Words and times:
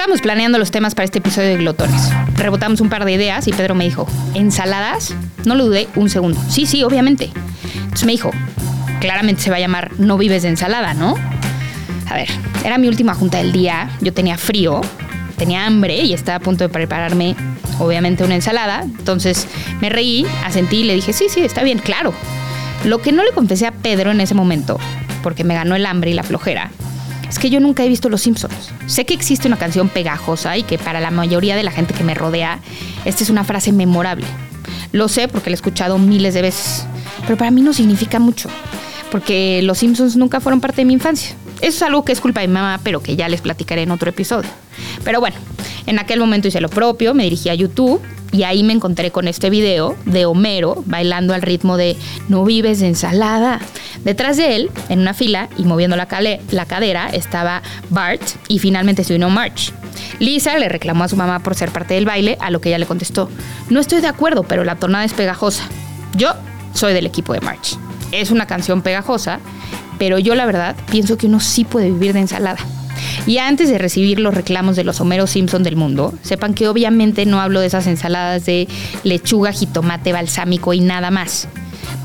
estábamos 0.00 0.22
planeando 0.22 0.56
los 0.56 0.70
temas 0.70 0.94
para 0.94 1.04
este 1.04 1.18
episodio 1.18 1.50
de 1.50 1.58
Glotones. 1.58 2.10
Rebotamos 2.34 2.80
un 2.80 2.88
par 2.88 3.04
de 3.04 3.12
ideas 3.12 3.46
y 3.46 3.52
Pedro 3.52 3.74
me 3.74 3.84
dijo, 3.84 4.08
¿ensaladas? 4.32 5.14
No 5.44 5.54
lo 5.54 5.66
dudé 5.66 5.88
un 5.94 6.08
segundo. 6.08 6.40
Sí, 6.48 6.64
sí, 6.64 6.82
obviamente. 6.82 7.30
Entonces 7.74 8.06
me 8.06 8.12
dijo, 8.12 8.30
claramente 8.98 9.42
se 9.42 9.50
va 9.50 9.56
a 9.56 9.60
llamar 9.60 9.90
No 9.98 10.16
vives 10.16 10.44
de 10.44 10.48
ensalada, 10.48 10.94
¿no? 10.94 11.16
A 12.08 12.14
ver, 12.14 12.28
era 12.64 12.78
mi 12.78 12.88
última 12.88 13.12
junta 13.12 13.36
del 13.36 13.52
día, 13.52 13.90
yo 14.00 14.14
tenía 14.14 14.38
frío, 14.38 14.80
tenía 15.36 15.66
hambre 15.66 15.96
y 15.96 16.14
estaba 16.14 16.36
a 16.36 16.40
punto 16.40 16.64
de 16.64 16.70
prepararme, 16.70 17.36
obviamente, 17.78 18.24
una 18.24 18.36
ensalada. 18.36 18.80
Entonces 18.84 19.48
me 19.82 19.90
reí, 19.90 20.26
asentí 20.46 20.76
y 20.76 20.84
le 20.84 20.94
dije, 20.94 21.12
sí, 21.12 21.26
sí, 21.28 21.40
está 21.40 21.62
bien, 21.62 21.78
claro. 21.78 22.14
Lo 22.84 23.02
que 23.02 23.12
no 23.12 23.22
le 23.22 23.32
confesé 23.32 23.66
a 23.66 23.72
Pedro 23.72 24.12
en 24.12 24.22
ese 24.22 24.32
momento, 24.32 24.78
porque 25.22 25.44
me 25.44 25.52
ganó 25.52 25.76
el 25.76 25.84
hambre 25.84 26.10
y 26.10 26.14
la 26.14 26.22
flojera, 26.22 26.70
es 27.30 27.38
que 27.38 27.48
yo 27.48 27.60
nunca 27.60 27.84
he 27.84 27.88
visto 27.88 28.08
Los 28.08 28.22
Simpsons. 28.22 28.72
Sé 28.86 29.06
que 29.06 29.14
existe 29.14 29.46
una 29.46 29.56
canción 29.56 29.88
pegajosa 29.88 30.56
y 30.56 30.64
que 30.64 30.78
para 30.78 31.00
la 31.00 31.12
mayoría 31.12 31.54
de 31.54 31.62
la 31.62 31.70
gente 31.70 31.94
que 31.94 32.02
me 32.02 32.14
rodea, 32.14 32.58
esta 33.04 33.22
es 33.22 33.30
una 33.30 33.44
frase 33.44 33.72
memorable. 33.72 34.26
Lo 34.92 35.08
sé 35.08 35.28
porque 35.28 35.48
la 35.48 35.54
he 35.54 35.56
escuchado 35.56 35.96
miles 35.98 36.34
de 36.34 36.42
veces, 36.42 36.84
pero 37.22 37.38
para 37.38 37.52
mí 37.52 37.62
no 37.62 37.72
significa 37.72 38.18
mucho, 38.18 38.48
porque 39.12 39.62
Los 39.62 39.78
Simpsons 39.78 40.16
nunca 40.16 40.40
fueron 40.40 40.60
parte 40.60 40.82
de 40.82 40.86
mi 40.86 40.94
infancia. 40.94 41.36
Eso 41.60 41.76
es 41.76 41.82
algo 41.82 42.04
que 42.04 42.10
es 42.10 42.20
culpa 42.20 42.40
de 42.40 42.48
mi 42.48 42.54
mamá, 42.54 42.80
pero 42.82 43.00
que 43.00 43.14
ya 43.14 43.28
les 43.28 43.40
platicaré 43.40 43.82
en 43.82 43.92
otro 43.92 44.10
episodio. 44.10 44.50
Pero 45.04 45.20
bueno, 45.20 45.36
en 45.86 46.00
aquel 46.00 46.18
momento 46.18 46.48
hice 46.48 46.60
lo 46.60 46.68
propio, 46.68 47.14
me 47.14 47.22
dirigí 47.22 47.48
a 47.48 47.54
YouTube 47.54 48.02
y 48.32 48.44
ahí 48.44 48.62
me 48.62 48.72
encontré 48.72 49.10
con 49.10 49.28
este 49.28 49.50
video 49.50 49.96
de 50.04 50.26
Homero 50.26 50.82
bailando 50.86 51.34
al 51.34 51.42
ritmo 51.42 51.76
de 51.76 51.96
No 52.28 52.44
vives 52.44 52.80
de 52.80 52.88
ensalada. 52.88 53.60
Detrás 54.04 54.36
de 54.36 54.56
él, 54.56 54.70
en 54.88 55.00
una 55.00 55.14
fila 55.14 55.48
y 55.58 55.64
moviendo 55.64 55.96
la, 55.96 56.08
la 56.50 56.64
cadera, 56.66 57.08
estaba 57.08 57.62
Bart 57.90 58.22
y 58.48 58.58
finalmente 58.58 59.04
se 59.04 59.14
unió 59.14 59.30
March. 59.30 59.72
Lisa 60.18 60.58
le 60.58 60.68
reclamó 60.68 61.04
a 61.04 61.08
su 61.08 61.16
mamá 61.16 61.40
por 61.40 61.54
ser 61.54 61.70
parte 61.70 61.94
del 61.94 62.04
baile, 62.04 62.36
a 62.40 62.50
lo 62.50 62.60
que 62.60 62.68
ella 62.68 62.78
le 62.78 62.86
contestó, 62.86 63.28
no 63.68 63.80
estoy 63.80 64.00
de 64.00 64.08
acuerdo, 64.08 64.44
pero 64.44 64.64
la 64.64 64.76
tonada 64.76 65.04
es 65.04 65.12
pegajosa. 65.12 65.64
Yo 66.14 66.34
soy 66.74 66.92
del 66.92 67.06
equipo 67.06 67.32
de 67.32 67.40
March. 67.40 67.78
Es 68.12 68.30
una 68.30 68.46
canción 68.46 68.82
pegajosa, 68.82 69.40
pero 69.98 70.18
yo 70.18 70.34
la 70.34 70.46
verdad 70.46 70.76
pienso 70.90 71.16
que 71.16 71.26
uno 71.26 71.40
sí 71.40 71.64
puede 71.64 71.90
vivir 71.90 72.12
de 72.12 72.20
ensalada. 72.20 72.58
Y 73.26 73.38
antes 73.38 73.68
de 73.68 73.78
recibir 73.78 74.20
los 74.20 74.34
reclamos 74.34 74.76
de 74.76 74.84
los 74.84 75.00
Homero 75.00 75.26
Simpson 75.26 75.62
del 75.62 75.76
mundo, 75.76 76.14
sepan 76.22 76.54
que 76.54 76.68
obviamente 76.68 77.26
no 77.26 77.40
hablo 77.40 77.60
de 77.60 77.66
esas 77.66 77.86
ensaladas 77.86 78.46
de 78.46 78.68
lechuga, 79.04 79.52
jitomate, 79.52 80.12
balsámico 80.12 80.72
y 80.72 80.80
nada 80.80 81.10
más. 81.10 81.48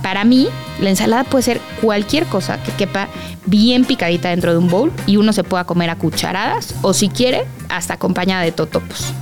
Para 0.02 0.24
mí, 0.24 0.48
la 0.82 0.90
ensalada 0.90 1.24
puede 1.24 1.44
ser 1.44 1.62
cualquier 1.82 2.26
cosa 2.26 2.62
que 2.62 2.72
quepa 2.72 3.08
bien 3.46 3.86
picadita 3.86 4.30
dentro 4.30 4.52
de 4.52 4.58
un 4.58 4.68
bowl 4.68 4.92
y 5.08 5.18
uno 5.18 5.34
se 5.34 5.44
pueda 5.44 5.64
comer 5.64 5.90
a 5.90 5.96
cucharadas 5.96 6.76
o 6.82 6.94
si 6.94 7.10
quiere, 7.10 7.46
hasta 7.70 7.96
acompañada 7.96 8.44
de 8.44 8.52
totopos. 8.52 9.14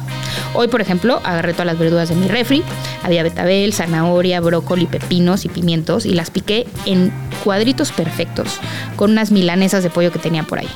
Hoy, 0.56 0.68
por 0.68 0.82
ejemplo, 0.82 1.20
agarré 1.24 1.54
todas 1.54 1.68
las 1.68 1.80
verduras 1.80 2.10
de 2.10 2.16
mi 2.16 2.28
refri. 2.28 2.64
Había 3.02 3.24
betabel, 3.24 3.74
zanahoria, 3.74 4.40
brócoli, 4.40 4.86
pepinos 4.86 5.46
y 5.46 5.50
pimientos 5.50 6.06
y 6.06 6.14
las 6.14 6.32
piqué 6.32 6.68
en 6.86 7.12
cuadritos 7.44 7.92
perfectos 7.92 8.60
con 8.96 9.12
unas 9.12 9.32
milanesas 9.32 9.84
de 9.84 9.90
pollo 9.90 10.12
que 10.12 10.20
tenía 10.20 10.44
por 10.44 10.60
ahí 10.60 10.70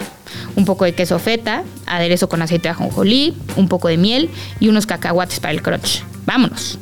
un 0.57 0.65
poco 0.65 0.83
de 0.83 0.93
queso 0.93 1.19
feta, 1.19 1.63
aderezo 1.85 2.27
con 2.27 2.41
aceite 2.41 2.63
de 2.63 2.69
ajonjolí, 2.69 3.37
un 3.55 3.69
poco 3.69 3.87
de 3.87 3.97
miel 3.97 4.29
y 4.59 4.67
unos 4.67 4.85
cacahuates 4.85 5.39
para 5.39 5.53
el 5.53 5.61
crunch. 5.61 6.03
Vámonos. 6.25 6.79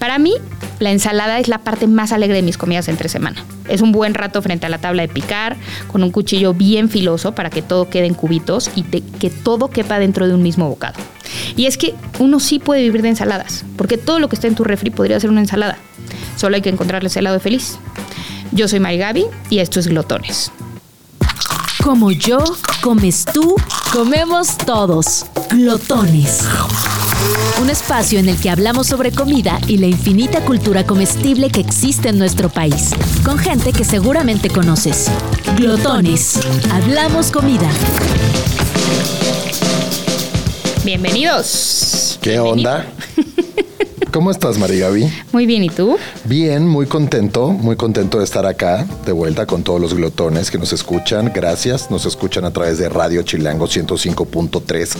Para 0.00 0.18
mí, 0.18 0.34
la 0.80 0.90
ensalada 0.90 1.38
es 1.38 1.48
la 1.48 1.58
parte 1.58 1.86
más 1.86 2.12
alegre 2.12 2.36
de 2.36 2.42
mis 2.42 2.58
comidas 2.58 2.88
entre 2.88 3.08
semana. 3.08 3.42
Es 3.68 3.80
un 3.80 3.92
buen 3.92 4.12
rato 4.12 4.42
frente 4.42 4.66
a 4.66 4.68
la 4.68 4.78
tabla 4.78 5.02
de 5.02 5.08
picar, 5.08 5.56
con 5.90 6.02
un 6.02 6.10
cuchillo 6.10 6.52
bien 6.52 6.90
filoso 6.90 7.34
para 7.34 7.48
que 7.48 7.62
todo 7.62 7.88
quede 7.88 8.06
en 8.06 8.14
cubitos 8.14 8.70
y 8.74 8.82
que 8.82 9.30
todo 9.30 9.70
quepa 9.70 9.98
dentro 9.98 10.26
de 10.26 10.34
un 10.34 10.42
mismo 10.42 10.68
bocado. 10.68 10.98
Y 11.56 11.66
es 11.66 11.78
que 11.78 11.94
uno 12.18 12.40
sí 12.40 12.58
puede 12.58 12.82
vivir 12.82 13.02
de 13.02 13.08
ensaladas, 13.08 13.64
porque 13.76 13.96
todo 13.96 14.18
lo 14.18 14.28
que 14.28 14.34
está 14.34 14.48
en 14.48 14.56
tu 14.56 14.64
refri 14.64 14.90
podría 14.90 15.18
ser 15.18 15.30
una 15.30 15.40
ensalada. 15.40 15.78
Solo 16.36 16.56
hay 16.56 16.62
que 16.62 16.70
encontrarle 16.70 17.06
ese 17.06 17.22
lado 17.22 17.40
feliz. 17.40 17.78
Yo 18.52 18.68
soy 18.68 18.80
Mari 18.80 18.98
Gaby 18.98 19.26
y 19.48 19.60
esto 19.60 19.80
es 19.80 19.86
Glotones. 19.86 20.52
Como 21.86 22.10
yo, 22.10 22.38
comes 22.82 23.24
tú, 23.24 23.54
comemos 23.92 24.58
todos. 24.58 25.24
Glotones. 25.50 26.40
Un 27.62 27.70
espacio 27.70 28.18
en 28.18 28.28
el 28.28 28.36
que 28.40 28.50
hablamos 28.50 28.88
sobre 28.88 29.12
comida 29.12 29.60
y 29.68 29.78
la 29.78 29.86
infinita 29.86 30.44
cultura 30.44 30.84
comestible 30.84 31.48
que 31.48 31.60
existe 31.60 32.08
en 32.08 32.18
nuestro 32.18 32.48
país, 32.48 32.90
con 33.24 33.38
gente 33.38 33.72
que 33.72 33.84
seguramente 33.84 34.50
conoces. 34.50 35.06
Glotones. 35.56 36.40
Hablamos 36.72 37.30
comida. 37.30 37.70
Bienvenidos. 40.84 42.18
¿Qué 42.20 42.40
onda? 42.40 42.84
¿Cómo 44.16 44.30
estás, 44.30 44.56
María 44.56 44.88
Gaby? 44.88 45.12
Muy 45.32 45.44
bien, 45.44 45.62
¿y 45.62 45.68
tú? 45.68 45.98
Bien, 46.24 46.66
muy 46.66 46.86
contento, 46.86 47.50
muy 47.50 47.76
contento 47.76 48.16
de 48.16 48.24
estar 48.24 48.46
acá, 48.46 48.86
de 49.04 49.12
vuelta 49.12 49.44
con 49.44 49.62
todos 49.62 49.78
los 49.78 49.92
glotones 49.92 50.50
que 50.50 50.56
nos 50.56 50.72
escuchan. 50.72 51.30
Gracias, 51.34 51.90
nos 51.90 52.06
escuchan 52.06 52.46
a 52.46 52.50
través 52.50 52.78
de 52.78 52.88
Radio 52.88 53.22
Chilango 53.24 53.66
105.3 53.66 54.96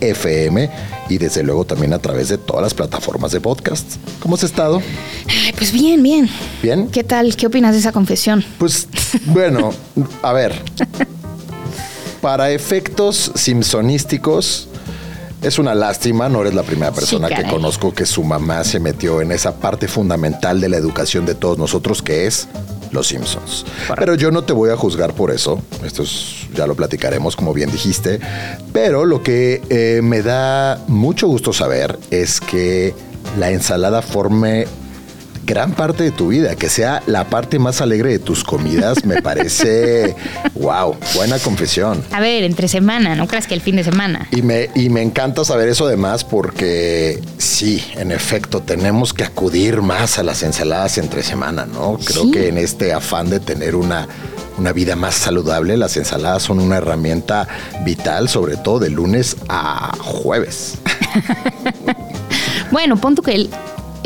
FM 0.00 0.68
y 1.08 1.16
desde 1.18 1.44
luego 1.44 1.64
también 1.64 1.92
a 1.92 2.00
través 2.00 2.28
de 2.28 2.38
todas 2.38 2.60
las 2.60 2.74
plataformas 2.74 3.30
de 3.30 3.40
podcast. 3.40 3.86
¿Cómo 4.18 4.34
has 4.34 4.42
estado? 4.42 4.82
pues 5.56 5.70
bien, 5.70 6.02
bien. 6.02 6.28
¿Bien? 6.60 6.88
¿Qué 6.88 7.04
tal? 7.04 7.36
¿Qué 7.36 7.46
opinas 7.46 7.72
de 7.72 7.78
esa 7.78 7.92
confesión? 7.92 8.44
Pues 8.58 8.88
bueno, 9.26 9.72
a 10.22 10.32
ver. 10.32 10.60
Para 12.20 12.50
efectos 12.50 13.30
simpsonísticos, 13.36 14.66
es 15.46 15.58
una 15.58 15.74
lástima, 15.74 16.28
no 16.28 16.40
eres 16.40 16.54
la 16.54 16.62
primera 16.62 16.92
persona 16.92 17.28
que 17.28 17.44
conozco 17.44 17.94
que 17.94 18.04
su 18.04 18.24
mamá 18.24 18.64
se 18.64 18.80
metió 18.80 19.20
en 19.20 19.30
esa 19.30 19.56
parte 19.56 19.86
fundamental 19.86 20.60
de 20.60 20.68
la 20.68 20.76
educación 20.76 21.24
de 21.24 21.34
todos 21.34 21.56
nosotros, 21.56 22.02
que 22.02 22.26
es 22.26 22.48
los 22.90 23.06
Simpsons. 23.08 23.64
Pero 23.96 24.14
yo 24.14 24.30
no 24.30 24.44
te 24.44 24.52
voy 24.52 24.70
a 24.70 24.76
juzgar 24.76 25.14
por 25.14 25.30
eso. 25.30 25.62
Esto 25.84 26.04
ya 26.54 26.66
lo 26.66 26.74
platicaremos, 26.74 27.36
como 27.36 27.54
bien 27.54 27.70
dijiste. 27.70 28.20
Pero 28.72 29.04
lo 29.04 29.22
que 29.22 29.62
eh, 29.68 30.00
me 30.02 30.22
da 30.22 30.82
mucho 30.88 31.28
gusto 31.28 31.52
saber 31.52 31.98
es 32.10 32.40
que 32.40 32.94
la 33.38 33.50
ensalada 33.50 34.02
forme 34.02 34.66
gran 35.46 35.72
parte 35.72 36.02
de 36.02 36.10
tu 36.10 36.28
vida, 36.28 36.56
que 36.56 36.68
sea 36.68 37.02
la 37.06 37.24
parte 37.30 37.58
más 37.58 37.80
alegre 37.80 38.10
de 38.10 38.18
tus 38.18 38.42
comidas, 38.42 39.04
me 39.04 39.22
parece, 39.22 40.14
wow, 40.54 40.96
buena 41.14 41.38
confesión. 41.38 42.04
A 42.10 42.20
ver, 42.20 42.42
entre 42.44 42.68
semana, 42.68 43.14
no 43.14 43.26
creas 43.28 43.46
que 43.46 43.54
el 43.54 43.60
fin 43.60 43.76
de 43.76 43.84
semana. 43.84 44.28
Y 44.32 44.42
me, 44.42 44.68
y 44.74 44.90
me 44.90 45.02
encanta 45.02 45.44
saber 45.44 45.68
eso 45.68 45.86
además 45.86 46.24
porque 46.24 47.22
sí, 47.38 47.82
en 47.94 48.10
efecto, 48.10 48.60
tenemos 48.60 49.14
que 49.14 49.24
acudir 49.24 49.80
más 49.80 50.18
a 50.18 50.24
las 50.24 50.42
ensaladas 50.42 50.98
entre 50.98 51.22
semana, 51.22 51.64
¿no? 51.64 51.98
Creo 52.04 52.30
que 52.30 52.48
en 52.48 52.58
este 52.58 52.92
afán 52.92 53.30
de 53.30 53.40
tener 53.40 53.76
una 53.76 54.08
una 54.58 54.72
vida 54.72 54.96
más 54.96 55.14
saludable, 55.14 55.76
las 55.76 55.98
ensaladas 55.98 56.44
son 56.44 56.60
una 56.60 56.78
herramienta 56.78 57.46
vital, 57.84 58.28
sobre 58.28 58.56
todo 58.56 58.78
de 58.78 58.88
lunes 58.88 59.36
a 59.50 59.94
jueves. 59.98 60.78
bueno, 62.70 62.96
punto 62.96 63.20
que 63.20 63.34
el, 63.34 63.50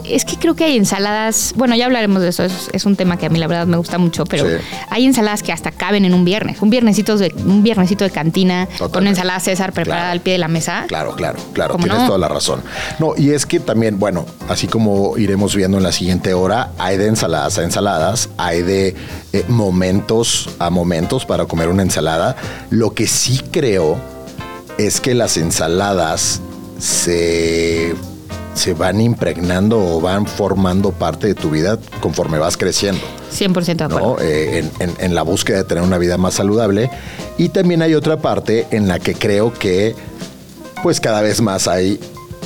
es 0.05 0.25
que 0.25 0.37
creo 0.37 0.55
que 0.55 0.65
hay 0.65 0.77
ensaladas, 0.77 1.55
bueno, 1.57 1.75
ya 1.75 1.87
hablaremos 1.87 2.23
de 2.23 2.29
eso, 2.29 2.45
es, 2.45 2.85
un 2.85 2.97
tema 2.97 3.17
que 3.17 3.27
a 3.27 3.29
mí 3.29 3.39
la 3.39 3.47
verdad 3.47 3.67
me 3.67 3.77
gusta 3.77 3.99
mucho, 3.99 4.25
pero 4.25 4.45
hay 4.89 5.05
ensaladas 5.05 5.43
que 5.43 5.53
hasta 5.53 5.71
caben 5.71 6.05
en 6.05 6.15
un 6.15 6.25
viernes, 6.25 6.61
un 6.63 6.71
viernesito 6.71 7.17
de, 7.17 7.33
un 7.45 7.63
viernesito 7.63 8.05
de 8.05 8.11
cantina 8.11 8.69
con 8.93 9.07
ensalada 9.07 9.41
César 9.41 9.73
preparada 9.73 10.11
al 10.11 10.21
pie 10.21 10.35
de 10.35 10.39
la 10.39 10.49
mesa. 10.49 10.85
Claro, 10.89 11.15
claro, 11.15 11.39
claro, 11.53 11.77
tienes 11.77 12.07
toda 12.07 12.19
la 12.19 12.29
razón. 12.29 12.63
No, 12.99 13.15
y 13.17 13.31
es 13.31 13.47
que 13.47 13.61
también, 13.61 13.99
bueno, 13.99 14.27
así 14.49 14.67
como 14.67 15.17
iremos 15.19 15.55
viendo 15.55 15.77
en 15.77 15.83
la 15.83 15.93
siguiente 15.93 16.35
hora, 16.35 16.73
hay 16.79 16.97
de 16.97 17.07
ensaladas 17.07 17.59
a 17.59 17.65
ensaladas, 17.65 18.29
hay 18.37 18.63
de 18.63 18.95
eh, 19.33 19.45
momentos 19.49 20.49
a 20.59 20.71
momentos 20.71 21.27
para 21.27 21.47
comer 21.47 21.69
una 21.69 21.83
ensalada. 21.83 22.37
Lo 22.71 22.95
que 22.95 23.07
sí 23.07 23.41
creo 23.51 23.99
es 24.79 25.01
que 25.01 25.15
las 25.15 25.37
ensaladas 25.37 26.41
se 26.79 27.95
se 28.55 28.75
van 28.75 29.01
impregnando 29.01 29.79
o 29.79 30.01
van 30.01 30.27
formando 30.27 30.93
parte 30.93 31.29
de 31.29 31.35
tu 31.35 31.51
vida 31.51 31.79
conforme 32.01 32.39
vas 32.39 32.57
creciendo. 32.57 33.01
100% 33.33 33.77
de 33.77 33.85
acuerdo. 33.85 34.17
Eh, 34.21 34.69
en, 34.79 35.15
la 35.15 35.23
búsqueda 35.23 35.59
de 35.59 35.65
tener 35.65 35.85
una 35.85 35.99
vida 35.99 36.17
más 36.19 36.35
saludable. 36.35 36.91
Y 37.39 37.51
también 37.51 37.83
hay 37.83 37.95
otra 37.95 38.19
parte 38.19 38.67
en 38.71 38.89
la 38.89 38.99
que 38.99 39.15
creo 39.15 39.53
que 39.53 39.95
pues 40.83 41.01
cada 41.01 41.23
vez 41.23 41.41
más 41.41 41.69
hay 41.69 42.01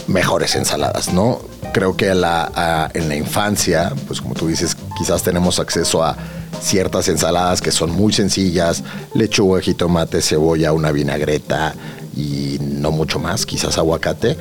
mejores 0.06 0.54
ensaladas, 0.56 1.12
¿no? 1.12 1.40
Creo 1.72 1.96
que 1.96 2.14
la, 2.14 2.90
en 2.94 3.08
la 3.08 3.16
infancia, 3.16 3.92
pues 4.06 4.20
como 4.20 4.34
tú 4.34 4.48
dices, 4.48 4.76
quizás 4.98 5.22
tenemos 5.22 5.58
acceso 5.58 6.04
a 6.04 6.16
ciertas 6.60 7.08
ensaladas 7.08 7.60
que 7.60 7.72
son 7.72 7.90
muy 7.90 8.12
sencillas, 8.12 8.84
lechuga, 9.14 9.60
jitomate, 9.60 10.22
cebolla, 10.22 10.72
una 10.72 10.92
vinagreta 10.92 11.74
y 12.16 12.58
no 12.60 12.90
mucho 12.90 13.18
más, 13.18 13.44
quizás 13.46 13.76
aguacate. 13.78 14.36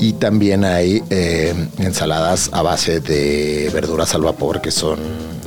Y 0.00 0.14
también 0.14 0.64
hay 0.64 1.02
eh, 1.10 1.54
ensaladas 1.78 2.48
a 2.52 2.62
base 2.62 3.00
de 3.00 3.70
verduras 3.72 4.14
al 4.14 4.22
vapor 4.22 4.62
que 4.62 4.70
son 4.70 4.98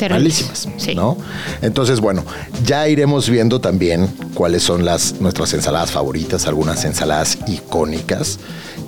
malísimas, 0.09 0.67
¿no? 0.95 1.17
Entonces, 1.61 1.99
bueno, 1.99 2.23
ya 2.63 2.87
iremos 2.87 3.29
viendo 3.29 3.59
también 3.59 4.07
cuáles 4.35 4.61
son 4.61 4.85
las 4.85 5.19
nuestras 5.19 5.53
ensaladas 5.53 5.91
favoritas, 5.91 6.45
algunas 6.45 6.85
ensaladas 6.85 7.39
icónicas. 7.47 8.39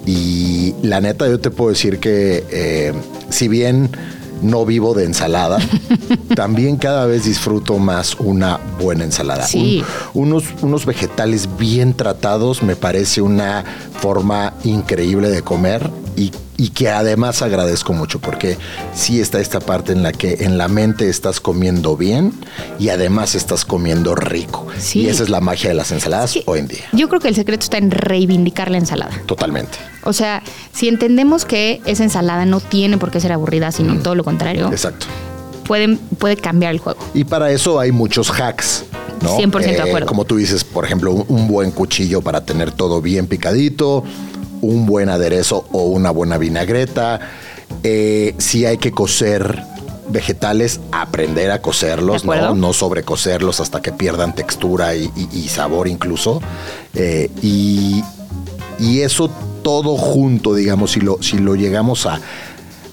Y 0.05 0.75
la 0.83 1.01
neta, 1.01 1.27
yo 1.27 1.39
te 1.39 1.49
puedo 1.49 1.71
decir 1.71 1.99
que 1.99 2.43
eh, 2.51 2.93
si 3.29 3.47
bien 3.47 3.89
no 4.41 4.65
vivo 4.65 4.93
de 4.93 5.05
ensalada, 5.05 5.59
también 6.35 6.77
cada 6.77 7.05
vez 7.05 7.25
disfruto 7.25 7.77
más 7.77 8.15
una 8.15 8.59
buena 8.79 9.03
ensalada. 9.03 9.47
unos, 10.13 10.45
unos 10.61 10.85
vegetales 10.85 11.49
bien 11.57 11.93
tratados 11.93 12.63
me 12.63 12.75
parece 12.75 13.21
una 13.21 13.63
forma 13.99 14.53
increíble 14.63 15.29
de 15.29 15.41
comer 15.41 15.89
y 16.15 16.31
y 16.57 16.69
que 16.69 16.89
además 16.89 17.41
agradezco 17.41 17.93
mucho 17.93 18.19
porque 18.19 18.57
sí 18.93 19.19
está 19.19 19.39
esta 19.39 19.59
parte 19.59 19.91
en 19.91 20.03
la 20.03 20.11
que 20.11 20.37
en 20.41 20.57
la 20.57 20.67
mente 20.67 21.09
estás 21.09 21.39
comiendo 21.39 21.97
bien 21.97 22.33
y 22.79 22.89
además 22.89 23.35
estás 23.35 23.65
comiendo 23.65 24.15
rico. 24.15 24.67
Y 24.93 25.07
esa 25.07 25.23
es 25.23 25.29
la 25.29 25.41
magia 25.41 25.69
de 25.69 25.75
las 25.75 25.91
ensaladas 25.91 26.37
hoy 26.45 26.59
en 26.59 26.67
día. 26.67 26.85
Yo 26.93 27.09
creo 27.09 27.19
que 27.19 27.27
el 27.27 27.35
secreto 27.35 27.63
está 27.63 27.77
en 27.77 27.91
reivindicar 27.91 28.71
la 28.71 28.77
ensalada. 28.77 29.11
Totalmente. 29.25 29.77
O 30.05 30.13
sea, 30.13 30.41
si 30.71 30.87
entendemos 30.87 31.45
que 31.45 31.81
esa 31.85 32.03
ensalada 32.03 32.45
no 32.45 32.59
tiene 32.61 32.97
por 32.97 33.11
qué 33.11 33.19
ser 33.19 33.33
aburrida, 33.33 33.71
sino 33.71 33.97
todo 34.01 34.15
lo 34.15 34.23
contrario. 34.23 34.69
Exacto. 34.71 35.07
Pueden, 35.65 35.97
puede 35.97 36.37
cambiar 36.37 36.71
el 36.71 36.79
juego. 36.79 36.99
Y 37.13 37.23
para 37.23 37.51
eso 37.51 37.79
hay 37.79 37.91
muchos 37.91 38.29
hacks. 38.29 38.85
¿no? 39.21 39.37
100% 39.37 39.51
de 39.59 39.71
eh, 39.71 39.81
acuerdo. 39.81 40.07
Como 40.07 40.25
tú 40.25 40.37
dices, 40.37 40.63
por 40.63 40.85
ejemplo, 40.85 41.11
un 41.11 41.47
buen 41.47 41.71
cuchillo 41.71 42.21
para 42.21 42.45
tener 42.45 42.71
todo 42.71 43.01
bien 43.01 43.27
picadito, 43.27 44.03
un 44.61 44.85
buen 44.85 45.09
aderezo 45.09 45.65
o 45.71 45.83
una 45.85 46.11
buena 46.11 46.37
vinagreta. 46.37 47.19
Eh, 47.83 48.35
si 48.37 48.65
hay 48.65 48.77
que 48.77 48.91
cocer 48.91 49.63
vegetales, 50.09 50.79
aprender 50.91 51.51
a 51.51 51.61
cocerlos, 51.61 52.25
¿no? 52.25 52.55
no 52.55 52.73
sobrecocerlos 52.73 53.59
hasta 53.59 53.81
que 53.81 53.91
pierdan 53.91 54.35
textura 54.35 54.95
y, 54.95 55.47
sabor 55.49 55.87
incluso. 55.87 56.41
Eh, 56.93 57.29
y, 57.41 58.03
eso 58.79 59.29
todo 59.65 59.97
junto, 59.97 60.53
digamos, 60.53 60.91
si 60.91 61.01
lo, 61.01 61.17
si 61.23 61.39
lo 61.39 61.55
llegamos 61.55 62.05
a 62.05 62.21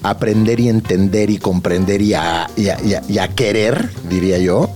aprender 0.02 0.58
y 0.58 0.70
entender 0.70 1.28
y 1.28 1.36
comprender 1.36 2.00
y 2.00 2.14
a, 2.14 2.48
querer, 3.36 3.90
diría 4.08 4.38
yo, 4.38 4.70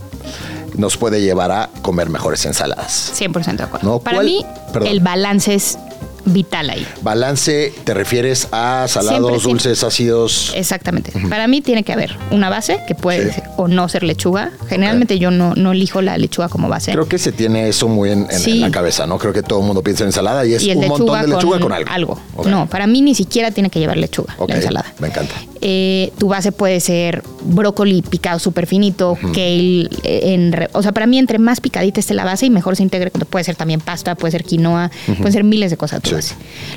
nos 0.76 0.98
puede 0.98 1.22
llevar 1.22 1.50
a 1.52 1.70
comer 1.81 2.10
mejores 2.10 2.44
ensaladas. 2.44 3.14
100% 3.19 3.56
de 3.56 3.62
acuerdo. 3.62 3.98
Para 4.00 4.22
mí, 4.22 4.44
el 4.84 5.00
balance 5.00 5.54
es 5.54 5.78
vital 6.26 6.70
ahí. 6.70 6.87
Balance, 7.02 7.73
¿te 7.84 7.94
refieres 7.94 8.49
a 8.52 8.87
salados, 8.88 9.44
dulces, 9.44 9.82
ácidos? 9.82 10.52
Exactamente. 10.55 11.12
Para 11.28 11.46
mí 11.46 11.61
tiene 11.61 11.82
que 11.82 11.93
haber 11.93 12.17
una 12.31 12.50
base 12.50 12.81
que 12.87 12.94
puede 12.94 13.43
o 13.56 13.69
no 13.69 13.88
ser 13.88 14.02
lechuga. 14.02 14.52
Generalmente 14.69 15.19
yo 15.19 15.31
no, 15.31 15.55
no 15.55 15.73
elijo 15.73 16.02
la 16.02 16.19
lechuga 16.19 16.49
como 16.49 16.69
base. 16.69 16.93
Creo 16.93 17.08
que 17.08 17.19
se 17.19 17.32
tiene 17.32 17.69
eso 17.69 17.88
muy 17.88 18.11
en, 18.11 18.26
la 18.61 18.70
cabeza, 18.70 19.06
¿no? 19.06 19.19
Creo 19.19 19.32
que 19.32 19.43
todo 19.43 19.61
el 19.61 19.67
mundo 19.67 19.82
piensa 19.82 20.05
en 20.05 20.08
ensalada 20.08 20.44
y 20.44 20.55
es 20.55 20.64
un 20.64 20.87
montón 20.87 21.20
de 21.20 21.28
lechuga 21.28 21.61
con, 21.61 21.73
algo. 21.73 22.20
No, 22.44 22.67
para 22.67 22.87
mí 22.87 23.02
ni 23.02 23.14
siquiera 23.14 23.50
tiene 23.50 23.70
que 23.70 23.79
llevar 23.79 23.96
lechuga 23.96 24.37
la 24.46 24.56
ensalada. 24.56 24.93
Me 24.99 25.08
encanta. 25.08 25.34
Eh, 25.68 26.12
tu 26.16 26.28
base 26.28 26.52
puede 26.52 26.78
ser 26.78 27.24
brócoli 27.42 28.00
picado 28.00 28.38
súper 28.38 28.68
finito, 28.68 29.18
kale, 29.34 29.88
en, 30.04 30.54
o 30.70 30.80
sea, 30.80 30.92
para 30.92 31.08
mí 31.08 31.18
entre 31.18 31.40
más 31.40 31.60
picadita 31.60 31.98
esté 31.98 32.14
la 32.14 32.24
base 32.24 32.46
y 32.46 32.50
mejor 32.50 32.76
se 32.76 32.84
integre, 32.84 33.10
puede 33.10 33.44
ser 33.44 33.56
también 33.56 33.80
pasta, 33.80 34.14
puede 34.14 34.30
ser 34.30 34.44
quinoa, 34.44 34.92
pueden 35.06 35.32
ser 35.32 35.42
miles 35.42 35.72
de 35.72 35.76
cosas. 35.76 36.02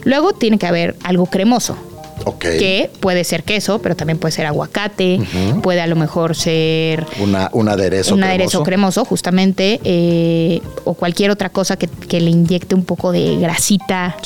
Luego 0.06 0.33
tiene 0.33 0.57
que 0.57 0.65
haber 0.65 0.95
algo 1.03 1.27
cremoso. 1.27 1.77
Que 2.41 2.89
puede 3.00 3.24
ser 3.25 3.44
queso, 3.44 3.80
pero 3.80 3.95
también 3.95 4.18
puede 4.18 4.31
ser 4.31 4.47
aguacate, 4.47 5.19
puede 5.62 5.81
a 5.81 5.88
lo 5.88 5.95
mejor 5.95 6.35
ser... 6.35 7.06
Una, 7.19 7.51
un 7.53 7.69
aderezo 7.69 8.15
un 8.15 8.24
aderezo 8.24 8.63
cremoso, 8.63 9.06
justamente, 9.06 9.80
eh, 9.83 10.62
o 10.83 10.95
cualquier 10.95 11.30
otra 11.30 11.50
cosa 11.50 11.77
que, 11.77 11.88
le 12.19 12.31
inyecte 12.31 12.74
un 12.74 12.85
poco 12.85 13.12
de 13.12 13.38
grasita 13.38 14.18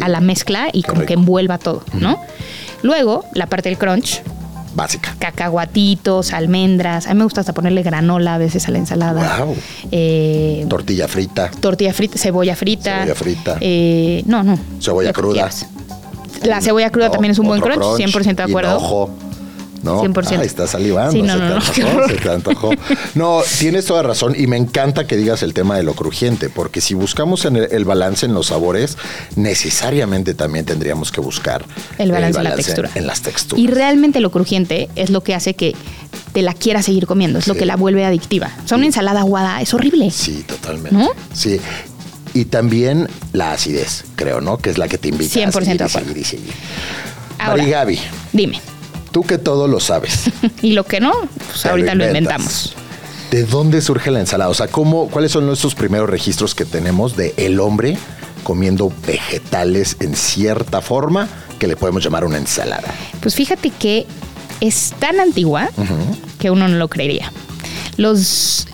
a 0.00 0.08
la 0.08 0.20
mezcla 0.20 0.68
y 0.72 0.84
como 0.84 1.04
que 1.04 1.14
envuelva 1.14 1.58
todo, 1.58 1.82
¿no? 1.92 2.20
Luego, 2.86 3.24
la 3.34 3.48
parte 3.48 3.68
del 3.68 3.78
crunch, 3.78 4.22
básica. 4.76 5.16
Cacahuatitos, 5.18 6.32
almendras. 6.32 7.08
A 7.08 7.14
mí 7.14 7.18
me 7.18 7.24
gusta 7.24 7.40
hasta 7.40 7.52
ponerle 7.52 7.82
granola 7.82 8.36
a 8.36 8.38
veces 8.38 8.68
a 8.68 8.70
la 8.70 8.78
ensalada. 8.78 9.44
Wow. 9.44 9.56
Eh, 9.90 10.64
tortilla 10.68 11.08
frita. 11.08 11.50
Tortilla 11.50 11.92
frita, 11.92 12.16
cebolla 12.16 12.54
frita. 12.54 12.98
Cebolla 13.00 13.14
frita. 13.16 13.56
Eh, 13.60 14.22
no, 14.26 14.44
no. 14.44 14.56
Cebolla 14.80 15.12
cruda. 15.12 15.50
La 16.44 16.60
cebolla 16.60 16.90
cruda 16.90 17.10
también 17.10 17.32
es 17.32 17.40
un 17.40 17.48
buen 17.48 17.60
crunch, 17.60 17.82
100% 17.82 18.36
de 18.36 18.42
acuerdo. 18.44 19.10
¿No? 19.82 20.02
100%. 20.02 20.42
está 20.42 20.66
salivando, 20.66 21.12
sí, 21.12 21.22
no, 21.22 21.36
no, 21.36 21.60
se, 21.60 21.82
te 22.16 22.30
antojó, 22.30 22.70
no, 23.14 23.40
tienes 23.58 23.86
toda 23.86 24.02
razón 24.02 24.34
y 24.36 24.46
me 24.46 24.56
encanta 24.56 25.06
que 25.06 25.16
digas 25.16 25.42
el 25.42 25.54
tema 25.54 25.76
de 25.76 25.82
lo 25.82 25.94
crujiente, 25.94 26.48
porque 26.48 26.80
si 26.80 26.94
buscamos 26.94 27.44
en 27.44 27.56
el, 27.56 27.84
balance 27.84 28.26
en 28.26 28.34
los 28.34 28.48
sabores, 28.48 28.96
necesariamente 29.36 30.34
también 30.34 30.64
tendríamos 30.64 31.12
que 31.12 31.20
buscar 31.20 31.64
el 31.98 32.12
balance, 32.12 32.38
en, 32.38 32.44
la 32.44 32.54
textura. 32.54 32.90
en 32.94 33.06
las 33.06 33.22
texturas. 33.22 33.62
Y 33.62 33.68
realmente 33.68 34.20
lo 34.20 34.30
crujiente 34.30 34.88
es 34.96 35.10
lo 35.10 35.22
que 35.22 35.34
hace 35.34 35.54
que 35.54 35.74
te 36.32 36.42
la 36.42 36.54
quieras 36.54 36.86
seguir 36.86 37.06
comiendo, 37.06 37.38
es 37.38 37.48
lo 37.48 37.54
que 37.54 37.66
la 37.66 37.76
vuelve 37.76 38.04
adictiva. 38.04 38.50
O 38.64 38.68
sea, 38.68 38.76
una 38.76 38.86
ensalada 38.86 39.20
aguada 39.20 39.60
es 39.60 39.72
horrible. 39.74 40.10
Sí, 40.10 40.44
totalmente. 40.46 41.08
Sí. 41.32 41.60
Y 42.34 42.44
también 42.46 43.08
la 43.32 43.52
acidez, 43.52 44.04
creo, 44.16 44.42
¿no? 44.42 44.58
Que 44.58 44.70
es 44.70 44.76
la 44.76 44.88
que 44.88 44.98
te 44.98 45.08
invita 45.08 45.40
100% 45.40 45.80
a 45.80 45.88
seguir, 45.88 45.88
y 45.88 45.88
seguir 45.88 46.18
y 46.18 46.24
seguir. 46.24 46.52
Ahora, 47.38 47.64
Gaby. 47.64 47.98
Dime. 48.32 48.60
Tú 49.16 49.22
que 49.22 49.38
todo 49.38 49.66
lo 49.66 49.80
sabes. 49.80 50.30
y 50.60 50.72
lo 50.72 50.84
que 50.84 51.00
no, 51.00 51.10
pues 51.50 51.64
ahorita 51.64 51.94
lo, 51.94 52.06
inventamos. 52.06 52.74
¿De 53.30 53.44
dónde 53.44 53.80
surge 53.80 54.10
la 54.10 54.20
ensalada? 54.20 54.50
O 54.50 54.52
sea, 54.52 54.68
¿cómo, 54.68 55.08
¿cuáles 55.08 55.32
son 55.32 55.46
nuestros 55.46 55.74
primeros 55.74 56.10
registros 56.10 56.54
que 56.54 56.66
tenemos 56.66 57.16
de 57.16 57.32
el 57.38 57.58
hombre 57.60 57.96
comiendo 58.42 58.92
vegetales 59.06 59.96
en 60.00 60.14
cierta 60.14 60.82
forma 60.82 61.30
que 61.58 61.66
le 61.66 61.76
podemos 61.76 62.04
llamar 62.04 62.26
una 62.26 62.36
ensalada? 62.36 62.92
Pues 63.22 63.34
fíjate 63.34 63.70
que 63.70 64.04
es 64.60 64.92
tan 64.98 65.18
antigua 65.18 65.70
que 66.38 66.50
uno 66.50 66.68
no 66.68 66.76
lo 66.76 66.88
creería. 66.88 67.32
Los 67.96 68.66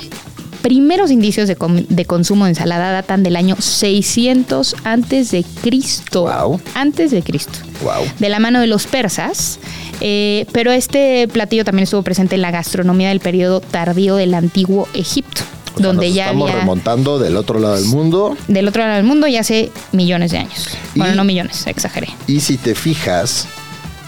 primeros 0.62 1.10
indicios 1.10 1.48
de, 1.48 2.04
consumo 2.06 2.46
de 2.46 2.50
ensalada 2.50 2.90
datan 2.92 3.22
del 3.22 3.36
año 3.36 3.56
600 3.58 4.76
antes 4.84 5.30
de 5.30 5.44
Cristo. 5.62 6.22
Wow. 6.22 6.60
Antes 6.74 7.10
de 7.10 7.22
Cristo. 7.22 7.58
Wow. 7.82 8.04
De 8.18 8.28
la 8.28 8.38
mano 8.38 8.60
de 8.60 8.68
los 8.68 8.86
persas. 8.86 9.58
Eh, 10.04 10.46
pero 10.50 10.72
este 10.72 11.28
platillo 11.28 11.64
también 11.64 11.84
estuvo 11.84 12.02
presente 12.02 12.34
en 12.34 12.42
la 12.42 12.50
gastronomía 12.50 13.10
del 13.10 13.20
periodo 13.20 13.60
tardío 13.60 14.16
del 14.16 14.34
antiguo 14.34 14.88
Egipto. 14.94 15.42
donde 15.76 16.12
ya 16.12 16.26
estamos 16.26 16.52
remontando 16.52 17.18
del 17.18 17.36
otro 17.36 17.60
lado 17.60 17.76
del 17.76 17.86
mundo. 17.86 18.36
Del 18.48 18.68
otro 18.68 18.82
lado 18.82 18.96
del 18.96 19.04
mundo 19.04 19.26
ya 19.28 19.40
hace 19.40 19.70
millones 19.92 20.32
de 20.32 20.38
años. 20.38 20.68
bueno, 20.96 21.14
no 21.14 21.24
millones, 21.24 21.66
exageré. 21.66 22.08
Y 22.26 22.40
si 22.40 22.58
te 22.58 22.74
fijas, 22.74 23.46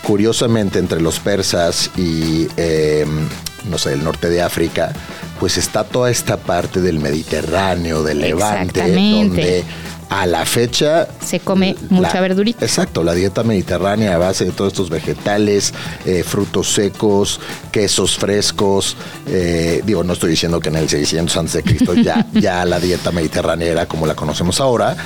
curiosamente 0.03 0.81
entre 0.81 1.01
los 1.01 1.21
persas 1.21 1.91
y, 1.97 2.49
em, 2.57 3.29
no 3.71 3.79
sé, 3.79 3.95
el 3.95 4.05
norte 4.05 4.29
de 4.29 4.43
África, 4.43 4.93
pues 5.39 5.57
está 5.57 5.85
toda 5.85 6.11
esta 6.11 6.37
parte 6.37 6.81
del 6.81 6.99
Mediterráneo, 6.99 8.03
del 8.03 8.21
Levante, 8.21 8.81
donde 8.81 9.65
a 10.09 10.27
la 10.27 10.45
fecha 10.45 11.09
se 11.25 11.41
come 11.41 11.77
mucha 11.91 12.21
verdurita. 12.21 12.65
Exacto, 12.65 13.03
la 13.03 13.15
dieta 13.15 13.43
mediterránea 13.43 14.15
a 14.15 14.19
base 14.19 14.45
de 14.45 14.53
todos 14.53 14.73
estos 14.73 14.91
vegetales, 14.91 15.73
eh, 16.05 16.23
frutos 16.23 16.73
secos, 16.73 17.41
quesos 17.73 18.17
frescos. 18.17 18.97
Eh, 19.27 19.83
digo, 19.85 20.05
no 20.05 20.13
estoy 20.13 20.31
diciendo 20.31 20.61
que 20.61 20.69
en 20.69 20.77
el 20.77 20.89
600 20.89 21.37
antes 21.37 21.53
de 21.55 21.63
Cristo 21.63 21.95
ya, 22.03 22.27
ya 22.33 22.65
la 22.65 22.81
dieta 22.81 23.11
mediterránea 23.13 23.69
era 23.69 23.87
como 23.87 24.07
la 24.07 24.15
conocemos 24.15 24.61
ahora, 24.61 24.97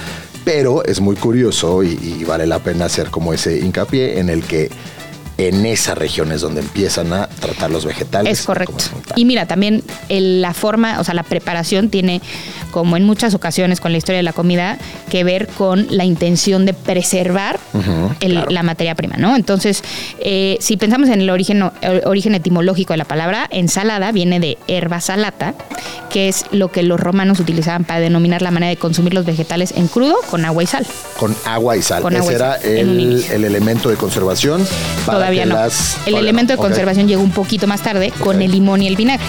pero 0.45 0.85
es 0.85 1.01
muy 1.01 1.17
curioso 1.17 1.83
y 1.83 2.25
vale 2.25 2.47
la 2.47 2.59
pena 2.59 2.87
hacer 2.87 3.11
como 3.11 3.33
ese 3.33 3.59
hincapié 3.59 4.19
en 4.19 4.31
el 4.31 4.43
que 4.45 4.71
en 5.39 5.65
esas 5.67 5.97
regiones 5.97 6.41
donde 6.41 6.61
empiezan 6.61 7.13
a 7.13 7.29
tratar 7.29 7.71
los 7.71 7.85
vegetales. 7.85 8.41
Es 8.41 8.45
correcto. 8.45 8.85
Y 9.15 9.25
mira, 9.25 9.47
también 9.47 9.85
la 10.09 10.53
forma, 10.53 10.99
o 10.99 11.05
sea, 11.05 11.15
la 11.15 11.23
preparación 11.23 11.91
tiene, 11.91 12.21
como 12.73 12.97
en 12.97 13.05
muchas 13.05 13.35
ocasiones 13.35 13.81
con 13.81 13.93
la 13.93 13.99
historia 13.99 14.17
de 14.17 14.25
la 14.25 14.33
comida, 14.33 14.79
que 15.09 15.23
ver 15.23 15.47
con 15.47 15.87
la 15.91 16.05
intención 16.05 16.67
de 16.67 16.75
preservar 16.75 17.61
la 18.21 18.63
materia 18.65 18.97
prima, 18.97 19.17
¿no? 19.17 19.37
Entonces, 19.37 19.83
eh, 20.19 20.57
si 20.61 20.77
pensamos 20.77 21.09
en 21.09 21.21
el 21.21 21.31
origen, 21.31 21.63
origen 22.05 22.35
etimológico 22.35 22.93
de 22.93 22.99
la 22.99 23.05
palabra, 23.05 23.47
ensalada 23.51 24.11
viene 24.11 24.41
de 24.41 24.59
herba 24.67 25.01
salata, 25.01 25.55
que 26.11 26.29
es 26.29 26.47
lo 26.51 26.73
que 26.73 26.83
los 26.83 26.99
romanos 26.99 27.39
utilizaban 27.39 27.85
para 27.85 28.01
denominar 28.01 28.43
la 28.43 28.51
manera 28.51 28.71
de 28.71 28.77
consumir 28.77 29.15
los 29.15 29.25
vegetales 29.25 29.73
en 29.77 29.87
crudo 29.87 30.17
con 30.31 30.45
agua 30.45 30.63
y 30.65 30.67
sal. 30.67 30.87
Con 31.19 31.37
agua 31.45 31.77
y 31.77 31.83
sal. 31.83 32.03
Ese 32.13 32.35
era 32.35 32.57
el, 32.57 33.25
elemento 33.31 33.89
de 33.89 33.97
conservación. 33.97 34.67
Todavía 35.29 35.47
no. 35.47 35.59
el 36.07 36.15
elemento 36.15 36.53
de 36.53 36.59
conservación 36.59 37.09
llegó 37.09 37.23
un 37.23 37.31
poquito 37.31 37.67
más 37.67 37.83
tarde 37.83 38.13
con 38.21 38.43
el 38.43 38.51
limón 38.51 38.83
y 38.83 38.87
el 38.87 38.97
vinagre. 38.97 39.27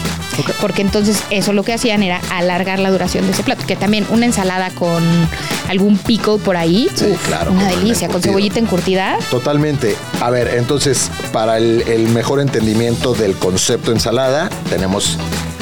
Porque 0.61 0.81
entonces 0.81 1.21
eso 1.29 1.53
lo 1.53 1.63
que 1.63 1.73
hacían 1.73 2.01
era 2.03 2.21
alargar 2.31 2.79
la 2.79 2.91
duración 2.91 3.25
de 3.25 3.33
ese 3.33 3.43
plato. 3.43 3.65
Que 3.65 3.75
también 3.75 4.05
una 4.09 4.25
ensalada 4.25 4.69
con 4.71 5.03
algún 5.67 5.97
pico 5.97 6.37
por 6.37 6.57
ahí. 6.57 6.89
Sí, 6.95 7.13
claro. 7.27 7.51
Una 7.51 7.67
delicia, 7.67 8.07
con 8.07 8.21
cebollita 8.21 8.59
encurtida. 8.59 9.17
Totalmente. 9.29 9.95
A 10.21 10.29
ver, 10.29 10.55
entonces, 10.55 11.11
para 11.33 11.57
el, 11.57 11.83
el 11.87 12.07
mejor 12.09 12.39
entendimiento 12.39 13.13
del 13.13 13.35
concepto 13.35 13.91
ensalada, 13.91 14.49
tenemos 14.69 15.17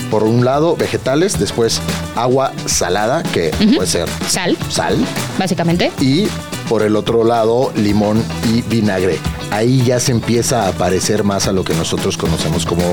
por 0.10 0.24
un 0.24 0.46
lado 0.46 0.76
vegetales, 0.76 1.40
después 1.40 1.82
agua 2.16 2.52
salada, 2.66 3.24
que 3.24 3.52
puede 3.76 3.88
ser 3.88 4.08
sal. 4.28 4.58
Sal. 4.70 4.98
Básicamente. 5.38 5.92
Y 6.00 6.28
por 6.70 6.84
el 6.84 6.96
otro 6.96 7.24
lado 7.24 7.72
limón 7.76 8.24
y 8.54 8.62
vinagre. 8.64 9.20
Ahí 9.52 9.84
ya 9.84 10.00
se 10.00 10.12
empieza 10.12 10.68
a 10.68 10.72
parecer 10.74 11.24
más 11.24 11.48
a 11.48 11.52
lo 11.52 11.64
que 11.64 11.74
nosotros 11.74 12.18
conocemos 12.18 12.66
como, 12.66 12.84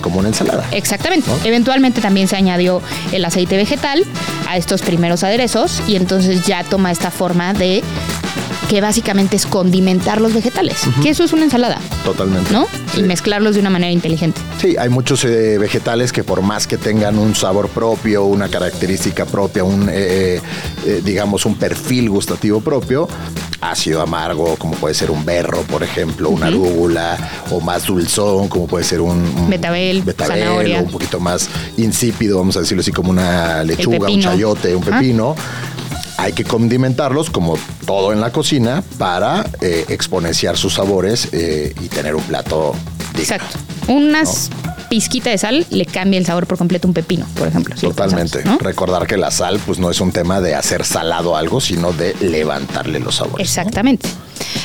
como 0.00 0.18
una 0.18 0.28
ensalada. 0.28 0.66
Exactamente. 0.70 1.30
Eventualmente 1.44 2.00
también 2.00 2.28
se 2.28 2.36
añadió 2.36 2.82
el 3.12 3.24
aceite 3.24 3.56
vegetal 3.56 4.04
a 4.48 4.56
estos 4.56 4.82
primeros 4.82 5.24
aderezos 5.24 5.82
y 5.86 5.96
entonces 5.96 6.46
ya 6.46 6.64
toma 6.64 6.92
esta 6.92 7.10
forma 7.10 7.54
de 7.54 7.82
que 8.68 8.80
básicamente 8.80 9.36
es 9.36 9.46
condimentar 9.46 10.20
los 10.20 10.34
vegetales, 10.34 10.76
que 11.02 11.10
eso 11.10 11.24
es 11.24 11.32
una 11.32 11.44
ensalada. 11.44 11.78
Totalmente. 12.04 12.52
¿No? 12.52 12.66
Y 12.96 13.02
mezclarlos 13.02 13.54
de 13.54 13.60
una 13.60 13.70
manera 13.70 13.92
inteligente. 13.92 14.40
Sí, 14.60 14.76
hay 14.78 14.88
muchos 14.88 15.24
eh, 15.24 15.58
vegetales 15.58 16.12
que 16.12 16.24
por 16.24 16.42
más 16.42 16.66
que 16.66 16.76
tengan 16.76 17.18
un 17.18 17.34
sabor 17.34 17.68
propio, 17.68 18.24
una 18.24 18.48
característica 18.48 19.26
propia, 19.26 19.64
un, 19.64 19.88
eh, 19.90 20.40
eh, 20.86 21.02
digamos, 21.04 21.46
un 21.46 21.56
perfil 21.56 22.10
gustativo 22.10 22.60
propio, 22.60 23.08
ácido 23.60 24.02
amargo, 24.02 24.56
como 24.56 24.74
puede 24.74 24.94
ser 24.94 25.10
un 25.10 25.24
berro, 25.24 25.62
por 25.62 25.82
ejemplo, 25.82 26.30
una 26.30 26.46
arúgula, 26.46 27.16
o 27.50 27.60
más 27.60 27.86
dulzón, 27.86 28.48
como 28.48 28.66
puede 28.66 28.84
ser 28.84 29.00
un, 29.00 29.48
betabel, 29.48 30.02
o 30.06 30.82
un 30.82 30.90
poquito 30.90 31.20
más 31.20 31.48
insípido, 31.76 32.38
vamos 32.38 32.56
a 32.56 32.60
decirlo 32.60 32.80
así, 32.80 32.92
como 32.92 33.10
una 33.10 33.64
lechuga, 33.64 34.08
un 34.08 34.20
chayote, 34.20 34.74
un 34.74 34.82
pepino 34.82 35.34
hay 36.24 36.32
que 36.32 36.44
condimentarlos 36.44 37.28
como 37.28 37.58
todo 37.84 38.10
en 38.10 38.20
la 38.22 38.32
cocina 38.32 38.82
para 38.96 39.44
eh, 39.60 39.84
exponenciar 39.88 40.56
sus 40.56 40.72
sabores 40.72 41.28
eh, 41.32 41.74
y 41.82 41.88
tener 41.88 42.14
un 42.14 42.22
plato 42.22 42.74
Exacto. 43.18 43.58
Unas 43.88 44.50
pizquita 44.88 45.28
de 45.28 45.36
sal 45.36 45.66
le 45.68 45.84
cambia 45.84 46.18
el 46.18 46.24
sabor 46.24 46.46
por 46.46 46.56
completo 46.56 46.88
un 46.88 46.94
pepino, 46.94 47.26
por 47.36 47.46
ejemplo. 47.46 47.76
Totalmente. 47.76 48.42
Recordar 48.60 49.06
que 49.06 49.18
la 49.18 49.30
sal 49.30 49.60
pues 49.66 49.78
no 49.78 49.90
es 49.90 50.00
un 50.00 50.12
tema 50.12 50.40
de 50.40 50.54
hacer 50.54 50.86
salado 50.86 51.36
algo, 51.36 51.60
sino 51.60 51.92
de 51.92 52.14
levantarle 52.20 53.00
los 53.00 53.16
sabores. 53.16 53.46
Exactamente. 53.46 54.08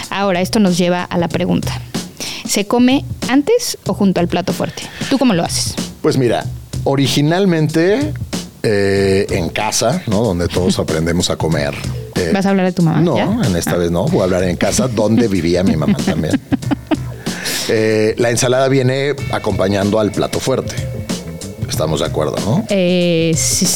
Ahora, 0.10 0.40
esto 0.40 0.60
nos 0.60 0.78
lleva 0.78 1.04
a 1.04 1.18
la 1.18 1.28
pregunta. 1.28 1.82
¿Se 2.48 2.68
come 2.68 3.04
antes 3.28 3.78
o 3.86 3.94
junto 3.94 4.22
al 4.22 4.30
plato 4.30 4.54
fuerte? 4.54 4.84
¿Tú 5.10 5.18
cómo 5.18 5.34
lo 5.34 5.44
haces? 5.44 5.76
Pues 6.02 6.18
mira, 6.18 6.46
originalmente 6.86 8.14
eh, 8.64 9.28
en 9.30 9.50
casa, 9.50 10.04
¿no? 10.08 10.24
Donde 10.24 10.48
todos 10.48 10.80
aprendemos 10.80 11.30
a 11.30 11.36
comer. 11.36 11.74
Eh, 12.16 12.32
¿Vas 12.34 12.46
a 12.46 12.50
hablar 12.50 12.66
de 12.66 12.74
tu 12.74 12.82
mamá? 12.82 13.02
No, 13.02 13.44
en 13.44 13.56
esta 13.56 13.78
vez 13.78 13.92
no. 13.92 14.06
Voy 14.06 14.22
a 14.22 14.24
hablar 14.26 14.44
en 14.44 14.58
casa 14.58 14.88
donde 14.88 15.28
vivía 15.28 15.64
mi 15.64 15.76
mamá 15.76 15.98
también. 16.06 16.40
Eh, 17.72 18.16
la 18.18 18.32
ensalada 18.32 18.68
viene 18.68 19.14
acompañando 19.32 20.00
al 20.00 20.12
plato 20.12 20.40
fuerte. 20.40 20.76
Estamos 21.70 22.00
de 22.00 22.08
acuerdo, 22.08 22.36
¿no? 22.44 22.66
Eh, 22.68 23.32
sí, 23.38 23.68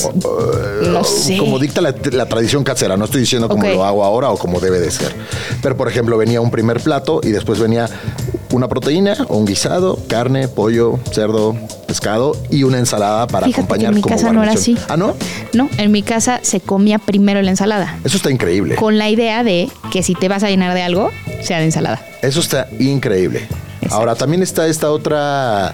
no 0.92 1.04
sé. 1.04 1.38
Como 1.38 1.60
dicta 1.60 1.80
la, 1.80 1.94
tradición 1.94 2.64
casera, 2.64 2.98
no 2.98 3.06
estoy 3.06 3.22
diciendo 3.22 3.48
cómo 3.48 3.68
lo 3.68 3.86
hago 3.86 4.04
ahora 4.04 4.32
o 4.32 4.38
cómo 4.38 4.60
debe 4.60 4.80
de 4.80 4.90
ser. 4.90 5.14
Pero, 5.62 5.78
por 5.78 5.88
ejemplo, 5.88 6.18
venía 6.18 6.42
un 6.42 6.50
primer 6.50 6.82
plato 6.82 7.22
y 7.24 7.30
después 7.30 7.60
venía 7.60 7.88
una 8.52 8.68
proteína 8.68 9.16
o 9.30 9.38
un 9.38 9.46
guisado, 9.46 10.00
carne, 10.08 10.48
pollo, 10.48 11.00
cerdo, 11.12 11.56
pescado 11.94 12.36
y 12.50 12.64
una 12.64 12.80
ensalada 12.80 13.28
para 13.28 13.46
acompañar. 13.46 13.92
en 13.92 13.98
mi 13.98 14.02
casa 14.02 14.34
no 14.34 14.42
era 14.42 14.54
así. 14.54 14.76
¿Ah, 14.90 14.98
no? 14.98 15.16
No, 15.54 15.70
en 15.78 15.92
mi 15.92 16.02
casa 16.02 16.40
se 16.42 16.60
comía 16.60 16.98
primero 16.98 17.40
la 17.44 17.52
ensalada. 17.52 18.00
Eso 18.04 18.18
está 18.18 18.32
increíble. 18.32 18.76
Con 18.78 18.98
la 18.98 19.12
idea 19.12 19.44
de 19.44 19.70
que 19.92 20.02
si 20.02 20.16
te 20.16 20.28
vas 20.28 20.42
a 20.42 20.50
llenar 20.50 20.74
de 20.74 20.82
algo, 20.82 21.12
sea 21.44 21.60
de 21.60 21.66
ensalada. 21.66 22.04
Eso 22.24 22.40
está 22.40 22.68
increíble. 22.80 23.48
Ahora 23.92 24.16
también 24.16 24.42
está 24.42 24.66
esta 24.66 24.90
otra 24.90 25.72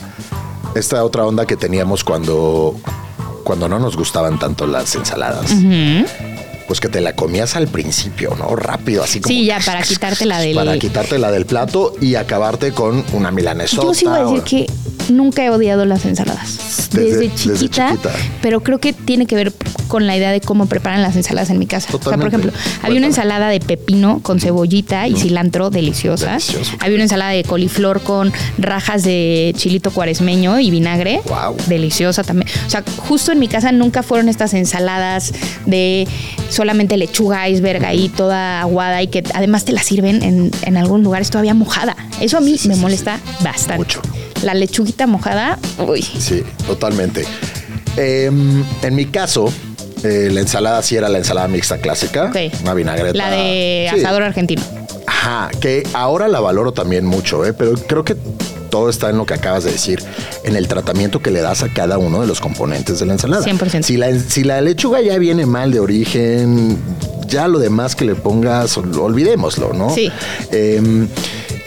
esta 0.76 1.06
otra 1.06 1.26
onda 1.26 1.46
que 1.46 1.56
teníamos 1.56 2.04
cuando 2.04 2.76
cuando 3.46 3.70
no 3.70 3.80
nos 3.80 3.96
gustaban 3.96 4.40
tanto 4.40 4.68
las 4.68 4.94
ensaladas 4.96 5.56
pues 6.70 6.80
que 6.80 6.88
te 6.88 7.02
la 7.02 7.16
comías 7.16 7.56
al 7.56 7.68
principio, 7.68 8.36
¿no? 8.38 8.56
Rápido, 8.56 9.04
así 9.04 9.20
como. 9.22 9.34
Sí, 9.34 9.44
ya, 9.44 9.60
para 9.66 9.82
quitártela 9.82 10.40
del. 10.40 10.54
Para 10.54 10.78
quitártela 10.78 11.32
del 11.32 11.48
plato 11.48 11.96
y 12.00 12.14
acabarte 12.14 12.74
con 12.74 13.04
una 13.14 13.32
milanesota. 13.32 13.88
Yo 13.88 13.94
sí 13.96 14.06
voy 14.06 14.20
a 14.20 14.24
decir 14.26 14.44
que 14.44 14.68
nunca 15.10 15.44
he 15.44 15.50
odiado 15.50 15.86
las 15.86 16.06
ensaladas. 16.06 16.90
Desde, 16.92 17.34
chiquita, 17.34 17.96
Pero 18.42 18.62
creo 18.62 18.80
que 18.80 18.94
tiene 18.94 19.26
que 19.26 19.36
ver 19.36 19.54
con 19.88 20.08
la 20.08 20.18
idea 20.18 20.32
de 20.32 20.42
cómo 20.42 20.66
preparan 20.66 21.02
las 21.02 21.16
ensaladas 21.16 21.50
en 21.50 21.60
mi 21.60 21.68
casa. 21.68 21.90
O 21.96 22.02
sea, 22.02 22.18
por 22.18 22.28
ejemplo, 22.28 22.52
había 22.82 22.98
una 22.98 23.08
ensalada 23.08 23.50
de 23.50 23.60
pepino 23.60 24.20
con 24.22 24.40
cebollita 24.40 25.08
y 25.08 25.16
cilantro 25.16 25.70
deliciosa. 25.70 26.38
Había 26.80 26.96
una 26.96 27.04
ensalada 27.04 27.32
de 27.32 27.44
coliflor 27.44 28.02
con 28.02 28.32
rajas 28.58 29.04
de 29.04 29.54
chilito 29.58 29.92
cuaresmeño 29.92 30.60
y 30.60 30.72
vinagre. 30.72 31.22
Wow. 31.28 31.56
Deliciosa 31.68 32.24
también. 32.24 32.50
O 32.66 32.70
sea, 32.70 32.84
justo 32.98 33.32
en 33.32 33.40
mi 33.40 33.48
casa 33.48 33.72
nunca 33.72 34.04
fueron 34.04 34.30
estas 34.30 34.54
ensaladas 34.54 35.34
de 35.66 36.08
solamente 36.50 36.98
lechuga 36.98 37.48
iceberg 37.50 37.86
ahí 37.86 38.10
toda 38.10 38.62
aguada 38.62 39.02
y 39.02 39.08
que 39.08 39.24
además 39.34 39.66
te 39.66 39.72
la 39.72 39.84
sirven 39.84 40.24
en, 40.24 40.52
en 40.64 40.78
algunos 40.78 41.04
lugares 41.04 41.30
todavía 41.30 41.54
mojada. 41.54 41.96
Eso 42.20 42.38
a 42.38 42.42
mí 42.42 42.56
me 42.66 42.76
molesta 42.76 43.20
bastante. 43.44 43.78
Mucho. 43.78 44.02
La 44.44 44.54
lechuguita 44.54 45.08
mojada, 45.08 45.60
uy. 45.78 46.02
Sí, 46.02 46.44
totalmente. 46.66 47.26
Em, 47.98 48.64
en 48.82 48.96
mi 48.96 49.06
caso, 49.06 49.52
eh, 50.04 50.30
la 50.32 50.40
ensalada 50.40 50.82
sí 50.82 50.96
era 50.96 51.10
la 51.10 51.18
ensalada 51.18 51.48
mixta 51.48 51.78
clásica. 51.78 52.32
Una 52.64 52.74
vinagreta. 52.74 53.18
La 53.18 53.30
de 53.30 53.90
asador 53.92 54.24
argentino. 54.24 54.62
Ajá, 55.08 55.50
que 55.60 55.86
ahora 55.94 56.28
la 56.28 56.40
valoro 56.40 56.72
también 56.72 57.06
mucho, 57.06 57.46
¿eh? 57.46 57.54
pero 57.54 57.74
creo 57.74 58.06
que 58.06 58.16
todo 58.70 58.90
está 58.90 59.10
en 59.10 59.18
lo 59.18 59.26
que 59.26 59.34
acabas 59.34 59.64
de 59.64 59.72
decir, 59.72 60.02
en 60.44 60.56
el 60.56 60.68
tratamiento 60.68 61.22
que 61.22 61.32
le 61.32 61.42
das 61.42 61.64
a 61.64 61.70
cada 61.70 61.98
uno 61.98 62.22
de 62.22 62.28
los 62.28 62.40
componentes 62.40 63.00
de 63.00 63.06
la 63.06 63.14
ensalada. 63.14 63.46
100%. 63.46 63.84
Si 63.84 63.98
la, 63.98 64.18
si 64.18 64.44
la 64.44 64.62
lechuga 64.62 65.02
ya 65.02 65.18
viene 65.18 65.46
mal 65.46 65.72
de 65.72 65.80
origen, 65.80 66.78
ya 67.28 67.48
lo 67.48 67.60
demás 67.60 67.96
que 67.96 68.06
le 68.06 68.16
pongas, 68.16 68.78
olvidémoslo, 68.78 69.74
¿no? 69.74 69.90
Sí. 69.90 70.12
Em, 70.52 71.08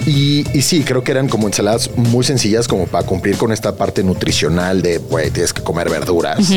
y, 0.07 0.45
sí, 0.63 0.83
creo 0.83 1.05
que 1.05 1.13
eran 1.13 1.29
como 1.29 1.47
ensaladas 1.47 1.91
muy 1.97 2.25
sencillas 2.25 2.69
como 2.69 2.87
para 2.87 3.07
cumplir 3.07 3.37
con 3.37 3.53
esta 3.53 3.77
parte 3.77 4.03
nutricional 4.03 4.83
de, 4.83 4.99
güey, 4.99 5.31
tienes 5.31 5.53
que 5.53 5.63
comer 5.63 5.91
verduras. 5.91 6.53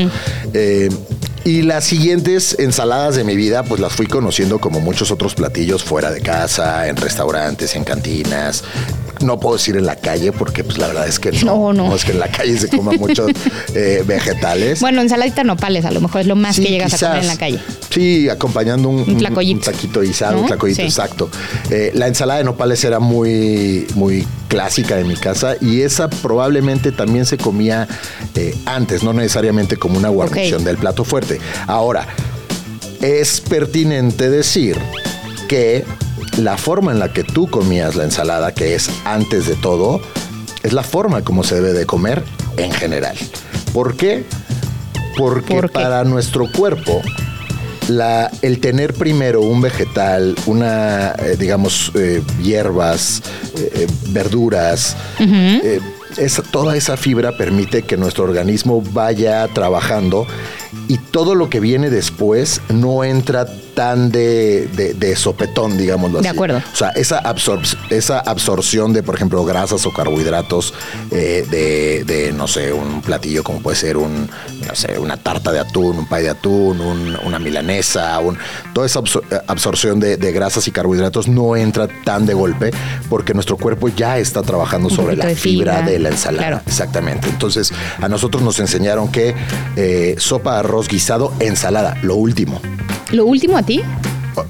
Y 1.46 1.62
las 1.62 1.84
siguientes 1.84 2.56
ensaladas 2.58 3.16
de 3.16 3.24
mi 3.24 3.36
vida, 3.36 3.62
pues 3.62 3.80
las 3.80 3.94
fui 3.94 4.08
conociendo 4.08 4.58
como 4.58 4.80
muchos 4.80 5.12
otros 5.12 5.36
platillos 5.36 5.84
fuera 5.84 6.10
de 6.10 6.20
casa, 6.22 6.88
en 6.88 6.98
restaurantes, 6.98 7.75
en 7.75 7.84
cantinas. 7.84 8.64
No 9.22 9.39
puedo 9.39 9.55
decir 9.55 9.77
en 9.77 9.86
la 9.86 9.95
calle 9.95 10.31
porque 10.31 10.63
pues 10.63 10.77
la 10.77 10.88
verdad 10.88 11.07
es 11.07 11.19
que 11.19 11.31
no. 11.31 11.72
No, 11.72 11.74
no. 11.74 11.95
es 11.95 12.05
que 12.05 12.12
en 12.12 12.19
la 12.19 12.27
calle 12.27 12.57
se 12.57 12.69
coman 12.69 12.98
muchos 12.98 13.31
eh, 13.75 14.03
vegetales. 14.05 14.79
Bueno, 14.79 15.01
ensaladita 15.01 15.43
nopales 15.43 15.86
a 15.86 15.91
lo 15.91 16.01
mejor 16.01 16.22
es 16.22 16.27
lo 16.27 16.36
más 16.36 16.57
que 16.57 16.65
llegas 16.65 16.93
a 17.01 17.07
comer 17.07 17.24
en 17.24 17.27
la 17.27 17.38
calle. 17.38 17.60
Sí, 17.89 18.29
acompañando 18.29 18.89
un, 18.89 19.01
un, 19.01 19.25
un 19.25 19.60
taquito 19.60 20.01
guisado, 20.01 20.41
un 20.41 20.48
tlacoyito, 20.48 20.81
exacto. 20.81 21.29
Eh, 21.69 21.91
la 21.95 22.07
ensalada 22.07 22.39
de 22.39 22.45
nopales 22.45 22.84
era 22.84 23.00
muy, 23.00 23.88
muy 23.95 24.27
clásica 24.48 24.95
de 24.95 25.03
mi 25.03 25.15
casa 25.15 25.55
y 25.62 25.81
esa 25.81 26.10
probablemente 26.10 26.91
también 26.91 27.25
se 27.25 27.38
comía 27.38 27.88
eh, 28.36 28.55
antes, 28.65 29.03
no 29.03 29.13
necesariamente 29.13 29.77
como 29.77 29.98
una 29.98 30.10
guarnición 30.10 30.63
del 30.63 30.77
plato 30.77 31.03
fuerte. 31.03 31.39
Ahora, 31.67 32.07
es 33.01 33.41
pertinente 33.41 34.29
decir 34.29 34.77
que 35.48 35.86
la 36.38 36.58
forma 36.58 36.92
en 36.92 37.00
la 37.00 37.13
que 37.13 37.24
tú 37.24 37.48
comías 37.48 37.96
la 37.96 38.04
ensalada, 38.04 38.54
que 38.54 38.75
es 38.75 38.89
antes 39.06 39.48
de 39.48 39.56
todo, 39.56 40.01
es 40.63 40.74
la 40.74 40.84
forma 40.84 41.22
como 41.24 41.44
se 41.44 41.56
debe 41.56 41.74
de 41.74 41.86
comer 41.86 42.24
en 42.58 42.72
general. 42.72 43.15
¿Por 43.74 43.96
qué? 43.96 44.25
Porque 45.18 45.62
para 45.70 46.04
nuestro 46.04 46.51
cuerpo 46.51 47.01
la, 47.88 48.32
el 48.42 48.60
tener 48.60 48.94
primero 48.94 49.42
un 49.42 49.62
vegetal, 49.62 50.36
una, 50.46 51.12
eh, 51.12 51.36
digamos, 51.38 51.92
eh, 51.96 52.22
hierbas, 52.42 53.22
eh, 53.58 53.88
verduras, 54.10 54.98
toda 56.51 56.75
esa 56.75 56.98
fibra 56.98 57.38
permite 57.38 57.84
que 57.84 57.98
nuestro 57.98 58.24
organismo 58.24 58.82
vaya 58.82 59.48
trabajando 59.50 60.25
y 60.88 60.98
todo 60.98 61.36
lo 61.36 61.50
que 61.50 61.60
viene 61.60 61.89
después 61.89 62.62
no 62.70 63.03
entra 63.03 63.48
tan 63.75 64.10
de, 64.12 64.67
de, 64.67 65.15
sopetón, 65.15 65.77
digámoslo 65.77 66.20
así. 66.20 66.24
De 66.24 66.29
acuerdo. 66.29 66.58
O 66.58 66.75
sea, 66.75 66.89
esa, 66.91 67.22
esa 67.89 68.20
absorción 68.20 68.94
de, 68.94 69.03
por 69.03 69.15
ejemplo, 69.15 69.44
grasas 69.44 69.86
o 69.86 69.91
carbohidratos 69.91 70.74
eh, 71.12 71.46
de, 72.08 72.34
no 72.34 72.48
sé, 72.48 72.72
un 72.72 73.01
platillo 73.01 73.44
como 73.44 73.60
puede 73.60 73.75
ser 73.75 73.98
un, 73.98 74.29
no 74.65 74.75
sé, 74.75 74.98
una 74.98 75.17
tarta 75.17 75.51
de 75.51 75.60
atún, 75.60 76.00
un 76.00 76.08
pay 76.08 76.24
de 76.24 76.29
atún, 76.29 76.79
una 77.25 77.38
milanesa, 77.38 78.17
un, 78.20 78.38
toda 78.74 78.88
esa 78.88 79.01
absorción 79.48 80.00
de, 80.00 80.15
grasas 80.32 80.67
y 80.67 80.72
carbohidratos 80.72 81.27
no 81.27 81.55
entra 81.55 81.88
tan 82.03 82.25
de 82.25 82.34
golpe 82.34 82.72
porque 83.10 83.34
nuestro 83.34 83.58
cuerpo 83.58 83.89
ya 83.89 84.17
está 84.17 84.41
trabajando 84.41 84.89
sobre 84.89 85.15
la 85.15 85.27
fibra, 85.36 85.82
de 85.82 86.00
la 86.00 86.10
ensalada. 86.10 86.63
Exactamente. 86.65 87.27
Entonces, 87.27 87.72
a 88.01 88.08
nosotros 88.08 88.41
nos 88.41 88.60
enseñaron 88.60 89.12
que 89.12 89.36
eh, 89.75 90.15
sopa, 90.17 90.63
arroz, 90.65 90.88
guisado, 90.88 91.34
ensalada, 91.39 91.98
lo 92.01 92.15
último. 92.15 92.62
¿Lo 93.12 93.25
último 93.25 93.57
a 93.57 93.63
ti? 93.63 93.81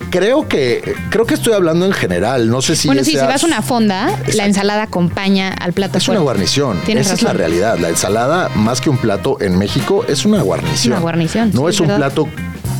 Creo 0.10 0.48
que 0.48 0.96
creo 1.12 1.26
que 1.26 1.36
estoy 1.36 1.54
hablando 1.54 1.86
en 1.86 1.94
general. 1.94 2.50
No 2.50 2.62
sé 2.62 2.76
si. 2.76 2.88
Bueno, 2.88 3.04
sí, 3.04 3.12
si 3.12 3.18
vas 3.18 3.44
a 3.44 3.46
una 3.46 3.62
fonda, 3.62 4.10
la 4.34 4.46
ensalada 4.46 4.84
acompaña 4.84 5.50
al 5.50 5.74
plato. 5.74 5.98
Es 6.00 6.08
una 6.08 6.20
guarnición. 6.20 6.80
Esa 6.88 7.14
es 7.14 7.22
la 7.22 7.34
realidad. 7.34 7.78
La 7.78 7.90
ensalada, 7.90 8.50
más 8.56 8.82
que 8.82 8.90
un 8.90 8.98
plato 8.98 9.38
en 9.42 9.58
México, 9.58 10.04
es 10.08 10.26
una 10.26 10.42
guarnición. 10.42 10.94
Una 10.94 11.02
guarnición. 11.02 11.52
No 11.54 11.70
es 11.70 11.80
un 11.80 11.88
plato 11.88 12.28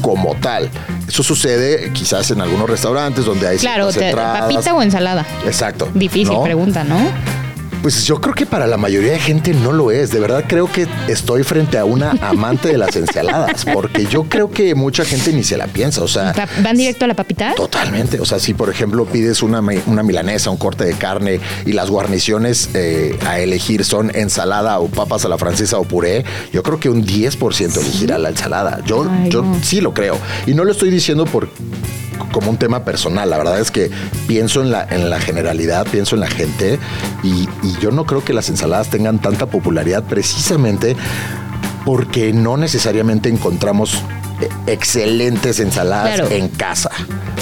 como 0.02 0.36
tal. 0.36 0.70
Eso 1.08 1.24
sucede 1.24 1.92
quizás 1.94 2.32
en 2.32 2.42
algunos 2.42 2.70
restaurantes 2.70 3.26
donde 3.26 3.48
hay 3.48 3.58
claro, 3.58 3.90
papita 4.14 4.74
o 4.74 4.82
ensalada. 4.82 5.26
Exacto. 5.46 5.90
Difícil 5.94 6.38
pregunta, 6.44 6.84
¿no? 6.84 6.98
Pues 7.86 8.04
yo 8.04 8.20
creo 8.20 8.34
que 8.34 8.48
para 8.48 8.66
la 8.66 8.78
mayoría 8.78 9.12
de 9.12 9.20
gente 9.20 9.54
no 9.54 9.72
lo 9.72 9.92
es. 9.92 10.10
De 10.10 10.20
verdad 10.20 10.46
creo 10.48 10.72
que 10.72 10.88
estoy 11.08 11.44
frente 11.44 11.78
a 11.78 11.86
una 11.86 12.18
amante 12.20 12.70
de 12.70 12.80
las 12.80 12.96
ensaladas, 12.96 13.64
porque 13.64 14.08
yo 14.08 14.24
creo 14.24 14.50
que 14.50 14.74
mucha 14.74 15.06
gente 15.06 15.32
ni 15.32 15.44
se 15.44 15.56
la 15.56 15.68
piensa. 15.68 16.02
O 16.02 16.08
sea, 16.08 16.34
¿van 16.64 16.76
directo 16.76 17.06
a 17.06 17.08
la 17.08 17.14
papita? 17.14 17.54
Totalmente. 17.54 18.20
O 18.20 18.26
sea, 18.26 18.40
si 18.40 18.56
por 18.56 18.72
ejemplo 18.72 19.06
pides 19.06 19.44
una, 19.44 19.62
una 19.86 20.02
milanesa, 20.02 20.50
un 20.50 20.58
corte 20.58 20.84
de 20.84 20.94
carne 20.96 21.40
y 21.68 21.74
las 21.74 21.92
guarniciones 21.92 22.72
eh, 22.74 23.20
a 23.24 23.38
elegir 23.38 23.86
son 23.86 24.10
ensalada 24.16 24.80
o 24.80 24.88
papas 24.88 25.24
a 25.26 25.30
la 25.30 25.38
francesa 25.38 25.78
o 25.78 25.84
puré, 25.84 26.26
yo 26.52 26.64
creo 26.64 26.80
que 26.80 26.90
un 26.90 27.06
10% 27.06 27.82
elegirá 27.82 28.18
la 28.18 28.30
ensalada. 28.30 28.82
Yo, 28.88 29.06
yo 29.30 29.46
sí 29.62 29.80
lo 29.80 29.94
creo. 29.94 30.18
Y 30.48 30.56
no 30.56 30.64
lo 30.64 30.72
estoy 30.72 30.90
diciendo 30.90 31.26
por 31.26 31.50
como 32.32 32.50
un 32.50 32.58
tema 32.58 32.84
personal. 32.84 33.30
La 33.30 33.38
verdad 33.38 33.60
es 33.60 33.72
que 33.72 33.92
pienso 34.28 34.62
en 34.62 34.72
la, 34.72 34.84
en 34.84 35.10
la 35.10 35.20
generalidad, 35.20 35.86
pienso 35.88 36.16
en 36.16 36.22
la 36.22 36.28
gente 36.28 36.80
y, 37.24 37.48
yo 37.82 37.92
no 37.92 38.06
creo 38.06 38.24
que 38.24 38.34
las 38.34 38.50
ensaladas 38.50 38.90
tengan 38.90 39.20
tanta 39.20 39.48
popularidad 39.48 40.04
precisamente 40.04 40.96
porque 41.84 42.32
no 42.32 42.58
necesariamente 42.58 43.30
encontramos 43.30 43.96
eh, 44.42 44.50
excelentes 44.66 45.60
ensaladas 45.60 46.32
en 46.32 46.48
casa. 46.48 46.90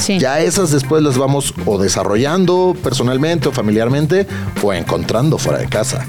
Ya 0.08 0.40
esas 0.40 0.72
después 0.72 1.04
las 1.04 1.18
vamos 1.18 1.54
o 1.66 1.78
desarrollando 1.78 2.76
personalmente 2.84 3.48
o 3.48 3.52
familiarmente 3.52 4.28
o 4.62 4.74
encontrando 4.74 5.38
fuera 5.38 5.60
de 5.60 5.68
casa. 5.68 6.06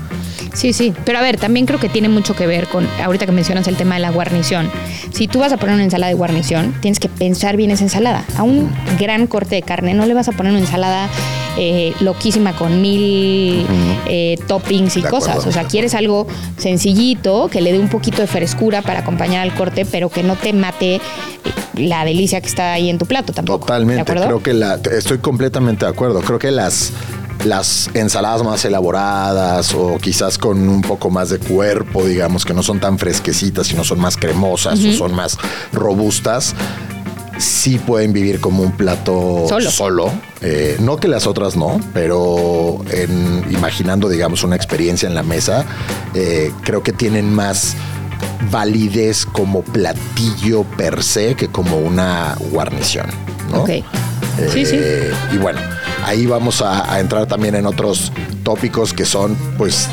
Sí, 0.54 0.72
sí, 0.72 0.94
pero 1.04 1.18
a 1.18 1.22
ver, 1.22 1.36
también 1.36 1.66
creo 1.66 1.80
que 1.80 1.88
tiene 1.88 2.08
mucho 2.08 2.34
que 2.34 2.46
ver 2.46 2.68
con, 2.68 2.88
ahorita 3.02 3.26
que 3.26 3.32
mencionas 3.32 3.66
el 3.68 3.76
tema 3.76 3.96
de 3.96 4.00
la 4.00 4.10
guarnición. 4.10 4.70
Si 5.12 5.28
tú 5.28 5.40
vas 5.40 5.52
a 5.52 5.56
poner 5.56 5.74
una 5.74 5.84
ensalada 5.84 6.08
de 6.08 6.14
guarnición, 6.14 6.74
tienes 6.80 7.00
que 7.00 7.08
pensar 7.08 7.56
bien 7.56 7.70
esa 7.70 7.84
ensalada. 7.84 8.24
A 8.36 8.44
un 8.44 8.72
gran 8.98 9.26
corte 9.26 9.56
de 9.56 9.62
carne 9.62 9.94
no 9.94 10.06
le 10.06 10.14
vas 10.14 10.28
a 10.28 10.32
poner 10.32 10.52
una 10.52 10.60
ensalada 10.60 11.08
eh, 11.56 11.92
loquísima 12.00 12.52
con 12.54 12.80
mil 12.80 13.66
eh, 14.06 14.38
toppings 14.46 14.96
y 14.96 15.02
cosas. 15.02 15.46
O 15.46 15.52
sea, 15.52 15.64
quieres 15.64 15.94
algo 15.94 16.26
sencillito, 16.56 17.48
que 17.48 17.60
le 17.60 17.72
dé 17.72 17.78
un 17.78 17.88
poquito 17.88 18.22
de 18.22 18.28
frescura 18.28 18.82
para 18.82 19.00
acompañar 19.00 19.42
al 19.42 19.54
corte, 19.54 19.84
pero 19.84 20.08
que 20.08 20.22
no 20.22 20.36
te 20.36 20.52
mate 20.52 21.00
la 21.76 22.04
delicia 22.04 22.40
que 22.40 22.46
está 22.46 22.72
ahí 22.72 22.88
en 22.88 22.98
tu 22.98 23.06
plato 23.06 23.32
tampoco. 23.32 23.66
Totalmente, 23.66 24.04
creo 24.04 24.42
que 24.42 24.54
la, 24.54 24.80
estoy 24.92 25.18
completamente 25.18 25.84
de 25.84 25.90
acuerdo. 25.90 26.20
Creo 26.20 26.38
que 26.38 26.50
las 26.50 26.92
las 27.44 27.90
ensaladas 27.94 28.42
más 28.42 28.64
elaboradas 28.64 29.74
o 29.74 29.98
quizás 29.98 30.38
con 30.38 30.68
un 30.68 30.82
poco 30.82 31.10
más 31.10 31.30
de 31.30 31.38
cuerpo, 31.38 32.04
digamos, 32.04 32.44
que 32.44 32.54
no 32.54 32.62
son 32.62 32.80
tan 32.80 32.98
fresquecitas, 32.98 33.66
sino 33.66 33.84
son 33.84 34.00
más 34.00 34.16
cremosas 34.16 34.82
o 34.84 34.92
son 34.92 35.14
más 35.14 35.38
robustas, 35.72 36.54
sí 37.38 37.78
pueden 37.78 38.12
vivir 38.12 38.40
como 38.40 38.62
un 38.62 38.72
plato 38.72 39.46
solo. 39.70 40.10
Eh, 40.40 40.76
no 40.80 40.96
que 40.96 41.08
las 41.08 41.26
otras 41.26 41.56
no, 41.56 41.80
pero 41.92 42.78
en, 42.90 43.44
imaginando, 43.50 44.08
digamos, 44.08 44.44
una 44.44 44.56
experiencia 44.56 45.08
en 45.08 45.14
la 45.14 45.22
mesa, 45.22 45.64
eh, 46.14 46.52
creo 46.62 46.82
que 46.82 46.92
tienen 46.92 47.32
más 47.32 47.76
validez 48.50 49.26
como 49.26 49.62
platillo 49.62 50.64
per 50.76 51.02
se 51.02 51.34
que 51.34 51.48
como 51.48 51.78
una 51.78 52.36
guarnición. 52.50 53.06
¿no? 53.50 53.62
Ok. 53.62 53.70
sí, 54.52 54.66
sí. 54.66 54.76
Eh, 54.78 55.12
y 55.32 55.38
bueno, 55.38 55.60
ahí 56.04 56.26
vamos 56.26 56.62
a, 56.62 57.00
entrar 57.00 57.26
también 57.26 57.54
en 57.54 57.66
otros 57.66 58.12
tópicos 58.42 58.92
que 58.92 59.04
son, 59.04 59.36
pues, 59.56 59.88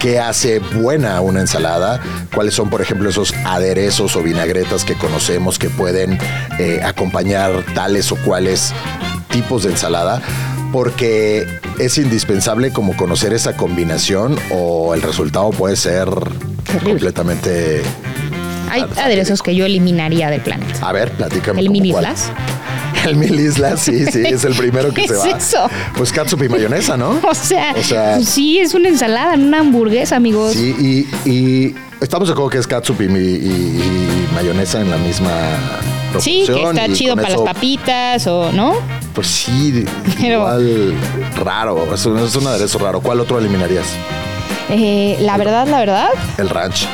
qué 0.00 0.20
hace 0.20 0.58
buena 0.58 1.20
una 1.20 1.40
ensalada, 1.40 2.00
cuáles 2.34 2.54
son, 2.54 2.70
por 2.70 2.80
ejemplo, 2.80 3.08
esos 3.08 3.34
aderezos 3.44 4.16
o 4.16 4.22
vinagretas 4.22 4.84
que 4.84 4.94
conocemos 4.94 5.58
que 5.58 5.70
pueden 5.70 6.18
eh, 6.58 6.80
acompañar 6.84 7.64
tales 7.74 8.12
o 8.12 8.16
cuales 8.16 8.72
tipos 9.30 9.64
de 9.64 9.70
ensalada, 9.70 10.22
porque 10.72 11.46
es 11.78 11.98
indispensable 11.98 12.72
como 12.72 12.96
conocer 12.96 13.32
esa 13.32 13.56
combinación 13.56 14.36
o 14.50 14.94
el 14.94 15.02
resultado 15.02 15.50
puede 15.50 15.76
ser 15.76 16.08
completamente... 16.84 17.82
Hay 18.70 18.84
aderezos 18.98 19.42
que 19.42 19.54
yo 19.54 19.64
eliminaría 19.64 20.28
del 20.28 20.42
planeta. 20.42 20.86
A 20.86 20.92
ver, 20.92 21.10
platícame. 21.12 21.60
El 21.60 21.70
mini. 21.70 21.92
El 23.08 23.16
mil 23.16 23.38
islas, 23.38 23.80
sí, 23.80 24.04
sí, 24.06 24.22
es 24.24 24.44
el 24.44 24.54
primero 24.54 24.92
que 24.92 25.06
se 25.08 25.14
va. 25.14 25.28
Es 25.28 25.48
eso? 25.48 25.68
Pues 25.96 26.12
catsup 26.12 26.42
y 26.42 26.48
mayonesa, 26.48 26.96
¿no? 26.96 27.18
O 27.28 27.34
sea, 27.34 27.74
sí, 28.22 28.58
es 28.58 28.74
una 28.74 28.88
ensalada, 28.88 29.34
una 29.34 29.60
hamburguesa, 29.60 30.16
amigos. 30.16 30.52
Sí, 30.52 31.06
y, 31.24 31.74
estamos 32.00 32.28
de 32.28 32.32
acuerdo 32.32 32.50
que 32.50 32.58
es 32.58 32.66
catsup 32.66 33.00
y, 33.00 33.08
mayonesa 34.34 34.80
en 34.80 34.90
la 34.90 34.98
misma 34.98 35.30
proporción. 36.10 36.46
Sí, 36.46 36.52
que 36.52 36.62
está 36.62 36.92
chido 36.92 37.16
para 37.16 37.30
las 37.30 37.40
papitas 37.40 38.26
o, 38.26 38.52
¿no? 38.52 38.74
Pues 39.14 39.26
sí, 39.26 39.84
igual 40.20 40.94
raro, 41.44 41.92
es 41.94 42.06
un, 42.06 42.18
es 42.18 42.36
un 42.36 42.46
aderezo 42.46 42.78
raro. 42.78 43.00
¿Cuál 43.00 43.20
otro 43.20 43.38
eliminarías? 43.38 43.86
Eh, 44.70 45.16
la 45.20 45.36
verdad, 45.36 45.66
la 45.66 45.78
verdad. 45.78 46.08
El 46.36 46.50
ranch. 46.50 46.86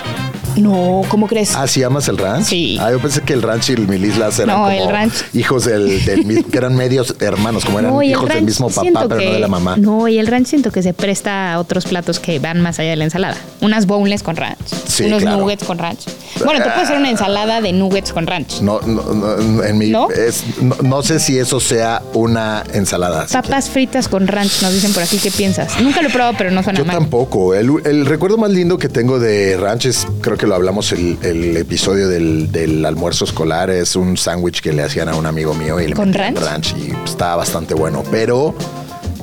No, 0.56 1.02
¿cómo 1.08 1.26
crees? 1.26 1.54
Ah, 1.54 1.66
¿sí 1.66 1.82
amas 1.82 2.08
el 2.08 2.18
ranch? 2.18 2.44
Sí. 2.46 2.78
Ah, 2.80 2.90
yo 2.90 2.98
pensé 3.00 3.20
que 3.22 3.32
el 3.32 3.42
ranch 3.42 3.70
y 3.70 3.72
el 3.72 3.88
Milislas 3.88 4.38
eran 4.38 4.56
no, 4.56 4.64
como 4.64 4.70
el 4.76 4.88
ranch. 4.88 5.14
hijos 5.34 5.64
del, 5.64 6.04
del 6.04 6.44
que 6.44 6.58
eran 6.58 6.74
medios 6.76 7.16
hermanos, 7.20 7.64
como 7.64 7.78
eran 7.80 8.02
hijos 8.02 8.28
del 8.28 8.44
mismo 8.44 8.68
papá, 8.70 9.06
pero 9.08 9.20
no 9.22 9.32
de 9.32 9.38
la 9.40 9.48
mamá. 9.48 9.76
No, 9.76 10.08
y 10.08 10.18
el 10.18 10.26
ranch 10.26 10.46
siento 10.46 10.70
que 10.70 10.82
se 10.82 10.94
presta 10.94 11.52
a 11.52 11.58
otros 11.58 11.84
platos 11.86 12.20
que 12.20 12.38
van 12.38 12.60
más 12.60 12.78
allá 12.78 12.90
de 12.90 12.96
la 12.96 13.04
ensalada. 13.04 13.36
Unas 13.60 13.86
boneless 13.86 14.22
con 14.22 14.36
ranch, 14.36 14.58
sí, 14.86 15.04
unos 15.04 15.24
nuggets 15.24 15.64
con 15.64 15.78
ranch. 15.78 16.04
Bueno, 16.44 16.62
te 16.62 16.70
puede 16.70 16.82
hacer 16.82 16.98
una 16.98 17.10
ensalada 17.10 17.60
de 17.60 17.72
nuggets 17.72 18.12
con 18.12 18.26
ranch. 18.26 18.60
No, 18.60 18.80
no, 18.80 19.02
no 19.02 19.64
en 19.64 19.78
mi 19.78 19.90
¿No? 19.90 20.10
Es, 20.10 20.44
no, 20.82 21.02
sé 21.02 21.20
si 21.20 21.38
eso 21.38 21.60
sea 21.60 22.02
una 22.12 22.64
ensalada. 22.72 23.26
Papas 23.30 23.70
fritas 23.70 24.08
con 24.08 24.26
ranch, 24.26 24.62
nos 24.62 24.72
dicen 24.72 24.92
por 24.92 25.02
aquí, 25.02 25.18
¿qué 25.18 25.30
piensas? 25.30 25.80
Nunca 25.80 26.02
lo 26.02 26.08
he 26.08 26.12
probado, 26.12 26.34
pero 26.36 26.50
no 26.50 26.62
suena 26.62 26.78
Yo 26.78 26.84
mal. 26.84 26.94
Yo 26.94 27.00
tampoco. 27.00 27.54
El, 27.54 27.70
el 27.84 28.06
recuerdo 28.06 28.36
más 28.36 28.50
lindo 28.50 28.78
que 28.78 28.88
tengo 28.88 29.18
de 29.18 29.56
ranch 29.56 29.86
es, 29.86 30.06
creo 30.20 30.36
que 30.36 30.43
lo 30.46 30.54
hablamos 30.54 30.92
el, 30.92 31.18
el 31.22 31.56
episodio 31.56 32.08
del, 32.08 32.84
almuerzo 32.84 33.24
escolar 33.24 33.70
es 33.70 33.96
un 33.96 34.16
sándwich 34.16 34.60
que 34.60 34.72
le 34.72 34.82
hacían 34.82 35.08
a 35.08 35.16
un 35.16 35.26
amigo 35.26 35.54
mío 35.54 35.80
y 35.80 35.88
le 35.88 35.94
¿Con 35.94 36.12
ranch? 36.12 36.38
ranch 36.38 36.74
y 36.76 36.92
estaba 37.04 37.36
bastante 37.36 37.74
bueno. 37.74 38.02
Pero 38.10 38.54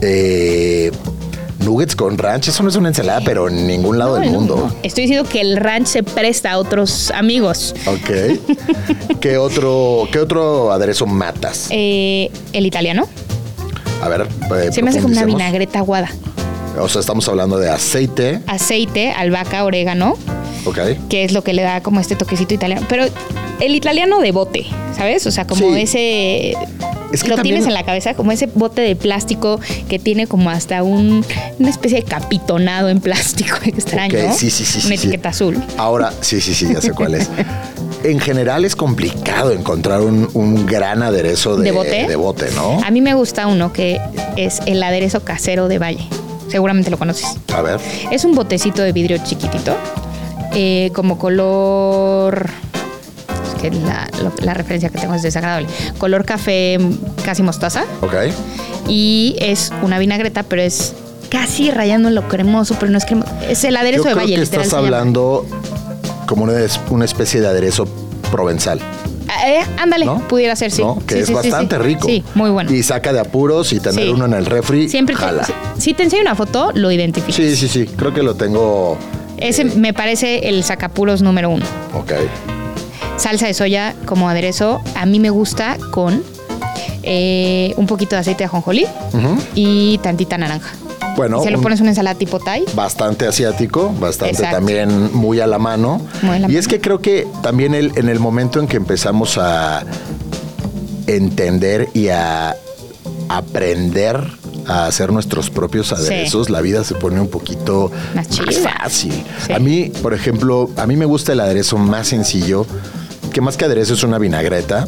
eh, 0.02 0.92
nuggets 1.60 1.96
con 1.96 2.18
ranch, 2.18 2.48
eso 2.48 2.64
no 2.64 2.70
es 2.70 2.76
una 2.76 2.90
ensalada, 2.90 3.22
pero 3.24 3.48
en 3.50 3.68
ningún 3.68 4.00
lado 4.00 4.16
del 4.16 4.30
mundo. 4.32 4.74
Estoy 4.84 5.04
diciendo 5.04 5.30
que 5.30 5.42
el 5.42 5.58
ranch 5.58 5.88
se 5.88 6.04
presta 6.04 6.52
a 6.52 6.58
otros 6.58 7.12
amigos. 7.12 7.76
Ok. 7.86 9.20
¿Qué 9.20 9.38
otro, 9.38 10.08
qué 10.12 10.20
otro 10.20 10.72
aderezo 10.72 11.06
matas? 11.06 11.68
Eh, 11.70 12.32
el 12.54 12.66
italiano. 12.66 13.08
A 14.02 14.10
ver, 14.10 14.28
eh, 14.56 14.72
se 14.72 14.82
me 14.82 14.90
hace 14.90 15.02
como 15.02 15.14
una 15.14 15.26
vinagreta 15.26 15.80
aguada. 15.80 16.10
O 16.80 16.88
sea, 16.88 17.02
estamos 17.02 17.28
hablando 17.28 17.60
de 17.60 17.70
aceite. 17.70 18.42
Aceite, 18.48 19.12
albahaca, 19.12 19.64
orégano. 19.66 20.18
Que 21.10 21.24
es 21.24 21.32
lo 21.32 21.44
que 21.44 21.54
le 21.54 21.62
da 21.62 21.82
como 21.82 22.00
este 22.00 22.16
toquecito 22.16 22.54
italiano. 22.54 22.86
Pero 22.90 23.06
el 23.60 23.76
italiano 23.76 24.20
de 24.20 24.32
bote, 24.32 24.66
¿sabes? 24.96 25.26
O 25.28 25.32
sea, 25.32 25.48
como 25.48 25.76
ese... 25.76 26.56
Es 27.12 27.24
que 27.24 27.30
lo 27.30 27.38
tienes 27.38 27.66
en 27.66 27.74
la 27.74 27.84
cabeza 27.84 28.14
como 28.14 28.32
ese 28.32 28.48
bote 28.48 28.82
de 28.82 28.96
plástico 28.96 29.60
que 29.90 30.00
tiene 30.00 30.28
como 30.28 30.50
hasta 30.50 30.82
un, 30.82 31.26
una 31.60 31.70
especie 31.70 32.00
de 32.00 32.06
capitonado 32.06 32.88
en 32.88 33.02
plástico 33.02 33.58
extraño. 33.66 34.18
Okay, 34.18 34.30
sí, 34.34 34.50
sí, 34.50 34.64
sí. 34.64 34.86
Una 34.86 34.96
etiqueta 34.96 35.30
azul. 35.30 35.62
Ahora, 35.78 36.14
sí, 36.22 36.40
sí, 36.40 36.54
sí, 36.54 36.70
ya 36.74 36.80
sé 36.80 36.92
cuál 36.92 37.16
es. 37.16 37.30
en 38.04 38.20
general 38.20 38.66
es 38.66 38.76
complicado 38.76 39.52
encontrar 39.52 40.02
un, 40.02 40.66
gran 40.66 41.04
aderezo 41.04 41.58
de, 41.58 41.72
bote? 41.72 42.08
de 42.08 42.16
bote, 42.16 42.50
¿no? 42.56 42.82
A 42.84 42.92
mí 42.92 43.02
me 43.02 43.14
gusta 43.14 43.48
uno 43.48 43.74
que 43.74 44.00
es 44.38 44.60
el 44.66 44.82
aderezo 44.82 45.24
casero 45.24 45.68
de 45.68 45.80
Valle. 45.80 46.08
Seguramente 46.48 46.90
lo 46.90 46.98
conoces. 46.98 47.28
A 47.54 47.62
ver. 47.62 47.80
Es 48.12 48.26
un 48.26 48.36
botecito 48.36 48.82
de 48.82 48.92
vidrio 48.92 49.18
chiquitito, 49.24 49.76
eh, 50.54 50.92
como 50.94 51.18
color 51.18 52.50
que 53.62 53.70
la, 53.72 54.10
la 54.42 54.54
referencia 54.56 54.90
que 54.90 54.98
tengo 54.98 55.14
es 55.14 55.22
desagradable. 55.22 55.68
Color 56.00 56.26
café 56.26 56.80
casi 57.24 57.44
mostaza. 57.44 57.84
Ok. 58.02 58.14
Y 58.88 59.36
es 59.40 59.72
una 59.84 60.00
vinagreta, 60.00 60.42
pero 60.44 60.64
es 60.64 60.94
casi 61.30 61.70
rayando 61.72 62.08
en 62.10 62.16
lo 62.16 62.28
cremoso, 62.28 62.76
pero 62.80 62.92
no 62.92 62.98
es 62.98 63.06
cremoso. 63.06 63.30
Es 63.48 63.64
el 63.64 63.78
aderezo 63.78 64.04
Yo 64.04 64.10
de 64.10 64.14
creo 64.16 64.24
Valle. 64.26 64.36
que 64.36 64.42
literal, 64.42 64.66
estás 64.66 64.78
hablando 64.80 65.46
como 66.26 66.44
una, 66.46 66.54
una 66.90 67.06
especie 67.06 67.40
de 67.40 67.48
aderezo 67.48 67.88
provenzal. 68.32 68.80
Eh, 69.46 69.62
ándale, 69.80 70.06
¿no? 70.06 70.28
pudiera 70.28 70.56
ser, 70.56 70.72
sí. 70.72 70.82
¿no? 70.82 70.98
Que 71.06 71.16
Sí, 71.16 71.20
es 71.22 71.28
sí, 71.28 71.34
bastante 71.34 71.78
sí. 71.78 71.82
rico. 71.84 72.08
Sí, 72.08 72.24
muy 72.36 72.50
bueno. 72.50 72.72
Y 72.74 72.84
saca 72.84 73.14
de 73.14 73.20
apuros 73.20 73.72
y 73.74 73.80
tener 73.80 74.10
uno 74.10 74.26
en 74.26 74.34
el 74.34 74.46
refri. 74.46 74.90
Siempre 74.90 75.16
te- 75.16 75.22
jala. 75.22 75.44
si, 75.46 75.54
si 75.78 75.94
te 75.94 76.04
enseño 76.04 76.22
una 76.24 76.36
foto, 76.36 76.72
lo 76.74 76.92
identificas. 76.92 77.36
Sí, 77.36 77.56
sí, 77.56 77.68
sí. 77.68 77.86
Creo 77.86 78.14
que 78.14 78.24
lo 78.24 78.36
tengo. 78.36 78.98
Ese 79.42 79.66
me 79.66 79.94
parece 79.94 80.48
el 80.50 80.64
sacapuros 80.64 81.22
número 81.22 81.50
uno. 81.50 81.66
Ok. 81.94 82.14
Salsa 83.18 83.48
de 83.48 83.54
soya 83.54 83.94
como 84.06 84.30
aderezo, 84.30 84.82
a 84.96 85.06
mí 85.06 85.20
me 85.20 85.30
gusta 85.30 85.78
con 85.92 86.24
eh, 87.04 87.74
un 87.78 87.86
poquito 87.88 88.16
de 88.16 88.20
aceite 88.22 88.40
de 88.40 88.46
ajonjolí 88.46 88.86
y 89.56 89.98
tantita 90.00 90.38
naranja. 90.38 90.72
Bueno, 91.18 91.44
se 91.44 91.52
lo 91.52 91.62
pones 91.62 91.82
una 91.82 91.90
ensalada 91.90 92.18
tipo 92.18 92.40
Thai. 92.40 92.64
bastante 92.74 93.28
asiático, 93.28 93.92
bastante 94.00 94.36
Exacto. 94.36 94.56
también 94.56 95.14
muy 95.14 95.40
a 95.42 95.48
la 95.48 95.60
mano. 95.60 96.02
Muy 96.22 96.38
a 96.38 96.40
la 96.40 96.50
y 96.52 96.56
es 96.58 96.68
que 96.70 96.80
creo 96.80 97.00
que 97.02 97.28
también 97.44 97.74
el- 97.76 97.92
en 97.96 98.08
el 98.08 98.20
momento 98.20 98.60
en 98.60 98.68
que 98.68 98.78
empezamos 98.78 99.38
a 99.38 99.84
entender 101.08 101.90
y 101.94 102.08
a 102.10 102.56
aprender 103.28 104.24
a 104.68 104.86
hacer 104.86 105.12
nuestros 105.12 105.50
propios 105.50 105.92
aderezos, 105.92 106.50
la 106.50 106.62
vida 106.62 106.84
se 106.84 106.96
pone 106.96 107.20
un 107.20 107.30
poquito 107.30 107.92
Más 108.16 108.30
chida. 108.30 108.52
fácil. 108.80 109.14
Sí. 109.46 109.54
A 109.54 109.60
mí, 109.60 109.92
por 110.02 110.14
ejemplo, 110.14 110.70
a 110.78 110.86
mí 110.88 110.96
me 110.96 111.06
gusta 111.06 111.34
el 111.34 111.40
aderezo 111.40 111.78
más 111.78 112.08
sencillo, 112.08 112.66
que 113.34 113.42
más 113.42 113.58
que 113.58 113.66
aderezo 113.66 113.94
es 113.94 114.04
una 114.04 114.18
vinagreta. 114.18 114.88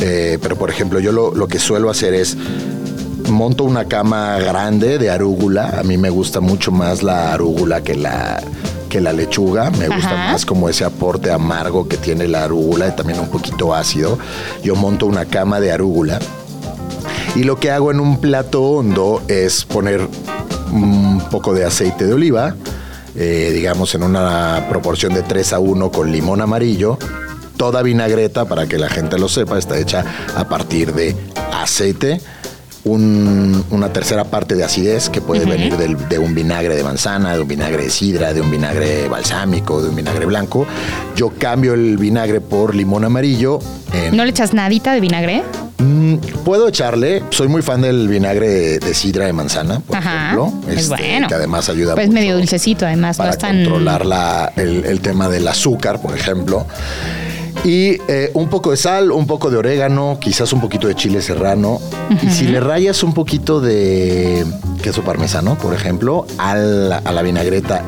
Eh, 0.00 0.38
pero, 0.42 0.56
por 0.56 0.70
ejemplo, 0.70 1.00
yo 1.00 1.12
lo, 1.12 1.34
lo 1.34 1.46
que 1.48 1.58
suelo 1.58 1.88
hacer 1.90 2.14
es 2.14 2.36
monto 3.30 3.64
una 3.64 3.86
cama 3.86 4.38
grande 4.38 4.98
de 4.98 5.10
arúgula. 5.10 5.78
A 5.78 5.82
mí 5.82 5.96
me 5.96 6.10
gusta 6.10 6.40
mucho 6.40 6.70
más 6.72 7.02
la 7.02 7.32
arúgula 7.32 7.82
que 7.82 7.94
la, 7.94 8.42
que 8.88 9.00
la 9.00 9.12
lechuga. 9.12 9.70
Me 9.70 9.88
gusta 9.88 10.10
Ajá. 10.10 10.32
más 10.32 10.44
como 10.44 10.68
ese 10.68 10.84
aporte 10.84 11.30
amargo 11.30 11.88
que 11.88 11.96
tiene 11.96 12.28
la 12.28 12.44
arúgula 12.44 12.88
y 12.88 12.96
también 12.96 13.18
un 13.20 13.28
poquito 13.28 13.74
ácido. 13.74 14.18
Yo 14.62 14.74
monto 14.76 15.06
una 15.06 15.24
cama 15.24 15.58
de 15.60 15.72
arúgula. 15.72 16.18
Y 17.34 17.42
lo 17.44 17.58
que 17.58 17.70
hago 17.70 17.90
en 17.90 17.98
un 18.00 18.20
plato 18.20 18.62
hondo 18.62 19.22
es 19.28 19.64
poner 19.64 20.06
un 20.72 21.20
poco 21.30 21.52
de 21.52 21.64
aceite 21.64 22.06
de 22.06 22.12
oliva, 22.14 22.54
eh, 23.16 23.50
digamos 23.52 23.94
en 23.94 24.02
una 24.04 24.66
proporción 24.68 25.14
de 25.14 25.22
3 25.22 25.52
a 25.52 25.58
1 25.58 25.90
con 25.90 26.12
limón 26.12 26.40
amarillo. 26.40 26.96
Toda 27.56 27.82
vinagreta, 27.82 28.44
para 28.44 28.66
que 28.66 28.78
la 28.78 28.88
gente 28.88 29.18
lo 29.18 29.28
sepa, 29.28 29.58
está 29.58 29.78
hecha 29.78 30.04
a 30.36 30.48
partir 30.48 30.92
de 30.92 31.16
aceite, 31.52 32.20
un- 32.84 33.64
una 33.70 33.92
tercera 33.92 34.24
parte 34.24 34.54
de 34.54 34.62
acidez 34.64 35.08
que 35.08 35.20
puede 35.20 35.44
venir 35.44 35.76
del- 35.76 36.08
de 36.08 36.18
un 36.18 36.34
vinagre 36.34 36.76
de 36.76 36.84
manzana, 36.84 37.34
de 37.34 37.40
un 37.40 37.48
vinagre 37.48 37.84
de 37.84 37.90
sidra, 37.90 38.32
de 38.34 38.40
un 38.42 38.50
vinagre 38.50 39.08
balsámico, 39.08 39.82
de 39.82 39.88
un 39.88 39.96
vinagre 39.96 40.26
blanco. 40.26 40.66
Yo 41.16 41.30
cambio 41.38 41.74
el 41.74 41.96
vinagre 41.96 42.40
por 42.40 42.74
limón 42.76 43.04
amarillo. 43.04 43.58
en- 43.92 44.16
¿No 44.16 44.24
le 44.24 44.30
echas 44.30 44.52
nadita 44.54 44.92
de 44.92 45.00
vinagre? 45.00 45.42
Mm, 45.78 46.16
Puedo 46.44 46.68
echarle, 46.68 47.22
soy 47.30 47.48
muy 47.48 47.62
fan 47.62 47.80
del 47.82 48.06
vinagre 48.08 48.48
de, 48.48 48.78
de 48.78 48.94
sidra 48.94 49.26
de 49.26 49.32
manzana, 49.32 49.80
por 49.80 49.96
Ajá, 49.96 50.26
ejemplo. 50.32 50.52
es 50.68 50.76
este, 50.82 50.88
bueno. 50.88 51.28
Que 51.28 51.34
además 51.34 51.68
ayuda 51.68 51.94
Pues 51.94 52.06
mucho 52.08 52.20
medio 52.20 52.36
dulcecito, 52.36 52.86
además, 52.86 53.18
no 53.18 53.22
para 53.24 53.30
es 53.32 53.38
tan. 53.38 53.56
controlar 53.64 54.06
la- 54.06 54.52
el, 54.56 54.84
el 54.84 55.00
tema 55.00 55.28
del 55.28 55.48
azúcar, 55.48 56.00
por 56.00 56.14
ejemplo. 56.16 56.66
Y 57.64 57.96
eh, 58.08 58.30
un 58.34 58.48
poco 58.50 58.72
de 58.72 58.76
sal, 58.76 59.10
un 59.10 59.26
poco 59.26 59.50
de 59.50 59.56
orégano, 59.56 60.18
quizás 60.20 60.52
un 60.52 60.60
poquito 60.60 60.86
de 60.86 60.94
chile 60.94 61.22
serrano. 61.22 61.80
Y 62.22 62.28
si 62.30 62.46
le 62.46 62.60
rayas 62.60 63.02
un 63.02 63.14
poquito 63.14 63.60
de 63.60 64.44
queso 64.82 65.02
parmesano, 65.02 65.56
por 65.56 65.72
ejemplo, 65.74 66.26
a 66.36 66.56
la, 66.56 66.98
a 66.98 67.12
la 67.12 67.22
vinagreta 67.22 67.82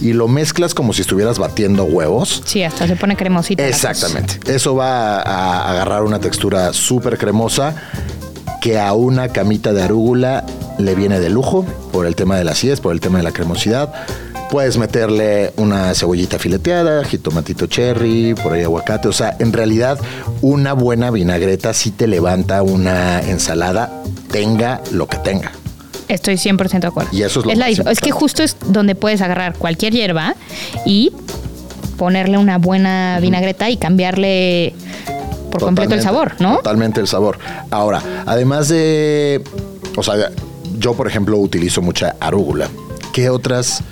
y 0.00 0.12
lo 0.12 0.28
mezclas 0.28 0.74
como 0.74 0.92
si 0.92 1.02
estuvieras 1.02 1.38
batiendo 1.38 1.84
huevos. 1.84 2.42
Sí, 2.44 2.62
hasta 2.62 2.86
se 2.86 2.96
pone 2.96 3.16
cosa. 3.16 3.54
Exactamente. 3.58 4.54
Eso 4.54 4.74
va 4.74 5.20
a, 5.20 5.22
a 5.22 5.70
agarrar 5.72 6.04
una 6.04 6.20
textura 6.20 6.72
súper 6.72 7.18
cremosa 7.18 7.74
que 8.60 8.78
a 8.78 8.92
una 8.92 9.28
camita 9.28 9.72
de 9.72 9.82
arúgula 9.82 10.44
le 10.78 10.94
viene 10.94 11.20
de 11.20 11.30
lujo 11.30 11.64
por 11.92 12.06
el 12.06 12.14
tema 12.14 12.36
de 12.36 12.44
la 12.44 12.52
acidez, 12.52 12.80
por 12.80 12.92
el 12.92 13.00
tema 13.00 13.18
de 13.18 13.24
la 13.24 13.32
cremosidad. 13.32 13.92
Puedes 14.50 14.78
meterle 14.78 15.52
una 15.56 15.94
cebollita 15.94 16.38
fileteada, 16.38 17.04
jitomatito 17.04 17.66
cherry, 17.66 18.34
por 18.34 18.54
ahí 18.54 18.62
aguacate. 18.62 19.08
O 19.08 19.12
sea, 19.12 19.36
en 19.38 19.52
realidad 19.52 19.98
una 20.40 20.72
buena 20.72 21.10
vinagreta 21.10 21.74
sí 21.74 21.90
te 21.90 22.06
levanta 22.06 22.62
una 22.62 23.20
ensalada, 23.20 24.02
tenga 24.30 24.80
lo 24.90 25.06
que 25.06 25.18
tenga. 25.18 25.52
Estoy 26.08 26.34
100% 26.36 26.80
de 26.80 26.86
acuerdo. 26.86 27.10
Y 27.12 27.22
eso 27.22 27.40
es 27.40 27.46
lo 27.46 27.54
la 27.54 27.68
dif- 27.68 27.88
Es 27.90 28.00
que 28.00 28.10
justo 28.10 28.42
es 28.42 28.56
donde 28.66 28.94
puedes 28.94 29.20
agarrar 29.20 29.54
cualquier 29.58 29.92
hierba 29.92 30.34
y 30.86 31.12
ponerle 31.96 32.38
una 32.38 32.58
buena 32.58 33.18
vinagreta 33.20 33.68
y 33.70 33.76
cambiarle 33.76 34.72
por 35.50 35.60
completo 35.62 35.94
el 35.94 36.02
sabor, 36.02 36.34
¿no? 36.38 36.56
Totalmente 36.56 37.00
el 37.00 37.08
sabor. 37.08 37.38
Ahora, 37.70 38.02
además 38.26 38.68
de, 38.68 39.42
o 39.96 40.02
sea, 40.02 40.30
yo 40.78 40.94
por 40.94 41.08
ejemplo 41.08 41.36
utilizo 41.38 41.82
mucha 41.82 42.14
arúgula. 42.20 42.68
¿Qué 43.12 43.30
otras, 43.30 43.82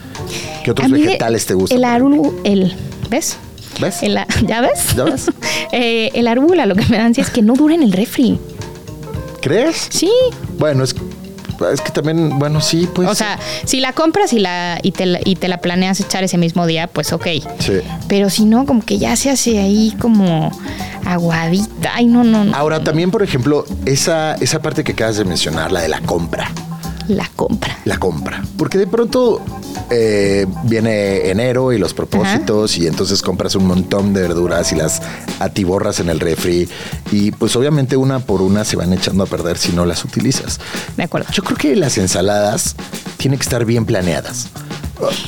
qué 0.64 0.70
otros 0.70 0.90
de- 0.90 0.98
vegetales 0.98 1.46
te 1.46 1.55
gustan? 1.55 1.79
El 1.79 1.85
arúgula, 1.85 2.31
el, 2.44 2.76
¿ves? 3.11 3.37
¿Ves? 3.81 4.02
El 4.02 4.18
¿Ya 4.46 4.61
ves? 4.61 4.94
¿Ya 4.96 5.05
ves? 5.05 5.26
Eh, 5.72 6.11
el 6.14 6.29
arúgula 6.29 6.64
lo 6.64 6.74
que 6.76 6.85
me 6.87 6.96
dan 6.96 7.12
sí 7.14 7.20
es 7.20 7.29
que 7.31 7.42
no 7.42 7.55
dura 7.55 7.74
en 7.74 7.83
el 7.83 7.92
refri. 7.92 8.38
¿Crees? 9.42 9.88
Sí. 9.90 10.11
Bueno, 10.59 10.85
es, 10.85 10.94
es 11.73 11.81
que 11.81 11.90
también, 11.90 12.38
bueno, 12.38 12.61
sí, 12.61 12.88
pues. 12.95 13.09
o 13.09 13.14
sea, 13.14 13.38
si 13.64 13.81
la 13.81 13.92
compras 13.92 14.33
y, 14.33 14.38
la, 14.38 14.79
y, 14.83 14.92
te 14.92 15.07
la, 15.07 15.21
y 15.25 15.37
te 15.37 15.49
la 15.49 15.59
planeas 15.59 16.01
echar 16.01 16.25
ese 16.25 16.38
mismo 16.38 16.66
día, 16.66 16.87
pues 16.87 17.12
ok. 17.12 17.27
Sí. 17.59 17.81
Pero 18.09 18.31
si 18.31 18.45
no, 18.45 18.66
como 18.66 18.85
que 18.85 18.99
ya 18.99 19.16
se 19.16 19.31
hace 19.31 19.59
ahí 19.59 19.95
como 20.01 20.51
aguadita. 21.05 21.92
Ay, 21.95 22.07
no, 22.07 22.25
no, 22.25 22.45
no. 22.45 22.57
Ahora, 22.57 22.83
también, 22.83 23.11
por 23.11 23.23
ejemplo, 23.23 23.64
esa, 23.85 24.35
esa 24.35 24.61
parte 24.61 24.85
que 24.85 24.92
acabas 24.92 25.16
de 25.16 25.25
mencionar, 25.25 25.73
la 25.73 25.81
de 25.81 25.88
la 25.88 26.01
compra. 26.01 26.51
La 27.09 27.31
compra. 27.37 27.79
La 27.85 27.99
compra. 27.99 28.42
Porque 28.57 28.79
de 28.79 28.87
pronto 28.87 29.40
eh, 29.90 30.47
viene 30.64 31.31
enero 31.31 31.73
y 31.73 31.79
los 31.79 31.95
propósitos 31.95 32.77
y 32.79 32.87
entonces 32.87 33.23
compras 33.23 33.55
un 33.55 33.66
montón 33.66 34.12
de 34.12 34.23
verduras 34.23 34.73
y 34.73 34.77
las 34.77 35.01
atiborras 35.38 36.01
en 36.01 36.09
el 36.09 36.19
refri 36.21 36.69
y 37.12 37.31
pues 37.33 37.55
obviamente 37.57 37.97
una 37.97 38.19
por 38.21 38.42
una 38.42 38.64
se 38.64 38.77
van 38.77 38.92
echando 38.92 39.25
a 39.25 39.27
perder 39.27 39.59
si 39.59 39.73
no 39.73 39.85
las 39.87 40.05
utilizas. 40.05 40.59
De 40.97 41.05
acuerdo. 41.05 41.31
Yo 41.33 41.42
creo 41.42 41.57
que 41.57 41.77
las 41.77 41.97
ensaladas 41.99 42.75
tienen 43.16 43.38
que 43.38 43.45
estar 43.45 43.64
bien 43.64 43.85
planeadas. 43.85 44.49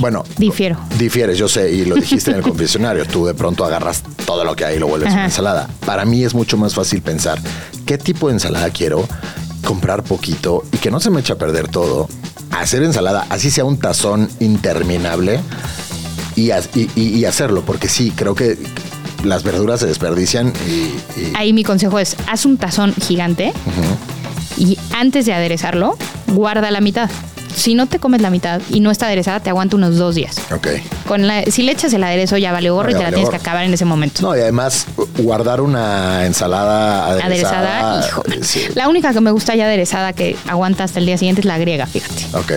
Bueno, 0.01 0.25
Difiero. 0.39 0.79
Difieres, 0.99 1.37
yo 1.37 1.47
sé, 1.47 1.71
y 1.71 1.85
lo 1.85 1.95
dijiste 1.95 2.31
en 2.31 2.39
el 2.39 2.43
confesionario. 2.45 3.05
Tú 3.07 3.27
de 3.27 3.35
pronto 3.35 3.65
agarras 3.65 4.03
todo 4.25 4.45
lo 4.45 4.57
que 4.57 4.65
hay 4.65 4.77
y 4.77 4.79
lo 4.79 4.89
vuelves 4.89 5.09
Ajá. 5.09 5.17
una 5.19 5.25
ensalada. 5.27 5.69
Para 5.85 6.05
mí 6.05 6.25
es 6.25 6.35
mucho 6.35 6.57
más 6.57 6.75
fácil 6.75 7.03
pensar 7.03 7.39
qué 7.85 7.99
tipo 7.99 8.29
de 8.29 8.35
ensalada 8.35 8.71
quiero, 8.71 9.07
comprar 9.65 10.03
poquito 10.05 10.65
y 10.73 10.79
que 10.79 10.91
no 10.91 11.01
se 11.01 11.11
me 11.11 11.21
eche 11.21 11.33
a 11.33 11.37
perder 11.37 11.69
todo. 11.69 12.09
Hacer 12.51 12.83
ensalada, 12.83 13.27
así 13.31 13.51
sea 13.51 13.65
un 13.65 13.79
tazón 13.79 14.29
interminable 14.41 15.41
y, 16.37 16.51
ha- 16.51 16.61
y- 16.75 16.89
y- 16.95 17.09
y 17.19 17.25
hacerlo, 17.25 17.63
porque 17.67 17.89
sí, 17.89 18.13
creo 18.15 18.35
que 18.35 18.57
las 19.25 19.43
verduras 19.43 19.81
se 19.81 19.87
desperdician 19.87 20.53
y, 20.67 20.71
y- 21.21 21.33
Ahí 21.37 21.53
mi 21.53 21.65
consejo 21.65 21.99
es, 21.99 22.17
haz 22.29 22.47
un 22.47 22.57
tazón 22.57 22.95
gigante 22.95 23.53
y 24.57 24.79
antes 24.97 25.27
de 25.27 25.35
aderezarlo, 25.35 25.97
guarda 26.29 26.71
la 26.71 26.81
mitad. 26.81 27.11
Si 27.59 27.75
no 27.75 27.87
te 27.87 27.99
comes 27.99 28.23
la 28.23 28.31
mitad 28.31 28.61
y 28.71 28.81
no 28.81 28.91
está 28.91 29.07
aderezada, 29.07 29.41
te 29.41 29.51
aguanta 29.51 29.77
unos 29.77 29.97
dos 29.97 30.15
días. 30.15 30.37
Ok. 30.55 30.69
Con 31.07 31.27
la, 31.27 31.43
si 31.45 31.63
le 31.63 31.73
echas 31.73 31.93
el 31.93 32.03
aderezo 32.05 32.37
ya 32.37 32.53
vale 32.53 32.71
gorro 32.71 32.91
No, 32.91 32.97
y 32.97 32.99
te 32.99 33.03
la 33.05 33.09
tienes 33.09 33.27
gorro. 33.27 33.39
que 33.39 33.43
acabar 33.43 33.65
en 33.65 33.75
ese 33.75 33.85
momento. 33.85 34.23
No, 34.23 34.37
y 34.37 34.41
además 34.41 34.87
guardar 35.19 35.61
una 35.61 36.25
ensalada 36.27 37.07
aderezada. 37.07 37.91
aderezada, 37.95 38.09
hijo. 38.09 38.23
sí. 38.43 38.63
La 38.75 38.89
única 38.89 39.13
que 39.13 39.21
me 39.21 39.31
gusta 39.31 39.55
ya 39.57 39.65
aderezada 39.65 40.13
que 40.13 40.37
aguanta 40.47 40.85
hasta 40.85 40.99
el 41.01 41.07
día 41.07 41.19
siguiente 41.19 41.41
es 41.41 41.47
la 41.47 41.59
griega, 41.59 41.87
fíjate. 41.87 42.25
Ok. 42.37 42.53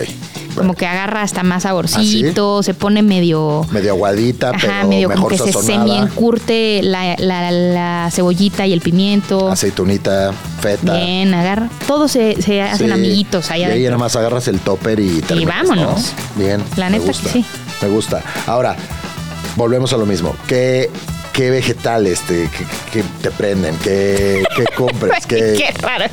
Como 0.54 0.74
que 0.74 0.86
agarra 0.86 1.22
hasta 1.22 1.42
más 1.42 1.62
saborcito, 1.64 2.62
se 2.62 2.74
pone 2.74 3.02
medio... 3.02 3.66
Medio 3.70 3.92
aguadita, 3.92 4.50
Ajá, 4.50 4.58
pero 4.60 4.88
medio 4.88 5.10
como 5.10 5.28
que 5.28 5.38
se 5.38 5.52
semi-encurte 5.52 6.80
la, 6.82 7.16
la- 7.18 7.50
la 7.50 8.08
cebollita 8.12 8.66
y 8.66 8.72
el 8.72 8.80
pimiento. 8.80 9.48
aceitunita, 9.50 10.32
feta. 10.60 10.96
Bien, 10.96 11.32
agarra. 11.34 11.68
Todos 11.86 12.10
se, 12.12 12.40
se 12.42 12.62
hacen 12.62 12.88
Sí. 12.88 12.92
amiguitos 12.92 13.50
ahí 13.50 13.62
Y 13.62 13.64
ahí 13.64 13.84
nada 13.84 13.98
más 13.98 14.14
agarras 14.16 14.48
el 14.48 14.60
topper 14.60 15.00
y 15.00 15.20
terminas, 15.22 15.68
vámonos. 15.68 16.12
¿no? 16.36 16.42
Bien. 16.44 16.62
La 16.76 16.90
me 16.90 16.98
neta 16.98 17.12
que 17.12 17.28
sí. 17.28 17.44
Me 17.80 17.88
gusta. 17.88 18.22
Ahora, 18.46 18.76
volvemos 19.56 19.92
a 19.92 19.96
lo 19.96 20.06
mismo. 20.06 20.34
¿Qué, 20.46 20.90
qué 21.32 21.50
vegetales 21.50 22.20
te, 22.20 22.48
que, 22.50 22.64
que 22.92 23.02
te 23.22 23.30
prenden? 23.30 23.76
¿Qué, 23.78 24.42
qué 24.56 24.64
compras? 24.76 25.26
¿Qué, 25.26 25.54
Qué 25.56 25.70
raro. 25.80 26.04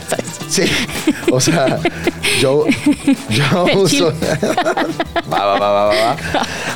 Sí, 0.47 0.63
o 1.31 1.39
sea, 1.39 1.79
yo, 2.41 2.65
yo 3.29 3.65
uso 3.77 4.13
va, 5.31 5.45
va, 5.45 5.59
va, 5.59 5.71
va, 5.71 5.85
va, 5.87 6.17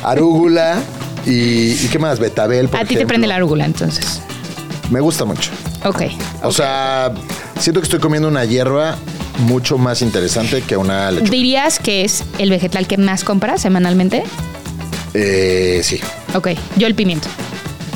arúgula 0.04 0.78
y, 1.26 1.72
y 1.72 1.88
qué 1.90 1.98
más, 1.98 2.18
betabel, 2.18 2.68
por 2.68 2.78
A 2.78 2.82
ti 2.82 2.88
te 2.88 2.94
ejemplo. 2.94 3.08
prende 3.08 3.26
la 3.26 3.36
arúgula, 3.36 3.64
entonces. 3.64 4.20
Me 4.90 5.00
gusta 5.00 5.24
mucho. 5.24 5.50
Ok. 5.84 6.02
O 6.42 6.52
sea, 6.52 7.12
siento 7.58 7.80
que 7.80 7.84
estoy 7.84 7.98
comiendo 8.00 8.28
una 8.28 8.44
hierba 8.44 8.96
mucho 9.38 9.78
más 9.78 10.02
interesante 10.02 10.62
que 10.62 10.76
una 10.76 11.10
lechuga. 11.10 11.30
¿Dirías 11.30 11.78
que 11.78 12.04
es 12.04 12.22
el 12.38 12.50
vegetal 12.50 12.86
que 12.86 12.98
más 12.98 13.24
compras 13.24 13.62
semanalmente? 13.62 14.22
Eh, 15.14 15.80
sí. 15.82 16.00
Ok, 16.34 16.48
yo 16.76 16.86
el 16.86 16.94
pimiento. 16.94 17.28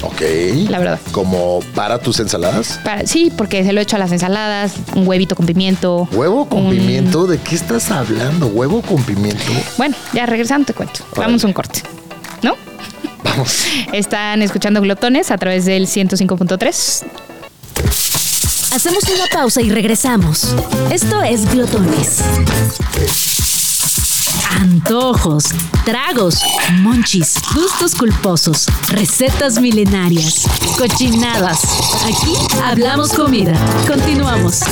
Ok. 0.03 0.21
La 0.69 0.79
verdad. 0.79 1.01
¿Como 1.13 1.61
para 1.75 1.99
tus 1.99 2.21
ensaladas? 2.21 2.79
Para- 2.85 3.07
sí, 3.07 3.33
porque 3.37 3.65
se 3.65 3.73
lo 3.73 3.81
echo 3.81 3.97
a 3.97 3.99
las 3.99 4.13
ensaladas, 4.13 4.73
un 4.95 5.07
huevito 5.09 5.35
con 5.35 5.47
pimiento. 5.47 6.09
¿Huevo 6.13 6.49
con 6.49 6.67
un- 6.67 6.71
pimiento? 6.71 7.27
¿De 7.27 7.39
qué 7.39 7.55
estás 7.55 7.91
hablando? 7.91 8.47
¿Huevo 8.47 8.81
con 8.83 9.03
pimiento? 9.03 9.43
Bueno, 9.77 9.95
ya 10.13 10.27
regresando 10.27 10.67
te 10.67 10.75
cuento. 10.75 11.01
Vamos 11.17 11.43
a 11.45 11.47
un 11.47 11.53
corte. 11.53 11.83
¿No? 12.43 12.55
Vamos. 13.25 13.65
Están 13.93 14.43
escuchando 14.43 14.81
Glotones 14.81 15.31
a 15.31 15.39
través 15.39 15.65
del 15.65 15.87
105.3. 15.87 17.05
Hacemos 18.75 19.03
una 19.05 19.27
pausa 19.33 19.61
y 19.63 19.71
regresamos. 19.71 20.55
Esto 20.91 21.23
es 21.23 21.51
Glotones. 21.53 22.19
Antojos, 24.51 25.45
tragos, 25.85 26.41
monchis, 26.81 27.35
gustos 27.55 27.95
culposos, 27.95 28.67
recetas 28.89 29.61
milenarias, 29.61 30.47
cochinadas. 30.77 31.65
Aquí 32.05 32.33
hablamos 32.65 33.13
comida. 33.13 33.55
Continuamos. 33.87 34.63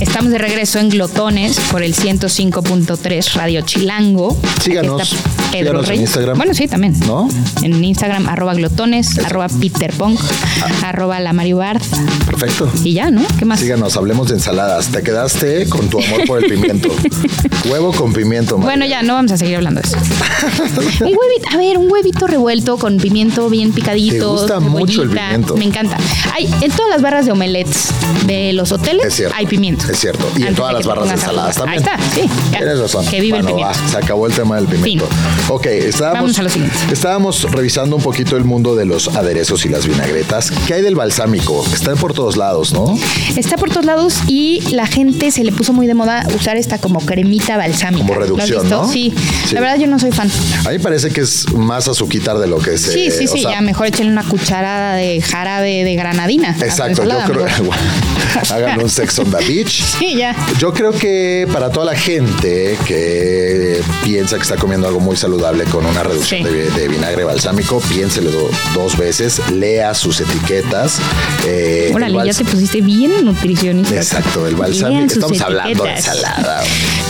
Estamos 0.00 0.32
de 0.32 0.38
regreso 0.38 0.78
en 0.78 0.90
Glotones 0.90 1.58
por 1.70 1.82
el 1.82 1.94
105.3 1.94 3.34
Radio 3.34 3.62
Chilango. 3.62 4.36
Síganos. 4.60 5.14
Síganos 5.52 5.88
en. 5.90 6.00
Instagram. 6.00 6.36
Bueno, 6.36 6.54
sí, 6.54 6.66
también. 6.68 6.98
¿No? 7.06 7.28
En 7.62 7.82
Instagram, 7.84 8.28
arroba 8.28 8.54
glotones, 8.54 9.18
arroba 9.18 9.48
peterpunk, 9.48 10.18
Ah. 10.62 10.88
arroba 10.88 11.20
la 11.20 11.32
Mario 11.32 11.58
Bart. 11.58 11.82
Perfecto. 12.26 12.70
Y 12.84 12.94
ya, 12.94 13.10
¿no? 13.10 13.22
¿Qué 13.38 13.44
más? 13.44 13.60
Síganos, 13.60 13.96
hablemos 13.96 14.28
de 14.28 14.34
ensaladas. 14.34 14.88
Te 14.88 15.02
quedaste 15.02 15.68
con 15.68 15.88
tu 15.88 15.98
amor 16.02 16.24
por 16.26 16.42
el 16.44 16.50
pimiento. 16.50 16.88
Huevo 17.70 17.92
con 17.92 18.12
pimiento. 18.12 18.56
María. 18.58 18.70
Bueno, 18.70 18.86
ya, 18.86 19.02
no 19.02 19.14
vamos 19.14 19.32
a 19.32 19.36
seguir 19.36 19.56
hablando 19.56 19.80
de 19.80 19.88
eso. 19.88 19.96
un 21.00 21.06
huevito, 21.16 21.48
a 21.52 21.56
ver, 21.56 21.78
un 21.78 21.90
huevito 21.90 22.26
revuelto 22.26 22.76
con 22.78 22.96
pimiento 22.98 23.48
bien 23.48 23.72
picadito. 23.72 24.16
Te 24.34 24.40
gusta 24.40 24.60
mucho 24.60 25.02
el 25.02 25.10
pimiento. 25.10 25.56
Me 25.56 25.64
encanta. 25.64 25.96
Hay, 26.34 26.46
en 26.60 26.70
todas 26.70 26.90
las 26.90 27.02
barras 27.02 27.26
de 27.26 27.32
omelets 27.32 27.90
de 28.26 28.52
los 28.52 28.72
hoteles 28.72 29.06
Es 29.06 29.14
cierto. 29.14 29.34
hay 29.36 29.46
pimiento. 29.46 29.86
Es 29.90 29.98
cierto. 30.00 30.26
Y 30.36 30.44
en 30.44 30.54
todas 30.54 30.72
las 30.72 30.86
barras 30.86 31.06
de 31.08 31.14
ensaladas 31.14 31.56
también. 31.56 31.82
Ahí 31.88 31.94
está, 31.98 32.14
sí. 32.14 32.28
ya. 32.52 32.58
Tienes 32.58 32.78
razón. 32.80 33.06
Que 33.06 33.20
vive 33.20 33.38
el 33.38 33.44
pimiento. 33.46 33.68
va, 33.68 33.88
se 33.88 33.96
acabó 33.96 34.26
el 34.26 34.32
tema 34.32 34.56
del 34.56 34.66
pimiento. 34.66 35.08
Ok, 35.48 35.66
estábamos, 35.66 36.38
a 36.38 36.42
lo 36.42 36.48
estábamos 36.92 37.50
revisando 37.50 37.96
un 37.96 38.02
poquito 38.02 38.36
el 38.36 38.44
mundo 38.44 38.74
de 38.74 38.86
los 38.86 39.08
aderezos 39.08 39.64
y 39.66 39.68
las 39.68 39.86
vinagretas. 39.86 40.50
¿Qué 40.66 40.74
hay 40.74 40.82
del 40.82 40.94
balsámico? 40.94 41.64
Está 41.72 41.94
por 41.96 42.14
todos 42.14 42.36
lados, 42.36 42.72
¿no? 42.72 42.98
Está 43.36 43.56
por 43.56 43.70
todos 43.70 43.84
lados 43.84 44.14
y 44.28 44.60
la 44.72 44.86
gente 44.86 45.30
se 45.30 45.44
le 45.44 45.52
puso 45.52 45.72
muy 45.72 45.86
de 45.86 45.94
moda 45.94 46.26
usar 46.34 46.56
esta 46.56 46.78
como 46.78 47.00
cremita 47.00 47.56
balsámica. 47.56 48.06
Como 48.06 48.14
¿Lo 48.14 48.20
has 48.20 48.28
reducción? 48.28 48.68
¿no? 48.68 48.88
Sí. 48.88 49.12
Sí. 49.46 49.54
La 49.54 49.60
verdad 49.60 49.78
yo 49.78 49.86
no 49.86 49.98
soy 49.98 50.12
fan. 50.12 50.30
A 50.64 50.70
mí 50.70 50.78
parece 50.78 51.10
que 51.10 51.22
es 51.22 51.52
más 51.52 51.88
azuquitar 51.88 52.38
de 52.38 52.46
lo 52.46 52.58
que 52.58 52.74
es. 52.74 52.82
Sí, 52.82 53.06
eh, 53.06 53.10
sí, 53.10 53.26
o 53.26 53.32
sí, 53.32 53.42
sea, 53.42 53.52
ya 53.52 53.60
mejor 53.60 53.86
échenle 53.86 54.12
una 54.12 54.24
cucharada 54.24 54.94
de 54.94 55.20
jarabe 55.20 55.84
de 55.84 55.94
granadina. 55.96 56.56
Exacto, 56.60 57.04
yo 57.04 57.18
creo. 57.32 57.46
Hagan 58.50 58.80
un 58.80 58.88
sex 58.88 59.18
on 59.18 59.30
the 59.30 59.44
beach. 59.46 59.82
Sí, 60.02 60.16
ya. 60.16 60.34
Yo 60.58 60.72
creo 60.72 60.92
que 60.92 61.46
para 61.52 61.70
toda 61.70 61.86
la 61.86 61.94
gente 61.94 62.76
que 62.86 63.82
piensa 64.22 64.36
que 64.36 64.42
está 64.42 64.56
comiendo 64.56 64.86
algo 64.86 65.00
muy 65.00 65.16
saludable 65.16 65.64
con 65.64 65.84
una 65.84 66.04
reducción 66.04 66.44
Sí. 66.46 66.48
de, 66.48 66.70
de 66.70 66.86
vinagre 66.86 67.24
balsámico, 67.24 67.80
piénselo 67.80 68.30
do- 68.30 68.50
dos 68.72 68.96
veces, 68.96 69.40
lea 69.50 69.94
sus 69.94 70.20
etiquetas. 70.20 70.98
eh, 71.44 71.90
Órale, 71.92 72.24
ya 72.26 72.32
te 72.32 72.44
pusiste 72.44 72.80
bien 72.82 73.24
nutricionista. 73.24 73.96
Exacto, 73.96 74.46
el 74.46 74.54
balsámico. 74.54 75.12
Estamos 75.12 75.40
hablando 75.40 75.82
de 75.82 75.90
ensalada. 75.90 76.62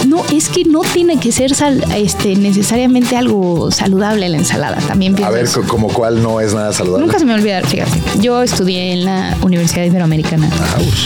No, 0.08 0.24
es 0.32 0.48
que 0.48 0.64
no 0.64 0.80
tiene 0.80 1.20
que 1.20 1.32
ser 1.32 1.54
sal- 1.54 1.84
este, 1.94 2.34
necesariamente 2.34 3.14
algo 3.14 3.70
saludable 3.70 4.26
la 4.30 4.38
ensalada. 4.38 4.76
También 4.88 5.12
A 5.12 5.16
pienso 5.16 5.32
ver, 5.34 5.44
eso. 5.44 5.60
co- 5.60 5.68
como 5.68 5.88
cuál 5.88 6.22
no 6.22 6.40
es 6.40 6.54
nada 6.54 6.72
saludable. 6.72 7.04
Nunca 7.06 7.18
se 7.18 7.26
me 7.26 7.34
olvida, 7.34 7.60
fíjate. 7.60 8.01
Yo 8.20 8.42
estudié 8.42 8.92
en 8.92 9.04
la 9.04 9.36
Universidad 9.42 9.84
Iberoamericana. 9.84 10.48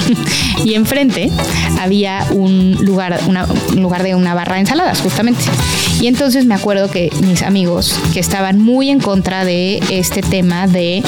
y 0.65 0.75
enfrente 0.75 1.31
había 1.81 2.27
un 2.31 2.77
lugar, 2.83 3.19
una- 3.27 3.47
un 3.47 3.83
lugar 3.83 4.03
de 4.03 4.15
una 4.15 4.35
barra 4.35 4.55
de 4.57 4.61
ensaladas, 4.63 5.01
justamente. 5.01 5.45
Y 6.01 6.09
entonces 6.09 6.45
me 6.45 6.55
acuerdo 6.55 6.91
que 6.91 7.11
mis 7.23 7.43
amigos 7.43 7.95
que 8.13 8.21
estaban 8.21 8.59
muy 8.61 8.91
en 8.91 9.01
contra 9.01 9.45
de 9.45 9.81
este 9.91 10.21
tema 10.21 10.67
de 10.67 11.03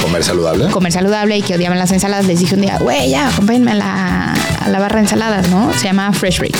Comer 0.00 0.22
saludable. 0.24 0.66
comer 0.70 0.92
saludable 0.92 1.38
y 1.38 1.42
que 1.42 1.54
odiaban 1.54 1.78
las 1.78 1.90
ensaladas, 1.92 2.26
les 2.26 2.40
dije 2.40 2.54
un 2.54 2.60
día, 2.62 2.78
güey, 2.78 3.10
ya, 3.10 3.28
acompáñenme 3.28 3.72
a 3.72 3.74
la, 3.76 4.32
a 4.64 4.68
la 4.68 4.78
barra 4.78 4.96
de 4.96 5.02
ensaladas, 5.02 5.48
¿no? 5.48 5.72
Se 5.74 5.84
llama 5.84 6.12
Fresh 6.12 6.38
Break. 6.38 6.56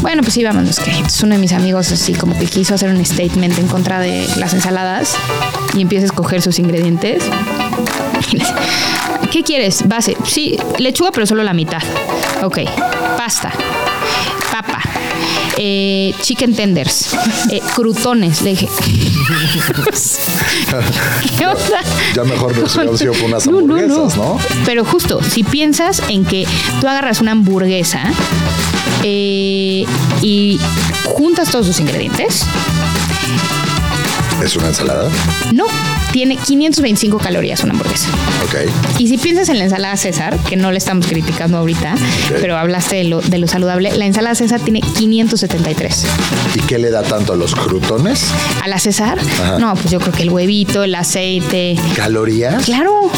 Bueno, 0.00 0.22
pues 0.22 0.34
sí, 0.34 0.44
vámonos. 0.44 0.78
Que 0.78 0.92
uno 1.22 1.34
de 1.34 1.40
mis 1.40 1.52
amigos 1.52 1.90
así 1.92 2.12
como 2.12 2.38
que 2.38 2.46
quiso 2.46 2.74
hacer 2.74 2.88
un 2.90 3.04
statement 3.04 3.58
en 3.58 3.66
contra 3.66 3.98
de 3.98 4.26
las 4.36 4.54
ensaladas 4.54 5.14
y 5.74 5.80
empieza 5.82 6.04
a 6.04 6.06
escoger 6.06 6.40
sus 6.42 6.58
ingredientes. 6.58 7.22
¿Qué 9.30 9.42
quieres? 9.42 9.86
Base. 9.86 10.16
Sí, 10.24 10.56
lechuga, 10.78 11.10
pero 11.12 11.26
solo 11.26 11.42
la 11.42 11.52
mitad. 11.52 11.82
Ok. 12.42 12.58
Pasta. 13.16 13.52
Papa. 14.52 14.80
eh, 15.58 16.14
chicken 16.22 16.54
tenders. 16.54 17.14
eh, 17.50 17.60
crutones. 17.74 18.42
Le 18.42 18.50
dije. 18.50 18.68
¿Qué 21.38 21.46
onda? 21.46 21.80
Ya 22.14 22.24
mejor 22.24 22.56
nos 22.56 22.74
hubiéramos 22.74 23.02
ido 23.02 23.12
por 23.14 23.24
unas 23.24 23.46
No, 23.46 23.60
no, 23.60 23.76
¿no? 24.16 24.38
Pero 24.64 24.84
justo, 24.84 25.20
si 25.22 25.42
piensas 25.44 26.02
en 26.08 26.24
que 26.24 26.46
tú 26.80 26.88
agarras 26.88 27.20
una 27.20 27.32
hamburguesa 27.32 28.00
eh, 29.02 29.84
y 30.22 30.58
juntas 31.04 31.50
todos 31.50 31.66
sus 31.66 31.80
ingredientes, 31.80 32.44
Es 34.42 34.56
una 34.56 34.68
ensalada. 34.68 35.10
no, 35.52 35.66
tiene 36.16 36.38
525 36.38 37.18
calorías 37.18 37.62
una 37.62 37.74
hamburguesa. 37.74 38.08
Ok. 38.46 38.98
Y 38.98 39.06
si 39.06 39.18
piensas 39.18 39.50
en 39.50 39.58
la 39.58 39.64
ensalada 39.64 39.94
César, 39.98 40.38
que 40.48 40.56
no 40.56 40.72
le 40.72 40.78
estamos 40.78 41.06
criticando 41.06 41.58
ahorita, 41.58 41.94
pero 42.40 42.56
hablaste 42.56 42.96
de 42.96 43.04
lo, 43.04 43.20
de 43.20 43.36
lo 43.36 43.46
saludable, 43.46 43.94
la 43.94 44.06
ensalada 44.06 44.34
César 44.34 44.58
tiene 44.60 44.80
573. 44.80 46.06
¿Y 46.54 46.60
qué 46.60 46.78
le 46.78 46.90
da 46.90 47.02
tanto 47.02 47.34
a 47.34 47.36
los 47.36 47.54
crutones? 47.54 48.28
A 48.64 48.68
la 48.68 48.78
César, 48.78 49.18
Ajá. 49.18 49.58
no, 49.58 49.74
pues 49.74 49.90
yo 49.90 50.00
creo 50.00 50.14
que 50.14 50.22
el 50.22 50.30
huevito, 50.30 50.84
el 50.84 50.94
aceite. 50.94 51.76
¿Calorías? 51.96 52.64
Claro, 52.64 53.10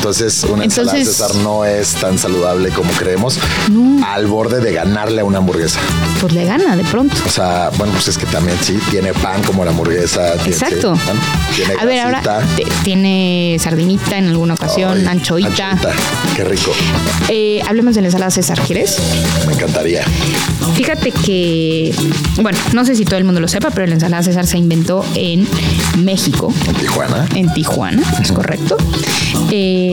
entonces 0.00 0.44
una 0.44 0.64
ensalada 0.64 0.96
Entonces- 0.96 1.16
César 1.18 1.34
no 1.42 1.64
es 1.66 1.92
tan 1.96 2.16
saludable 2.18 2.70
como 2.70 2.90
creemos, 2.92 3.38
No. 3.70 4.02
al 4.06 4.26
borde 4.26 4.60
de 4.60 4.72
ganarle 4.72 5.20
a 5.20 5.24
una 5.24 5.38
hamburguesa. 5.38 5.78
pues 6.20 6.32
le 6.32 6.44
gana 6.44 6.74
de 6.76 6.84
pronto. 6.84 7.16
O 7.26 7.30
sea, 7.30 7.70
bueno, 7.78 7.92
pues 7.94 8.08
es 8.08 8.18
que 8.18 8.26
también 8.26 8.56
sí, 8.62 8.78
tiene 8.90 9.12
pan 9.14 9.42
como 9.42 9.64
la 9.64 9.70
hamburguesa. 9.70 10.32
tiene- 10.34 10.48
Exacto. 10.52 10.94
sí, 10.96 11.02
bueno, 11.04 11.20
tiene 11.54 11.74
A 11.80 11.84
ver, 11.84 12.00
ahora 12.00 12.42
tiene 12.82 13.56
sardinita 13.60 14.16
en 14.18 14.28
alguna 14.28 14.54
ocasión, 14.54 14.98
Ay, 15.00 15.06
anchoita. 15.06 15.48
anchoita. 15.70 15.92
Qué 16.36 16.44
rico, 16.44 16.72
Eh, 17.28 17.60
hablemos 17.66 17.94
de 17.94 18.00
la 18.02 18.08
ensalada 18.08 18.30
César, 18.30 18.58
¿quieres? 18.66 18.96
me 19.46 19.52
encantaría. 19.54 20.04
Fíjate 20.74 21.10
que, 21.12 21.94
bueno, 22.40 22.58
no 22.72 22.84
sé 22.84 22.94
si 22.96 23.04
todo 23.04 23.16
el 23.16 23.24
mundo 23.24 23.40
lo 23.40 23.48
sepa, 23.48 23.70
pero 23.70 23.86
la 23.86 23.94
ensalada 23.94 24.22
César 24.22 24.46
se 24.46 24.56
inventó 24.58 25.04
en 25.14 25.46
México, 25.98 26.52
En 26.66 26.74
Tijuana. 26.74 27.26
en 27.34 27.52
Tijuana, 27.52 28.02
es 28.22 28.32
correcto. 28.32 28.76
Eh, 29.50 29.89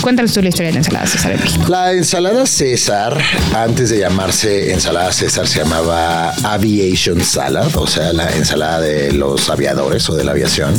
cuéntanos 0.00 0.32
tú 0.32 0.42
la 0.42 0.48
historia 0.48 0.68
de 0.68 0.74
la 0.74 0.78
ensalada 0.80 1.06
César 1.06 1.32
en 1.32 1.40
México. 1.40 1.64
La 1.68 1.92
ensalada 1.92 2.46
César, 2.46 3.18
antes 3.54 3.90
de 3.90 3.98
llamarse 3.98 4.72
ensalada 4.72 5.12
César, 5.12 5.46
se 5.46 5.60
llamaba 5.60 6.32
Aviation 6.42 7.20
Salad, 7.22 7.74
o 7.76 7.86
sea, 7.86 8.12
la 8.12 8.30
ensalada 8.30 8.80
de 8.80 9.12
los 9.12 9.48
aviadores 9.50 10.08
o 10.08 10.14
de 10.14 10.24
la 10.24 10.32
aviación. 10.32 10.74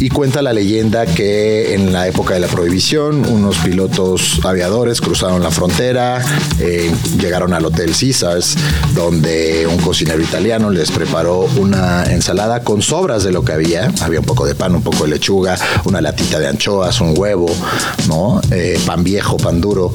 Y 0.00 0.08
cuenta 0.08 0.42
la 0.42 0.52
leyenda 0.52 1.06
que 1.06 1.74
en 1.74 1.92
la 1.92 2.06
época 2.06 2.34
de 2.34 2.40
la 2.40 2.48
prohibición, 2.48 3.24
unos 3.26 3.56
pilotos 3.58 4.40
aviadores 4.44 5.00
cruzaron 5.00 5.42
la 5.42 5.50
frontera, 5.50 6.22
eh, 6.60 6.90
llegaron 7.18 7.52
al 7.54 7.64
Hotel 7.64 7.92
Caesars, 7.98 8.56
donde 8.94 9.66
un 9.66 9.78
cocinero 9.78 10.22
italiano 10.22 10.70
les 10.70 10.90
preparó 10.90 11.48
una 11.56 12.04
ensalada 12.04 12.60
con 12.60 12.82
sobras 12.82 13.24
de 13.24 13.32
lo 13.32 13.44
que 13.44 13.52
había. 13.52 13.90
Había 14.00 14.20
un 14.20 14.26
poco 14.26 14.46
de 14.46 14.54
pan, 14.54 14.74
un 14.74 14.82
poco 14.82 15.04
de 15.04 15.10
lechuga, 15.10 15.56
una 15.84 16.00
latita 16.00 16.38
de 16.38 16.48
anchoas, 16.48 17.00
un 17.00 17.14
huevo, 17.16 17.48
¿no? 18.06 18.40
Eh, 18.52 18.68
eh, 18.68 18.78
pan 18.84 19.02
viejo, 19.02 19.36
pan 19.38 19.60
duro. 19.60 19.92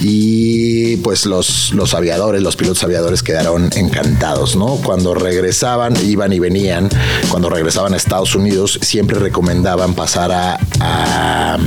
Y 0.00 0.96
pues 0.98 1.26
los, 1.26 1.72
los 1.72 1.94
aviadores, 1.94 2.42
los 2.42 2.56
pilotos 2.56 2.84
aviadores 2.84 3.22
quedaron 3.22 3.70
encantados, 3.74 4.54
¿no? 4.54 4.76
Cuando 4.76 5.14
regresaban, 5.14 5.94
iban 6.04 6.32
y 6.32 6.38
venían, 6.38 6.88
cuando 7.30 7.50
regresaban 7.50 7.94
a 7.94 7.96
Estados 7.96 8.34
Unidos, 8.34 8.78
siempre 8.82 9.18
recomendaban 9.18 9.94
pasar 9.94 10.30
a, 10.30 10.58
a, 10.80 11.58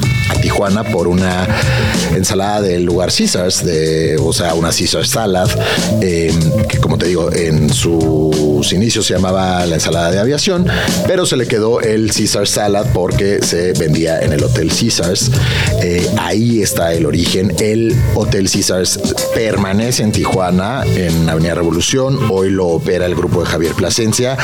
Tijuana 0.41 0.83
por 0.83 1.07
una 1.07 1.47
ensalada 2.13 2.61
del 2.61 2.83
lugar 2.83 3.11
Caesars, 3.11 3.65
de, 3.65 4.17
o 4.21 4.31
sea, 4.31 4.53
una 4.53 4.69
Caesar 4.69 5.07
salad, 5.07 5.49
em, 6.01 6.39
que 6.67 6.77
como 6.77 6.97
te 6.97 7.07
digo, 7.07 7.33
en 7.33 7.73
sus 8.65 8.73
inicios 8.73 9.05
se 9.05 9.13
llamaba 9.13 9.63
la 9.67 9.75
ensalada 9.75 10.09
de 10.09 10.17
aviación, 10.17 10.65
pero 11.05 11.27
se 11.27 11.37
le 11.37 11.47
quedó 11.47 11.81
el 11.81 12.11
Caesar 12.11 12.47
salad 12.47 12.87
porque 12.95 13.39
se 13.43 13.73
vendía 13.73 14.21
en 14.21 14.33
el 14.33 14.43
Hotel 14.43 14.69
Caesars. 14.69 15.29
Eh, 15.83 16.09
ahí 16.17 16.63
está 16.63 16.91
el 16.93 17.05
origen. 17.05 17.53
El 17.59 17.95
Hotel 18.15 18.49
Caesars 18.49 18.99
permanece 19.35 20.01
en 20.01 20.11
Tijuana, 20.11 20.83
en 20.95 21.29
Avenida 21.29 21.53
Revolución. 21.53 22.17
Hoy 22.31 22.49
lo 22.49 22.65
opera 22.65 23.05
el 23.05 23.13
grupo 23.13 23.41
de 23.41 23.45
Javier 23.45 23.73
Plasencia. 23.73 24.35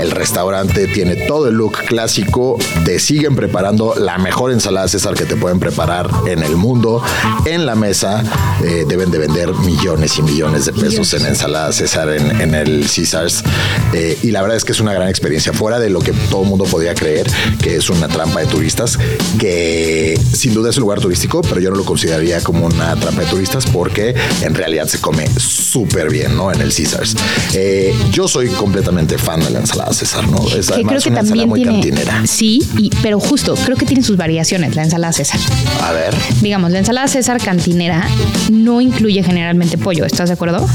El 0.00 0.10
restaurante 0.10 0.88
tiene 0.88 1.14
todo 1.14 1.46
el 1.46 1.54
look 1.54 1.78
clásico. 1.86 2.58
Te 2.84 2.98
siguen 2.98 3.36
preparando 3.36 3.94
la 3.96 4.18
mejor 4.18 4.50
ensalada 4.50 4.88
César 4.88 5.14
que 5.14 5.24
te 5.24 5.36
pueden 5.36 5.60
preparar 5.60 6.10
en 6.26 6.42
el 6.42 6.56
mundo. 6.56 7.00
En 7.44 7.64
la 7.64 7.76
mesa 7.76 8.24
eh, 8.64 8.84
deben 8.88 9.12
de 9.12 9.18
vender 9.18 9.52
millones 9.54 10.18
y 10.18 10.22
millones 10.22 10.64
de 10.64 10.72
pesos 10.72 11.14
en 11.14 11.26
ensalada 11.26 11.70
César 11.70 12.08
en, 12.08 12.54
el 12.54 12.86
Caesars. 12.92 13.44
Eh, 13.92 14.18
y 14.22 14.30
la 14.30 14.42
verdad 14.42 14.56
es 14.56 14.64
que 14.64 14.72
es 14.72 14.80
una 14.80 14.92
gran 14.92 15.08
experiencia. 15.08 15.52
Fuera 15.52 15.78
de 15.78 15.90
lo 15.90 16.00
que 16.00 16.12
todo 16.30 16.42
el 16.42 16.48
mundo 16.48 16.64
podría 16.64 16.94
creer, 16.94 17.26
que 17.62 17.76
es 17.76 17.90
una 17.90 18.08
trampa 18.08 18.40
de 18.40 18.46
turistas, 18.46 18.98
que 19.38 20.18
sin 20.32 20.54
duda 20.54 20.70
es 20.70 20.76
un 20.76 20.82
lugar 20.82 21.00
turístico, 21.00 21.42
pero 21.42 21.60
yo 21.60 21.70
no 21.70 21.76
lo 21.76 21.84
consideraría 21.84 22.40
como 22.40 22.66
una 22.66 22.94
trampa 22.96 23.22
de 23.22 23.28
turistas 23.28 23.66
porque 23.66 24.14
en 24.42 24.54
realidad 24.54 24.86
se 24.86 25.00
come 25.00 25.26
súper 25.38 26.10
bien, 26.10 26.36
¿no? 26.36 26.52
En 26.52 26.60
el 26.60 26.74
Caesars. 26.74 27.16
Eh, 27.54 27.94
yo 28.10 28.28
soy 28.28 28.48
completamente 28.48 29.18
fan 29.18 29.40
de 29.40 29.50
la 29.50 29.60
ensalada 29.60 29.92
César, 29.92 30.26
¿no? 30.28 30.38
Es 30.48 30.70
que 30.70 30.82
creo 30.82 31.00
que 31.00 31.08
una 31.10 31.22
también 31.22 31.48
muy 31.48 31.64
cantinera. 31.64 32.22
Sí, 32.26 32.60
y, 32.76 32.90
pero 33.02 33.20
justo, 33.20 33.54
creo 33.64 33.76
que 33.76 33.86
tiene 33.86 34.02
sus 34.02 34.16
variaciones 34.16 34.76
la 34.76 34.84
ensalada 34.84 35.12
César. 35.12 35.40
A 35.82 35.92
ver. 35.92 36.14
Digamos, 36.40 36.70
la 36.70 36.78
ensalada 36.78 37.08
César 37.08 37.40
cantinera 37.42 38.06
no 38.50 38.80
incluye 38.80 39.22
generalmente 39.22 39.78
pollo, 39.78 40.04
¿estás 40.04 40.28
de 40.28 40.34
acuerdo? 40.34 40.66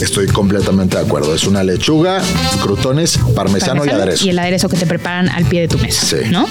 Estoy 0.00 0.26
completamente 0.26 0.96
de 0.96 1.04
acuerdo. 1.04 1.34
Es 1.34 1.44
una 1.44 1.62
lechuga, 1.62 2.20
crutones, 2.62 3.18
parmesano, 3.34 3.84
y 3.84 3.88
aderezo. 3.88 4.26
Y 4.26 4.30
el 4.30 4.38
aderezo 4.38 4.68
que 4.68 4.76
te 4.76 4.86
preparan 4.86 5.28
al 5.28 5.44
pie 5.44 5.62
de 5.62 5.68
tu 5.68 5.78
mesa, 5.78 6.04
sí. 6.06 6.30
¿no? 6.30 6.46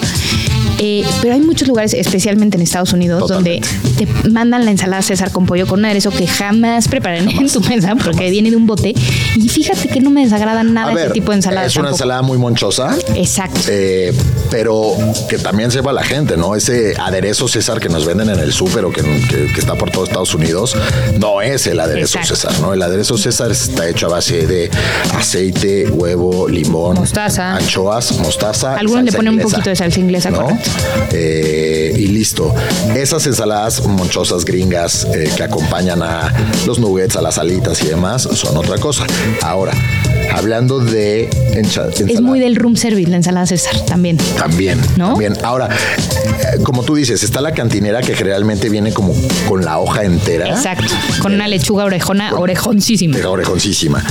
Eh, 0.83 1.05
pero 1.21 1.35
hay 1.35 1.41
muchos 1.41 1.67
lugares, 1.67 1.93
especialmente 1.93 2.57
en 2.57 2.63
Estados 2.63 2.91
Unidos, 2.91 3.29
donde 3.29 3.61
te 3.99 4.07
mandan 4.31 4.65
la 4.65 4.71
ensalada 4.71 5.03
César 5.03 5.31
con 5.31 5.45
pollo 5.45 5.67
con 5.67 5.77
un 5.77 5.85
aderezo 5.85 6.09
que 6.09 6.25
jamás 6.25 6.87
preparan 6.87 7.29
en 7.29 7.47
tu 7.51 7.61
mesa 7.61 7.95
porque 7.95 8.31
viene 8.31 8.49
de 8.49 8.55
un 8.55 8.65
bote. 8.65 8.95
Y 9.35 9.47
fíjate 9.47 9.89
que 9.89 10.01
no 10.01 10.09
me 10.09 10.23
desagrada 10.23 10.63
nada 10.63 10.91
ese 10.93 11.11
tipo 11.11 11.33
de 11.33 11.37
ensalada. 11.37 11.67
Es 11.67 11.75
una 11.75 11.89
ensalada 11.89 12.23
muy 12.23 12.39
monchosa. 12.39 12.97
Exacto. 13.15 13.59
Eh, 13.67 14.11
pero 14.49 14.95
que 15.29 15.37
también 15.37 15.69
sepa 15.69 15.93
la 15.93 16.03
gente, 16.03 16.35
¿no? 16.35 16.55
Ese 16.55 16.95
aderezo 16.99 17.47
César 17.47 17.79
que 17.79 17.87
nos 17.87 18.07
venden 18.07 18.31
en 18.31 18.39
el 18.39 18.51
súper 18.51 18.83
o 18.85 18.91
que, 18.91 19.01
está 19.55 19.75
por 19.75 19.91
todo 19.91 20.05
Estados 20.05 20.33
Unidos, 20.33 20.75
no 21.19 21.43
es 21.43 21.67
el 21.67 21.79
aderezo 21.79 22.17
César, 22.23 22.59
¿no? 22.59 22.73
El 22.73 22.81
aderezo 22.81 23.19
César 23.19 23.51
está 23.51 23.87
hecho 23.87 24.07
a 24.07 24.09
base 24.09 24.47
de 24.47 24.71
aceite, 25.15 25.87
huevo, 25.91 26.47
limón, 26.47 26.95
mostaza, 26.95 27.55
anchoas, 27.57 28.17
mostaza. 28.17 28.75
Algunos 28.77 29.03
le 29.05 29.11
ponen 29.11 29.35
un 29.35 29.41
poquito 29.41 29.69
de 29.69 29.75
salsa 29.75 29.99
inglesa, 29.99 30.31
¿no? 30.31 30.47
Eh, 31.11 31.93
y 31.95 32.07
listo. 32.07 32.53
Esas 32.95 33.25
ensaladas 33.27 33.85
monchosas 33.85 34.45
gringas 34.45 35.05
eh, 35.13 35.29
que 35.35 35.43
acompañan 35.43 36.01
a 36.01 36.33
los 36.65 36.79
nuggets, 36.79 37.15
a 37.15 37.21
las 37.21 37.37
alitas 37.37 37.81
y 37.83 37.87
demás, 37.87 38.23
son 38.33 38.57
otra 38.57 38.77
cosa. 38.77 39.05
Ahora, 39.41 39.73
hablando 40.33 40.79
de 40.79 41.29
Es 41.53 42.21
muy 42.21 42.39
del 42.39 42.55
room 42.55 42.75
service 42.75 43.09
la 43.09 43.17
ensalada 43.17 43.45
César 43.45 43.79
también. 43.85 44.17
También, 44.37 44.79
¿no? 44.97 45.09
También. 45.09 45.33
Ahora, 45.43 45.69
eh, 45.69 46.61
como 46.63 46.83
tú 46.83 46.95
dices, 46.95 47.23
está 47.23 47.41
la 47.41 47.53
cantinera 47.53 48.01
que 48.01 48.15
generalmente 48.15 48.69
viene 48.69 48.93
como 48.93 49.13
con 49.47 49.63
la 49.63 49.79
hoja 49.79 50.03
entera. 50.03 50.49
Exacto, 50.49 50.93
con 51.19 51.33
una 51.33 51.47
lechuga 51.47 51.85
orejona, 51.85 52.33
orejoncísima. 52.35 53.17
Orejoncísima. 53.27 54.03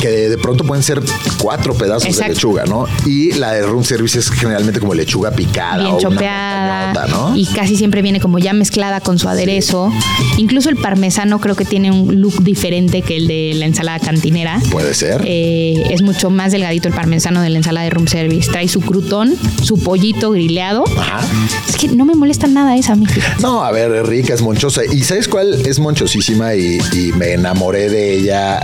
Que 0.00 0.28
de, 0.28 0.38
pronto 0.38 0.64
pueden 0.64 0.82
ser 0.82 1.00
cuatro 1.38 1.74
pedazos 1.74 2.16
de 2.16 2.28
lechuga, 2.28 2.64
¿no? 2.64 2.86
Y 3.06 3.32
la 3.32 3.52
de 3.52 3.62
room 3.62 3.84
service 3.84 4.18
es 4.18 4.30
generalmente 4.30 4.80
como 4.80 4.94
lechuga 4.94 5.30
picada. 5.30 5.82
Bien 5.82 5.98
chopeada. 5.98 7.06
¿no? 7.08 7.36
Y 7.36 7.46
casi 7.46 7.76
siempre 7.76 8.02
viene 8.02 8.20
como 8.20 8.38
ya 8.38 8.52
mezclada 8.52 9.00
con 9.00 9.18
su 9.18 9.28
aderezo. 9.28 9.92
Incluso 10.36 10.68
el 10.68 10.76
parmesano 10.76 11.40
creo 11.40 11.54
que 11.54 11.64
tiene 11.64 11.90
un 11.90 12.20
look 12.20 12.42
diferente 12.42 13.02
que 13.02 13.16
el 13.16 13.28
de 13.28 13.52
la 13.54 13.66
ensalada 13.66 13.98
cantinera. 13.98 14.60
Puede 14.70 14.94
ser. 14.94 15.26
Eh, 15.30 15.88
es 15.90 16.00
mucho 16.00 16.30
más 16.30 16.52
delgadito 16.52 16.88
el 16.88 16.94
parmesano 16.94 17.42
de 17.42 17.50
la 17.50 17.58
ensalada 17.58 17.84
de 17.84 17.90
room 17.90 18.08
service. 18.08 18.50
Trae 18.50 18.66
su 18.66 18.80
crutón, 18.80 19.36
su 19.62 19.78
pollito 19.78 20.30
grileado. 20.30 20.84
Ajá. 20.98 21.20
Es 21.68 21.76
que 21.76 21.88
no 21.88 22.06
me 22.06 22.14
molesta 22.14 22.46
nada 22.46 22.74
esa, 22.78 22.96
mi 22.96 23.04
No, 23.42 23.62
a 23.62 23.70
ver, 23.70 23.92
es 23.92 24.06
rica, 24.06 24.32
es 24.32 24.40
monchosa. 24.40 24.82
¿Y 24.90 25.02
sabes 25.02 25.28
cuál 25.28 25.66
es 25.66 25.78
monchosísima? 25.80 26.54
Y, 26.54 26.78
me 27.18 27.32
enamoré 27.32 27.90
de 27.90 28.14
ella 28.14 28.60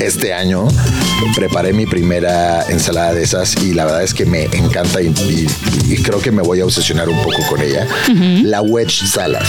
este 0.00 0.34
año. 0.34 0.66
Preparé 1.36 1.72
mi 1.72 1.86
primera 1.86 2.64
ensalada 2.68 3.14
de 3.14 3.22
esas 3.22 3.54
y 3.62 3.74
la 3.74 3.84
verdad 3.84 4.02
es 4.02 4.12
que 4.12 4.26
me 4.26 4.44
encanta 4.44 5.00
y, 5.00 5.14
creo 6.02 6.20
que 6.20 6.32
me 6.32 6.42
voy 6.42 6.60
a 6.60 6.64
obsesionar 6.64 7.08
un 7.08 7.18
poco 7.22 7.46
con 7.48 7.62
ella. 7.62 7.86
La 8.42 8.60
wedge 8.60 9.06
salad. 9.06 9.42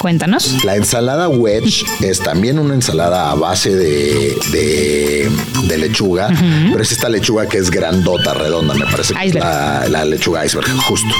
Cuéntanos. 0.00 0.64
La 0.64 0.74
ensalada 0.74 1.28
wedge 1.28 1.84
es 2.00 2.18
también 2.18 2.58
una 2.58 2.74
ensalada 2.74 3.30
a 3.30 3.34
base 3.36 3.74
de 3.74 4.34
de 4.52 5.30
lechuga, 5.78 6.28
pero 6.70 6.82
es 6.82 6.92
esta 6.92 7.08
lechuga 7.08 7.46
que 7.46 7.58
es 7.58 7.70
grandota, 7.70 8.34
redonda, 8.34 8.74
me 8.74 8.86
parece 8.86 9.14
que 9.14 9.28
es 9.28 9.34
la, 9.34 10.04
lechuga 10.04 10.44
iceberg, 10.44 10.68
justo. 10.86 11.14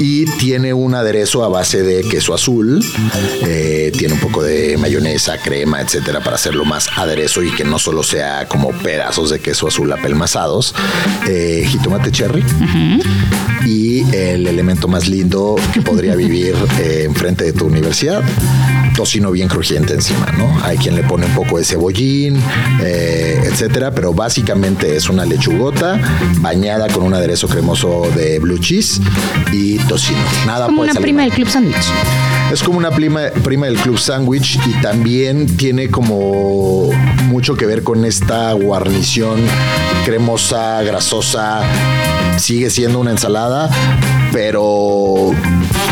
Y 0.00 0.24
tiene 0.38 0.72
un 0.72 0.94
aderezo 0.94 1.44
a 1.44 1.48
base 1.48 1.82
de 1.82 2.02
queso 2.02 2.34
azul, 2.34 2.84
eh, 3.42 3.92
tiene 3.96 4.14
un 4.14 4.20
poco 4.20 4.42
de 4.42 4.76
mayonesa, 4.78 5.38
crema, 5.38 5.80
etcétera, 5.80 6.20
para 6.20 6.36
hacerlo 6.36 6.64
más 6.64 6.88
aderezo 6.96 7.42
y 7.42 7.50
que 7.52 7.64
no 7.64 7.78
solo 7.78 8.02
sea 8.02 8.46
como 8.48 8.70
pedazos 8.72 9.30
de 9.30 9.40
queso 9.40 9.68
azul 9.68 9.92
apelmazados, 9.92 10.74
eh, 11.28 11.64
jitomate 11.66 12.10
cherry. 12.10 12.44
Y 13.64 14.02
el 14.14 14.46
elemento 14.46 14.88
más 14.88 15.08
lindo 15.08 15.54
que 15.72 15.82
podría 15.82 16.16
vivir 16.16 16.54
eh, 16.80 17.04
enfrente 17.06 17.44
de 17.44 17.52
tu 17.52 17.66
universidad, 17.66 18.22
tocino 18.94 19.30
bien 19.30 19.48
crujiente 19.48 19.94
encima, 19.94 20.26
¿no? 20.36 20.58
Hay 20.64 20.76
quien 20.76 20.94
le 20.94 21.02
pone 21.02 21.26
un 21.26 21.34
poco 21.34 21.58
de 21.58 21.64
cebollín, 21.64 22.40
eh, 22.82 23.42
etcétera, 23.44 23.90
pero 23.92 24.12
básicamente 24.12 24.96
es 24.96 25.08
una 25.08 25.24
lechugota 25.24 26.00
bañada 26.38 26.88
con 26.88 27.02
un 27.02 27.14
aderezo 27.14 27.48
cremoso 27.48 28.08
de 28.14 28.38
blue 28.38 28.58
cheese 28.58 29.00
y 29.52 29.78
tocino. 29.78 30.20
Nada 30.46 30.66
como 30.66 30.82
una 30.82 30.94
prima 30.94 31.22
del 31.22 31.32
club 31.32 31.48
sandwich. 31.48 31.86
Es 32.52 32.62
como 32.62 32.78
una 32.78 32.90
prima, 32.90 33.22
prima 33.42 33.66
del 33.66 33.76
club 33.76 33.98
sandwich 33.98 34.58
y 34.66 34.72
también 34.82 35.56
tiene 35.56 35.88
como 35.88 36.90
mucho 37.28 37.54
que 37.54 37.64
ver 37.66 37.82
con 37.82 38.04
esta 38.04 38.52
guarnición 38.52 39.40
cremosa, 40.04 40.82
grasosa. 40.82 41.62
Sigue 42.36 42.70
siendo 42.70 42.98
una 42.98 43.10
ensalada, 43.10 43.70
pero, 44.32 45.32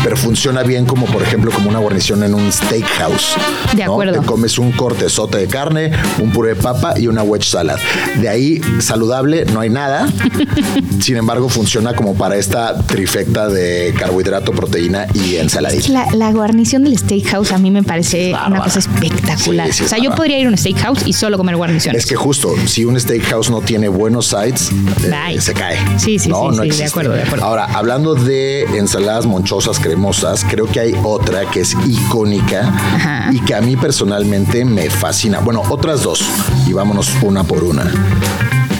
pero 0.03 0.17
funciona 0.17 0.63
bien 0.63 0.85
como, 0.85 1.05
por 1.05 1.21
ejemplo, 1.21 1.51
como 1.51 1.69
una 1.69 1.79
guarnición 1.79 2.23
en 2.23 2.33
un 2.33 2.51
steakhouse. 2.51 3.35
De 3.75 3.83
acuerdo. 3.83 4.19
Te 4.19 4.25
comes 4.25 4.57
un 4.57 4.71
cortezote 4.71 5.37
de 5.37 5.47
carne, 5.47 5.91
un 6.19 6.31
puré 6.31 6.55
de 6.55 6.55
papa 6.55 6.99
y 6.99 7.07
una 7.07 7.23
wedge 7.23 7.45
salad. 7.45 7.77
De 8.19 8.29
ahí, 8.29 8.61
saludable, 8.79 9.45
no 9.45 9.59
hay 9.59 9.69
nada. 9.69 10.07
Sin 10.99 11.17
embargo, 11.17 11.49
funciona 11.49 11.93
como 11.93 12.15
para 12.15 12.37
esta 12.37 12.77
trifecta 12.85 13.47
de 13.47 13.93
carbohidrato, 13.97 14.51
proteína 14.51 15.07
y 15.13 15.35
ensaladita. 15.35 16.07
La, 16.13 16.31
guarnición 16.31 16.83
del 16.83 16.97
steakhouse 16.97 17.51
a 17.51 17.57
mí 17.57 17.71
me 17.71 17.83
parece 17.83 18.33
una 18.47 18.63
cosa 18.63 18.79
espectacular. 18.79 19.69
o 19.69 19.73
sea, 19.73 19.97
yo 19.97 20.15
podría 20.15 20.39
ir 20.39 20.47
a 20.47 20.49
un 20.49 20.57
steakhouse 20.57 21.05
y 21.05 21.13
solo 21.13 21.37
comer 21.37 21.57
guarniciones. 21.57 22.03
Es 22.03 22.09
que 22.09 22.15
justo, 22.15 22.53
si 22.65 22.85
un 22.85 22.99
steakhouse 22.99 23.49
no 23.49 23.61
tiene 23.61 23.89
buenos 23.89 24.27
sides, 24.27 24.71
eh, 25.03 25.41
se 25.41 25.53
cae. 25.53 25.77
Sí, 25.97 26.19
sí, 26.19 26.31
sí, 26.31 26.77
de 26.77 26.85
acuerdo, 26.85 27.13
de 27.13 27.23
acuerdo. 27.23 27.45
Ahora, 27.45 27.65
hablando 27.65 28.15
de 28.15 28.63
ensaladas 28.77 29.25
monchosas, 29.25 29.79
cremosas, 29.91 30.45
creo 30.49 30.67
que 30.67 30.79
hay 30.79 30.95
otra 31.03 31.43
que 31.51 31.59
es 31.59 31.75
icónica 31.85 33.29
y 33.33 33.41
que 33.41 33.53
a 33.53 33.59
mí 33.59 33.75
personalmente 33.75 34.63
me 34.63 34.89
fascina. 34.89 35.39
Bueno, 35.39 35.63
otras 35.67 36.03
dos 36.03 36.23
y 36.65 36.71
vámonos 36.71 37.11
una 37.21 37.43
por 37.43 37.65
una. 37.65 37.91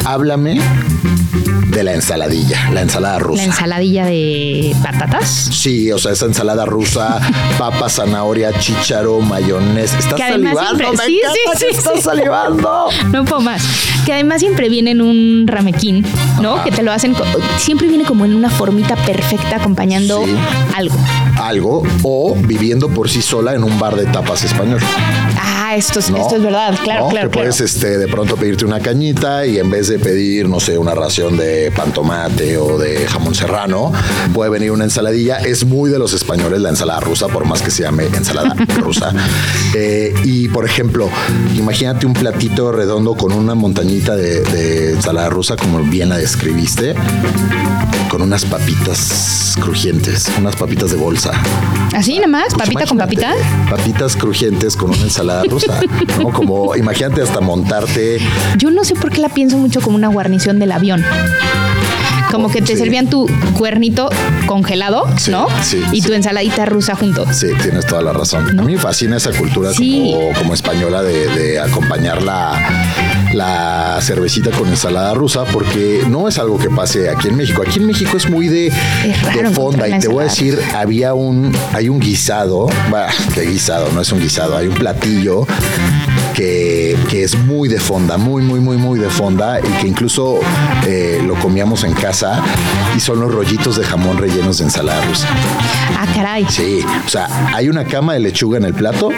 Háblame 0.06 0.62
de 1.68 1.84
la 1.84 1.94
ensaladilla, 1.94 2.70
la 2.72 2.82
ensalada 2.82 3.20
rusa. 3.20 3.44
¿La 3.44 3.50
ensaladilla 3.50 4.06
de 4.06 4.74
patatas? 4.82 5.28
Sí, 5.28 5.92
o 5.92 5.98
sea, 5.98 6.14
esa 6.14 6.28
ensalada 6.28 6.66
rusa, 6.66 7.20
papa, 7.58 7.90
zanahoria, 7.90 8.58
chícharo, 8.58 9.20
mayonesa. 9.20 9.98
¿Estás 9.98 10.18
salivando? 10.18 10.92
sí, 11.06 11.22
sí, 11.34 11.40
sí, 11.58 11.66
estás 11.72 12.04
salivando. 12.04 12.88
No 13.12 13.26
puedo 13.26 13.42
más. 13.42 13.64
Que 14.06 14.14
además 14.14 14.40
siempre 14.40 14.70
viene 14.70 14.92
en 14.92 15.02
un 15.02 15.46
ramequín, 15.48 16.06
¿no? 16.42 16.64
Que 16.64 16.72
te 16.72 16.82
lo 16.84 16.92
hacen, 16.92 17.16
siempre 17.58 17.88
viene 17.88 18.04
como 18.04 18.26
en 18.26 18.36
una 18.36 18.50
formita 18.50 18.96
perfecta 18.96 19.58
acompañando 19.58 20.24
algo. 20.76 20.98
Algo 21.38 21.84
o 22.04 22.36
viviendo 22.36 22.90
por 22.90 23.10
sí 23.10 23.22
sola 23.22 23.54
en 23.54 23.64
un 23.64 23.80
bar 23.80 23.96
de 23.96 24.06
tapas 24.06 24.44
español. 24.44 24.80
Ah, 25.40 25.76
esto 25.76 26.00
es, 26.00 26.10
esto 26.10 26.36
es 26.36 26.44
verdad, 26.44 26.78
claro, 26.84 27.08
claro. 27.08 27.30
Que 27.30 27.40
puedes 27.40 27.62
este, 27.62 27.98
de 27.98 28.08
pronto 28.08 28.36
pedirte 28.36 28.66
una 28.66 28.80
cañita 28.80 29.46
y 29.46 29.58
en 29.58 29.70
vez 29.70 29.88
de 29.88 30.00
pedir, 30.00 30.50
no 30.50 30.60
sé, 30.60 30.78
una 30.78 30.94
ración 30.94 31.38
de 31.38 31.72
pan 31.72 31.94
tomate 31.94 32.58
o 32.58 32.78
de 32.78 33.08
jamón 33.08 33.36
serrano, 33.36 33.92
puede 34.34 34.50
venir 34.50 34.72
una 34.72 34.84
ensaladilla. 34.84 35.38
Es 35.38 35.66
muy 35.66 35.90
de 35.90 36.00
los 36.00 36.14
españoles 36.14 36.62
la 36.62 36.70
ensalada 36.70 37.00
rusa, 37.00 37.28
por 37.28 37.46
más 37.46 37.62
que 37.62 37.72
se 37.72 37.84
llame 37.84 38.06
ensalada 38.06 38.54
rusa. 38.80 39.14
Eh, 39.74 40.14
y 40.26 40.50
por 40.50 40.66
ejemplo, 40.66 41.10
imagínate 41.56 42.06
un 42.06 42.14
platito 42.14 42.72
redondo 42.72 43.16
con 43.16 43.32
una 43.32 43.56
de, 44.00 44.94
ensalada 44.94 45.30
rusa, 45.30 45.58
como 45.58 45.80
bien 45.80 46.10
la 46.10 46.18
describiste, 46.18 46.96
con 48.10 48.22
unas 48.22 48.46
papitas 48.46 49.56
crujientes, 49.60 50.32
unas 50.38 50.56
papitas 50.56 50.92
de 50.92 50.98
bolsa. 50.98 51.32
¿Así 51.94 52.16
nada 52.16 52.28
más? 52.28 52.54
Pues 52.54 52.70
¿Papita 52.70 52.86
con 52.86 52.98
papita? 52.98 53.34
Papitas 53.70 54.16
crujientes 54.16 54.78
con 54.78 54.92
una 54.92 55.02
ensalada 55.02 55.44
rusa. 55.44 55.80
Como 56.34 56.76
imagínate 56.76 57.22
hasta 57.22 57.42
montarte. 57.42 58.20
Yo 58.58 58.72
no 58.72 58.86
sé 58.86 58.96
por 58.96 59.12
qué 59.12 59.20
la 59.20 59.30
pienso 59.30 59.58
mucho 59.58 59.82
como 59.82 59.98
una 59.98 60.08
guarnición 60.08 60.58
del 60.58 60.72
avión 60.72 61.04
como 62.32 62.50
que 62.50 62.62
te 62.62 62.78
servían 62.78 63.10
tu 63.10 63.28
cuernito 63.58 64.10
congelado, 64.46 65.06
¿no? 65.30 65.48
Sí. 65.62 65.84
Y 65.92 66.02
tu 66.02 66.14
ensaladita 66.14 66.66
rusa 66.66 66.96
junto. 66.96 67.32
Sí, 67.32 67.48
tienes 67.62 67.86
toda 67.86 68.02
la 68.02 68.14
razón. 68.14 68.58
A 68.58 68.64
mí 68.64 68.74
me 68.74 68.80
fascina 68.80 69.18
esa 69.18 69.32
cultura 69.32 69.72
como, 69.76 70.54
española 70.54 71.04
de, 71.04 71.60
acompañar 71.60 72.24
la, 72.24 72.54
cervecita 74.02 74.52
con 74.52 74.68
ensalada 74.68 75.14
rusa, 75.14 75.46
porque 75.46 76.04
no 76.08 76.28
es 76.28 76.38
algo 76.38 76.58
que 76.58 76.70
pase 76.70 77.10
aquí 77.10 77.30
en 77.30 77.38
México. 77.38 77.64
Aquí 77.66 77.80
en 77.80 77.88
México 77.88 78.18
es 78.18 78.30
muy 78.30 78.48
de, 78.48 78.72
fonda. 79.54 79.88
Y 79.88 80.00
te 80.00 80.08
voy 80.08 80.22
a 80.22 80.24
decir, 80.28 80.60
había 80.76 81.14
un, 81.14 81.56
hay 81.74 81.90
un 81.90 82.00
guisado, 82.00 82.68
bah, 82.90 83.08
qué 83.34 83.42
guisado, 83.42 83.92
no 83.94 84.02
es 84.02 84.12
un 84.12 84.20
guisado, 84.20 84.58
hay 84.58 84.68
un 84.68 84.76
platillo 84.76 85.46
que, 86.34 86.98
es 87.12 87.38
muy 87.38 87.70
de 87.70 87.80
fonda, 87.80 88.18
muy, 88.18 88.42
muy, 88.42 88.60
muy, 88.60 88.78
muy 88.78 89.00
de 89.00 89.10
fonda 89.10 89.60
y 89.60 89.82
que 89.82 89.88
incluso 89.88 90.40
eh, 90.88 91.22
lo 91.24 91.36
comíamos 91.36 91.84
en 91.84 91.94
casa 91.94 92.42
y 92.96 93.00
son 93.00 93.20
los 93.20 93.32
rollitos 93.32 93.78
de 93.78 93.84
jamón 93.84 94.18
rellenos 94.18 94.58
de 94.58 94.66
ensalada 94.66 95.02
rusa. 95.06 95.28
Ah, 95.98 96.08
caray. 96.16 96.46
Sí, 96.50 96.80
o 97.06 97.10
sea, 97.10 97.54
hay 97.54 97.70
una 97.70 97.86
cama 97.86 98.14
de 98.14 98.20
lechuga 98.22 98.58
en 98.58 98.66
el 98.66 98.74
plato 98.74 99.10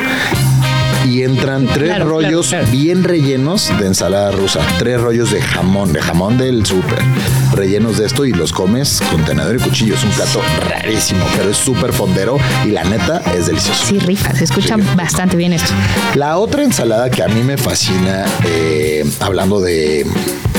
y 1.06 1.24
entran 1.24 1.68
tres 1.68 2.00
rollos 2.00 2.56
bien 2.72 3.04
rellenos 3.04 3.72
de 3.80 3.88
ensalada 3.88 4.32
rusa, 4.32 4.60
tres 4.78 5.00
rollos 5.00 5.32
de 5.32 5.42
jamón, 5.42 5.94
de 5.94 6.02
jamón 6.02 6.38
del 6.38 6.66
súper, 6.66 7.00
rellenos 7.54 7.98
de 7.98 8.06
esto 8.06 8.26
y 8.26 8.32
los 8.32 8.52
comes 8.52 9.02
con 9.12 9.24
tenedor 9.26 9.56
y 9.56 9.60
cuchillo. 9.60 9.96
Es 9.96 10.04
un 10.04 10.12
plato 10.12 10.42
rarísimo, 10.70 11.26
pero 11.36 11.50
es 11.50 11.58
súper 11.58 11.94
fondero 11.94 12.38
y 12.66 12.70
la 12.70 12.84
neta 12.84 13.22
es 13.36 13.48
delicioso. 13.48 13.86
Sí, 13.86 14.00
rifa, 14.00 14.34
se 14.34 14.46
escucha 14.46 14.78
bastante 14.96 15.36
bien 15.36 15.54
esto. 15.54 15.74
La 16.16 16.38
otra 16.38 16.64
ensalada 16.64 17.10
que 17.10 17.24
a 17.24 17.28
mí 17.28 17.44
me 17.44 17.58
fascina, 17.58 18.26
eh, 18.46 19.06
hablando 19.20 19.60
de, 19.60 20.06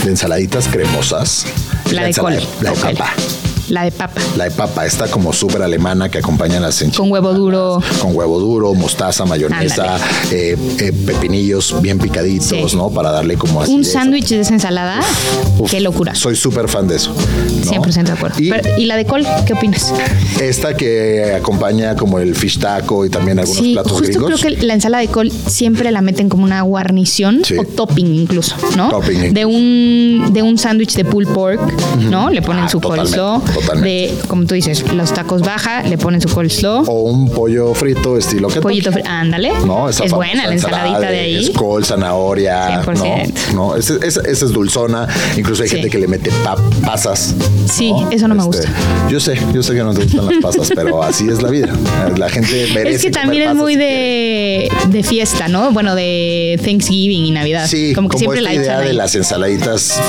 ensaladitas 0.07 0.69
cremosas, 0.69 1.47
la, 1.91 2.05
de 2.05 2.15
col. 2.15 2.37
La 2.61 2.73
de. 2.73 3.54
La 3.69 3.85
de 3.85 3.93
papa. 3.93 4.21
La 4.37 4.45
de 4.45 4.51
papa, 4.51 4.85
está 4.87 5.09
como 5.09 5.33
súper 5.33 5.63
alemana 5.63 6.09
que 6.09 6.19
acompaña 6.19 6.61
las 6.61 6.81
enchiladas. 6.83 6.99
Con 6.99 7.11
huevo 7.11 7.33
duro. 7.33 7.83
Con 8.01 8.17
huevo 8.17 8.39
duro, 8.39 8.75
mostaza, 8.75 9.25
mayonesa, 9.25 9.97
eh, 10.31 10.57
eh, 10.79 10.93
pepinillos 11.07 11.81
bien 11.81 11.99
picaditos, 11.99 12.75
¿no? 12.75 12.91
Para 12.91 13.11
darle 13.11 13.37
como 13.37 13.63
así. 13.63 13.73
Un 13.73 13.85
sándwich 13.85 14.29
de 14.29 14.41
esa 14.41 14.55
ensalada. 14.55 15.01
Qué 15.71 15.81
locura. 15.81 16.15
Soy 16.15 16.37
súper 16.37 16.69
fan 16.69 16.89
de 16.89 16.97
eso. 16.97 17.15
100% 17.63 18.05
de 18.05 18.13
acuerdo. 18.13 18.37
Y, 18.41 18.85
la 18.85 18.97
de 18.97 19.07
col 19.07 19.27
qué 19.47 19.55
opinas? 19.55 19.93
Esta 20.41 20.77
que 20.77 21.35
acompaña 21.35 21.97
como 21.97 22.19
el 22.19 22.35
fish 22.35 22.59
taco 22.59 23.07
y 23.07 23.11
también 23.11 23.39
algunos 23.39 23.63
sí, 23.63 23.73
platos 23.73 23.93
justo 23.93 24.25
creo 24.27 24.39
que 24.39 24.51
la 24.65 24.75
ensalada 24.75 25.01
de 25.01 25.09
col 25.09 25.31
siempre 25.31 25.91
la 25.91 26.03
meten 26.03 26.29
como 26.29 26.45
una 26.45 26.63
guarnición 26.63 27.43
o 27.59 27.65
topping 27.65 28.15
incluso, 28.15 28.57
¿no? 28.77 28.91
Topping. 28.91 29.33
De 29.33 29.45
un, 29.45 30.31
de 30.33 30.43
un 30.43 30.59
sándwich 30.59 30.95
de 30.95 31.05
pulled 31.05 31.33
pork, 31.33 31.61
¿no? 32.11 32.31
Le 32.31 32.43
ponen 32.43 32.65
ah, 32.65 32.69
su 32.69 32.81
coleslaw 33.55 33.83
de, 33.83 34.15
como 34.29 34.45
tú 34.47 34.55
dices, 34.55 34.85
los 34.93 35.13
tacos 35.13 35.43
baja, 35.43 35.83
le 35.83 35.99
ponen 35.99 36.21
su 36.21 36.29
coleslaw. 36.29 36.85
O 36.87 37.03
un 37.03 37.31
pollo 37.31 37.75
frito 37.75 38.17
estilo 38.17 38.49
que 38.49 38.61
Pollito 38.61 38.93
frito, 38.93 39.09
ándale. 39.09 39.53
No, 39.65 39.89
es 39.89 40.13
buena 40.13 40.47
la 40.47 40.53
ensaladita 40.53 41.11
de, 41.11 41.19
ahí. 41.19 41.37
Es 41.37 41.51
col, 41.51 41.85
zanahoria. 41.85 42.83
100%. 42.83 43.53
No, 43.55 43.55
no 43.55 43.77
esa, 43.77 44.21
es 44.23 44.41
dulzona. 44.53 45.09
Incluso 45.37 45.63
hay 45.63 45.69
gente 45.69 45.91
que 45.91 45.99
le 45.99 46.07
mete 46.07 46.31
pasas. 46.85 47.35
Sí, 47.71 47.93
eso 48.11 48.29
no 48.29 48.35
me 48.35 48.43
este, 48.43 48.57
gusta. 48.57 48.73
Yo 49.11 49.21
sé, 49.21 49.39
yo 49.53 49.63
sé 49.63 49.75
que 49.75 49.83
no 49.83 49.95
te 49.95 50.05
gustan 50.05 50.27
las 50.27 50.37
pasas, 50.43 50.71
pero 50.75 51.03
así 51.03 51.29
es 51.29 51.43
la 51.43 51.51
vida. 51.51 51.73
La 52.17 52.29
gente 52.29 52.69
merece 52.75 52.97
Es 52.97 53.03
que 53.03 53.11
también 53.11 53.51
es 53.51 53.55
muy 53.55 53.77
de, 53.77 54.71
de, 54.89 55.03
fiesta, 55.03 55.49
¿no? 55.49 55.73
Bueno, 55.73 55.95
de 55.95 56.61
Thanksgiving 56.65 57.27
y 57.27 57.31
Navidad. 57.31 57.67
Sí, 57.67 57.93
como 57.95 58.09
que 58.09 58.19
siempre 58.19 58.41
la 58.41 58.55
idea 58.55 58.81
de 58.81 58.93
las 58.93 59.15
ensaladitas 59.15 60.01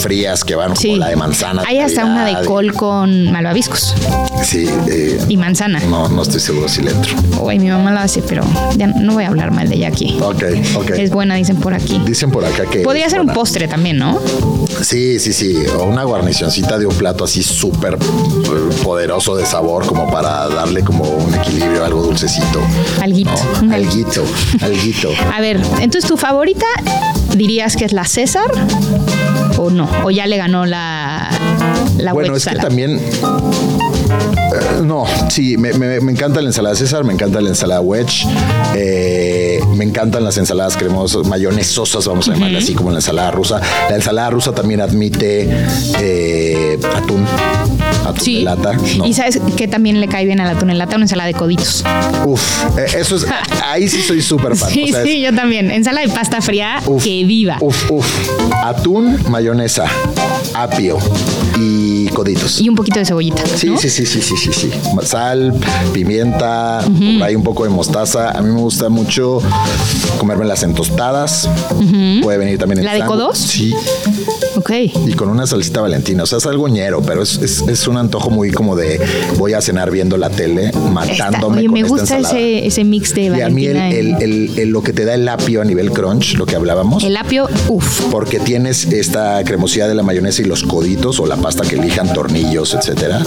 frías 0.00 0.44
que 0.44 0.54
van 0.54 0.74
como 0.74 0.96
la 0.96 1.08
de 1.08 1.16
manzana. 1.16 1.62
Hay 1.66 1.78
hasta 1.78 2.04
una 2.04 2.24
de 2.24 2.44
col 2.46 2.72
con 2.92 3.32
malvaviscos. 3.32 3.94
Sí. 4.44 4.68
Eh, 4.86 5.18
y 5.26 5.36
manzana. 5.38 5.80
No, 5.80 6.08
no 6.08 6.22
estoy 6.22 6.40
seguro 6.40 6.68
si 6.68 6.82
le 6.82 6.90
entro. 6.90 7.14
Uy, 7.40 7.58
mi 7.58 7.70
mamá 7.70 7.90
la 7.90 8.02
hace, 8.02 8.20
pero 8.20 8.44
ya 8.76 8.86
no 8.86 9.14
voy 9.14 9.24
a 9.24 9.28
hablar 9.28 9.50
mal 9.50 9.66
de 9.66 9.76
ella 9.76 9.88
aquí. 9.88 10.18
Ok, 10.20 10.44
ok. 10.76 10.90
Es 10.90 11.10
buena, 11.10 11.36
dicen 11.36 11.56
por 11.56 11.72
aquí. 11.72 11.98
Dicen 12.04 12.30
por 12.30 12.44
acá 12.44 12.66
que. 12.66 12.80
Podría 12.80 13.08
ser 13.08 13.20
un 13.22 13.28
postre 13.28 13.66
también, 13.66 13.96
¿no? 13.96 14.20
Sí, 14.82 15.18
sí, 15.18 15.32
sí. 15.32 15.56
O 15.78 15.84
una 15.84 16.04
guarnicioncita 16.04 16.78
de 16.78 16.84
un 16.84 16.94
plato 16.94 17.24
así 17.24 17.42
súper 17.42 17.96
poderoso 18.84 19.36
de 19.36 19.46
sabor, 19.46 19.86
como 19.86 20.10
para 20.10 20.48
darle 20.48 20.84
como 20.84 21.04
un 21.04 21.34
equilibrio, 21.34 21.86
algo 21.86 22.02
dulcecito. 22.02 22.60
Alguito. 23.00 23.32
Alguito, 23.72 24.24
alguito. 24.60 25.08
A 25.32 25.40
ver, 25.40 25.58
entonces 25.80 26.08
tu 26.10 26.18
favorita 26.18 26.66
dirías 27.34 27.74
que 27.74 27.86
es 27.86 27.94
la 27.94 28.04
César 28.04 28.50
o 29.56 29.70
no? 29.70 29.88
¿O 30.04 30.10
ya 30.10 30.26
le 30.26 30.36
ganó 30.36 30.66
la, 30.66 31.30
la 32.02 32.12
Bueno, 32.12 32.36
es 32.36 32.44
que 32.44 32.56
también 32.56 33.00
eh, 34.52 34.82
no, 34.82 35.04
sí, 35.30 35.56
me, 35.56 35.70
encanta 35.70 36.40
la 36.40 36.48
ensalada 36.48 36.74
César, 36.74 37.04
me 37.04 37.12
encanta 37.12 37.40
la 37.40 37.48
ensalada 37.48 37.80
wedge, 37.80 38.26
eh, 38.74 39.60
me 39.76 39.84
encantan 39.84 40.24
las 40.24 40.36
ensaladas 40.36 40.76
cremosas, 40.76 41.26
mayonesosas, 41.26 42.06
vamos 42.06 42.28
a 42.28 42.32
llamarle 42.34 42.58
así 42.58 42.74
como 42.74 42.90
la 42.90 42.98
ensalada 42.98 43.30
rusa. 43.30 43.60
La 43.88 43.96
ensalada 43.96 44.30
rusa 44.30 44.52
también 44.52 44.80
admite 44.80 45.48
eh, 46.00 46.78
atún, 46.94 47.24
atún 48.04 48.24
de 48.24 48.42
lata. 48.42 48.72
Y 49.04 49.14
sabes 49.14 49.40
que 49.56 49.68
también 49.68 50.00
le 50.00 50.08
cae 50.08 50.26
bien 50.26 50.40
al 50.40 50.54
atún 50.54 50.70
en 50.70 50.78
lata, 50.78 50.96
una 50.96 51.04
ensalada 51.04 51.28
de 51.28 51.34
coditos. 51.34 51.84
Uf, 52.26 52.78
eso 52.94 53.16
es, 53.16 53.26
ahí 53.64 53.88
sí 53.88 54.02
soy 54.02 54.20
súper 54.20 54.56
fan. 54.56 54.70
Sí, 54.70 54.92
sí, 55.04 55.22
yo 55.22 55.34
también. 55.34 55.70
Ensalada 55.70 56.06
de 56.06 56.12
pasta 56.12 56.40
fría 56.42 56.82
que 57.02 57.24
viva. 57.24 57.56
Uf, 57.60 57.90
uf. 57.90 58.06
Atún, 58.62 59.18
mayonesa, 59.30 59.86
apio 60.54 60.98
y 61.58 61.71
coditos. 62.22 62.60
Y 62.60 62.68
un 62.68 62.76
poquito 62.76 63.00
de 63.00 63.04
cebollita. 63.04 63.42
Sí, 63.46 63.74
sí, 63.76 63.90
sí, 63.90 64.06
sí, 64.06 64.22
sí, 64.22 64.36
sí, 64.36 64.52
sí. 64.52 64.70
Sal, 65.02 65.52
pimienta, 65.92 66.78
hay 67.22 67.34
un 67.34 67.42
poco 67.42 67.64
de 67.64 67.70
mostaza. 67.70 68.30
A 68.30 68.40
mí 68.42 68.50
me 68.50 68.60
gusta 68.60 68.88
mucho 68.88 69.40
comerme 70.18 70.44
las 70.44 70.62
entostadas. 70.62 71.48
Puede 72.22 72.38
venir 72.38 72.58
también 72.58 72.78
en 72.78 72.84
¿La 72.84 72.94
de 72.94 73.04
codos? 73.04 73.38
Sí. 73.38 73.74
Ok. 74.56 74.70
Y 75.06 75.12
con 75.14 75.28
una 75.28 75.46
salsita 75.46 75.80
valentina. 75.80 76.22
O 76.22 76.26
sea, 76.26 76.38
es 76.38 76.46
algo 76.46 76.68
ñero, 76.68 77.02
pero 77.02 77.22
es, 77.22 77.38
es, 77.38 77.88
un 77.88 77.96
antojo 77.96 78.30
muy 78.30 78.50
como 78.50 78.76
de 78.76 79.00
voy 79.36 79.54
a 79.54 79.60
cenar 79.60 79.90
viendo 79.90 80.16
la 80.16 80.30
tele, 80.30 80.72
matándome. 80.90 81.58
Oye, 81.58 81.68
me 81.68 81.82
gusta 81.82 82.18
ese, 82.18 82.66
ese, 82.66 82.84
mix 82.84 83.14
de 83.14 83.30
valentina. 83.30 83.90
Y 83.90 84.08
a 84.08 84.08
mí 84.08 84.22
el, 84.22 84.58
el, 84.58 84.68
lo 84.68 84.82
que 84.82 84.92
te 84.92 85.04
da 85.04 85.14
el 85.14 85.28
apio 85.28 85.60
a 85.62 85.64
nivel 85.64 85.90
crunch, 85.90 86.36
lo 86.36 86.46
que 86.46 86.56
hablábamos. 86.56 87.04
El 87.04 87.16
apio, 87.16 87.48
uff. 87.68 88.02
Porque 88.10 88.38
tienes 88.40 88.86
esta 88.86 89.42
cremosidad 89.44 89.88
de 89.88 89.94
la 89.94 90.02
mayonesa 90.02 90.42
y 90.42 90.44
los 90.44 90.62
coditos 90.62 91.20
o 91.20 91.26
la 91.26 91.36
pasta 91.36 91.64
que 91.64 91.76
elijan, 91.76 92.12
tornillos, 92.12 92.74
etcétera. 92.74 93.22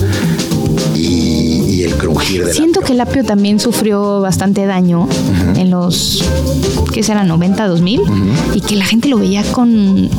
El 1.95 2.01
crujir 2.01 2.45
de 2.45 2.53
Siento 2.53 2.81
que 2.81 2.93
el 2.93 3.01
apio 3.01 3.23
también 3.23 3.59
sufrió 3.59 4.21
bastante 4.21 4.65
daño 4.65 5.07
en 5.55 5.69
los, 5.69 6.23
¿qué 6.93 7.03
será? 7.03 7.23
90, 7.23 7.67
2000, 7.67 8.01
y 8.53 8.61
que 8.61 8.75
la 8.75 8.85
gente 8.85 9.07
lo 9.07 9.17
veía 9.17 9.43
con, 9.51 10.09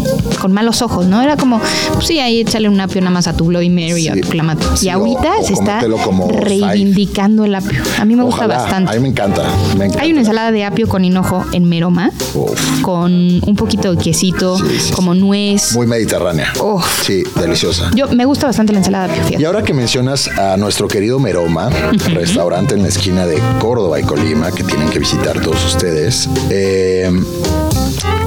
con 0.40 0.52
malos 0.52 0.82
ojos, 0.82 1.06
¿no? 1.06 1.20
Era 1.22 1.36
como, 1.36 1.60
pues 1.94 2.06
sí, 2.06 2.18
ahí 2.18 2.40
échale 2.40 2.68
un 2.68 2.80
apio 2.80 3.00
nada 3.00 3.10
más 3.10 3.26
a 3.26 3.34
tu 3.36 3.44
Bloody 3.46 3.70
Mary 3.70 4.08
o 4.08 4.12
a 4.12 4.16
tu 4.16 4.28
clamato. 4.28 4.66
y 4.80 4.88
ahorita 4.88 5.42
se 5.42 5.52
está 5.52 5.82
reivindicando 6.40 7.44
el 7.44 7.54
apio. 7.54 7.82
A 7.98 8.04
mí 8.04 8.16
me 8.16 8.22
gusta 8.22 8.46
bastante. 8.46 8.90
A 8.90 8.94
mí 8.94 9.00
me 9.00 9.08
encanta, 9.08 9.42
Hay 10.00 10.10
una 10.10 10.20
ensalada 10.20 10.52
de 10.52 10.64
apio 10.64 10.88
con 10.88 11.04
hinojo 11.04 11.44
en 11.52 11.64
meroma, 11.68 12.10
con 12.82 13.12
un 13.12 13.56
poquito 13.56 13.94
de 13.94 14.02
quesito, 14.02 14.58
como 14.94 15.14
nuez. 15.14 15.72
Muy 15.74 15.86
mediterránea. 15.86 16.52
Sí, 17.02 17.22
deliciosa. 17.40 17.90
Yo 17.94 18.08
me 18.08 18.24
gusta 18.24 18.46
bastante 18.46 18.72
la 18.72 18.78
ensalada 18.78 19.08
de 19.08 19.20
apio. 19.20 19.40
Y 19.40 19.44
ahora 19.44 19.62
que 19.62 19.72
mencionas 19.74 20.28
a 20.28 20.56
nuestro 20.56 20.88
querido 20.88 21.18
meroma, 21.18 21.65
restaurante 22.14 22.74
en 22.74 22.82
la 22.82 22.88
esquina 22.88 23.26
de 23.26 23.40
Córdoba 23.58 24.00
y 24.00 24.04
Colima, 24.04 24.52
que 24.52 24.64
tienen 24.64 24.88
que 24.90 24.98
visitar 24.98 25.40
todos 25.40 25.64
ustedes. 25.64 26.28
Eh, 26.50 27.10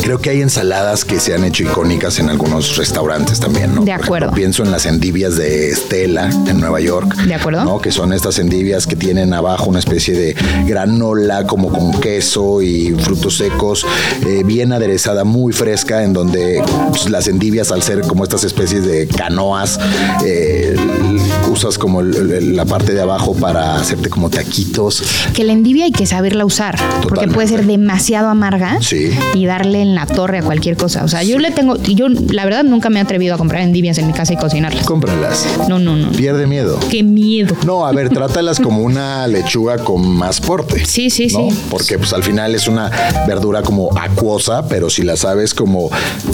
Creo 0.02 0.20
que 0.20 0.30
hay 0.30 0.42
ensaladas 0.42 1.06
que 1.06 1.20
se 1.20 1.34
han 1.34 1.44
hecho 1.44 1.64
icónicas 1.64 2.20
en 2.20 2.30
algunos 2.30 2.78
restaurantes 2.78 3.40
también, 3.40 3.76
¿no? 3.76 3.84
De 3.84 3.92
acuerdo. 3.92 4.32
pienso 4.32 4.64
en 4.64 4.72
las 4.72 4.86
endivias 4.86 5.36
de 5.36 5.70
Estela 5.70 6.30
en 6.48 6.60
Nueva 6.60 6.80
York. 6.80 7.16
De 7.16 7.34
acuerdo. 7.34 7.64
¿no? 7.64 7.80
Que 7.80 7.92
son 7.92 8.14
estas 8.14 8.40
endivias 8.40 8.88
que 8.88 8.96
tienen 8.96 9.34
abajo 9.34 9.70
una 9.70 9.80
especie 9.80 10.16
de 10.16 10.36
granola 10.66 11.46
como 11.46 11.70
con 11.70 12.00
queso 12.00 12.62
y 12.62 12.94
frutos 12.94 13.38
secos, 13.38 13.86
eh, 14.26 14.44
bien 14.46 14.74
aderezada, 14.74 15.24
muy 15.24 15.54
fresca, 15.54 16.04
en 16.04 16.14
donde 16.14 16.64
pues, 16.90 17.10
las 17.10 17.28
endivias 17.28 17.72
al 17.72 17.84
ser 17.84 18.02
como 18.02 18.24
estas 18.24 18.44
especies 18.44 18.86
de 18.86 19.08
canoas, 19.08 19.80
eh, 20.26 20.76
usas 21.52 21.78
como 21.78 22.02
la 22.02 22.66
parte 22.66 22.94
de 22.94 23.02
abajo 23.02 23.36
para 23.36 23.76
hacerte 23.76 24.10
como 24.10 24.30
taquitos. 24.30 25.04
Que 25.34 25.44
la 25.44 25.54
endivia 25.54 25.86
hay 25.86 25.92
que 25.92 26.06
saberla 26.06 26.46
usar, 26.46 26.78
porque 27.02 27.28
puede 27.28 27.48
ser 27.48 27.66
demasiado 27.66 28.30
amarga 28.30 28.80
y 29.34 29.46
darle 29.46 29.86
en 29.90 29.96
la 29.96 30.06
torre 30.06 30.40
a 30.40 30.44
cualquier 30.44 30.78
cosa. 30.78 31.04
O 31.04 31.08
sea, 31.08 31.24
yo 31.24 31.38
le 31.40 31.52
tengo, 31.52 31.76
yo 31.78 32.08
la 32.10 32.46
verdad 32.46 32.64
nunca 32.64 32.90
me 32.90 33.00
he 33.00 33.02
atrevido 33.02 33.36
a 33.36 33.38
comprar 33.38 33.62
endivias 33.62 33.98
en 33.98 34.08
mi 34.08 34.14
casa 34.14 34.34
y 34.34 34.38
cocinarlas. 34.38 34.86
Cómpralas. 34.86 35.48
No, 35.68 35.80
no, 35.80 35.96
no. 35.96 36.12
Pierde 36.12 36.48
miedo. 36.48 36.80
Qué 36.90 37.04
miedo. 37.04 37.56
No, 37.66 37.86
a 37.86 37.92
ver, 37.92 38.10
trátalas 38.10 38.60
como 38.60 38.82
una 38.82 39.28
lechuga 39.28 39.78
con 39.78 40.08
más 40.08 40.40
porte. 40.40 40.86
Sí, 40.86 41.10
sí, 41.10 41.30
sí. 41.30 41.50
Porque 41.70 41.98
pues 41.98 42.14
al 42.14 42.24
final 42.24 42.56
es 42.56 42.68
una 42.68 42.92
verdura 43.28 43.62
como 43.62 43.90
acuosa, 43.98 44.68
pero 44.68 44.90
si 44.90 45.04
la 45.04 45.16
sabes 45.16 45.54
como, 45.54 45.90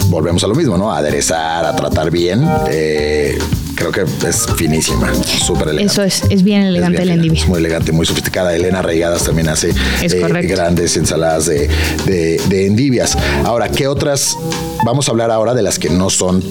volvemos 0.08 0.42
a 0.44 0.46
lo 0.46 0.54
mismo, 0.54 0.76
¿no? 0.76 0.92
aderezar, 0.92 1.64
a 1.64 1.74
tratar 1.74 2.10
bien, 2.10 2.48
eh, 2.68 3.38
creo 3.76 3.92
que 3.92 4.04
es 4.26 4.46
finísima, 4.56 5.14
súper 5.14 5.68
elegante. 5.68 5.92
Eso 5.92 6.02
es, 6.02 6.22
es 6.30 6.42
bien 6.42 6.62
elegante 6.62 7.04
la 7.04 7.14
endivia. 7.14 7.40
Es 7.40 7.46
muy 7.46 7.58
elegante, 7.58 7.92
muy 7.92 8.06
sofisticada. 8.06 8.54
Elena 8.56 8.82
Reigadas 8.82 9.24
también 9.24 9.48
hace 9.48 9.70
eh, 10.02 10.46
grandes 10.48 10.96
ensaladas 10.96 11.46
de, 11.46 11.68
de 12.06 12.66
endivias. 12.66 13.16
Ahora, 13.44 13.68
¿qué 13.68 13.86
otras? 13.86 14.36
Vamos 14.84 15.08
a 15.08 15.12
hablar 15.12 15.30
ahora 15.30 15.54
de 15.54 15.62
las 15.62 15.78
que 15.78 15.90
no 15.90 16.10
son 16.10 16.42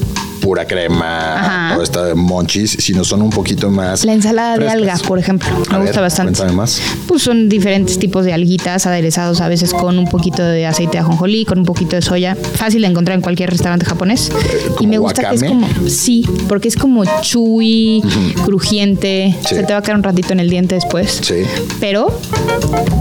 pura 0.46 0.68
crema 0.68 1.76
o 1.76 1.82
esta 1.82 2.06
de 2.06 2.14
monchis, 2.14 2.78
sino 2.80 3.04
son 3.04 3.24
un 3.24 3.32
poquito 3.32 3.72
más. 3.72 4.06
La 4.06 4.14
ensalada 4.14 4.60
de 4.60 4.70
alga, 4.70 4.96
por 5.08 5.18
ejemplo, 5.18 5.50
me 5.72 5.80
gusta 5.80 6.02
bastante. 6.02 6.34
Cuéntame 6.34 6.56
más. 6.56 6.80
Pues 7.08 7.24
son 7.24 7.50
diferentes 7.50 7.98
tipos 7.98 8.26
de 8.26 8.32
alguitas 8.32 8.86
aderezados 8.86 9.41
a 9.41 9.48
veces 9.48 9.74
con 9.74 9.98
un 9.98 10.08
poquito 10.08 10.43
de 10.43 10.68
aceite 10.68 10.93
de 10.93 11.00
ajonjolí, 11.00 11.46
con 11.46 11.58
un 11.58 11.66
poquito 11.66 11.96
de 11.96 12.04
soya. 12.04 12.36
Fácil 12.36 12.84
de 12.84 12.89
encontrar 12.89 13.16
en 13.16 13.22
cualquier 13.22 13.50
restaurante 13.50 13.88
japonés. 13.88 14.30
Eh, 14.30 14.72
y 14.82 14.86
me 14.86 15.00
gusta 15.00 15.28
que 15.32 15.36
es 15.36 15.43
como. 15.43 15.68
Sí, 15.88 16.30
porque 16.48 16.68
es 16.68 16.76
como 16.76 17.06
chewy, 17.22 18.04
crujiente. 18.43 19.36
Se 19.50 19.64
te 19.64 19.74
va 19.74 19.80
a 19.80 19.82
quedar 19.82 19.98
un 19.98 20.04
ratito 20.04 20.32
en 20.32 20.41
el 20.41 20.50
diente 20.52 20.76
después. 20.76 21.22
Sí. 21.24 21.41
Pero 21.80 22.20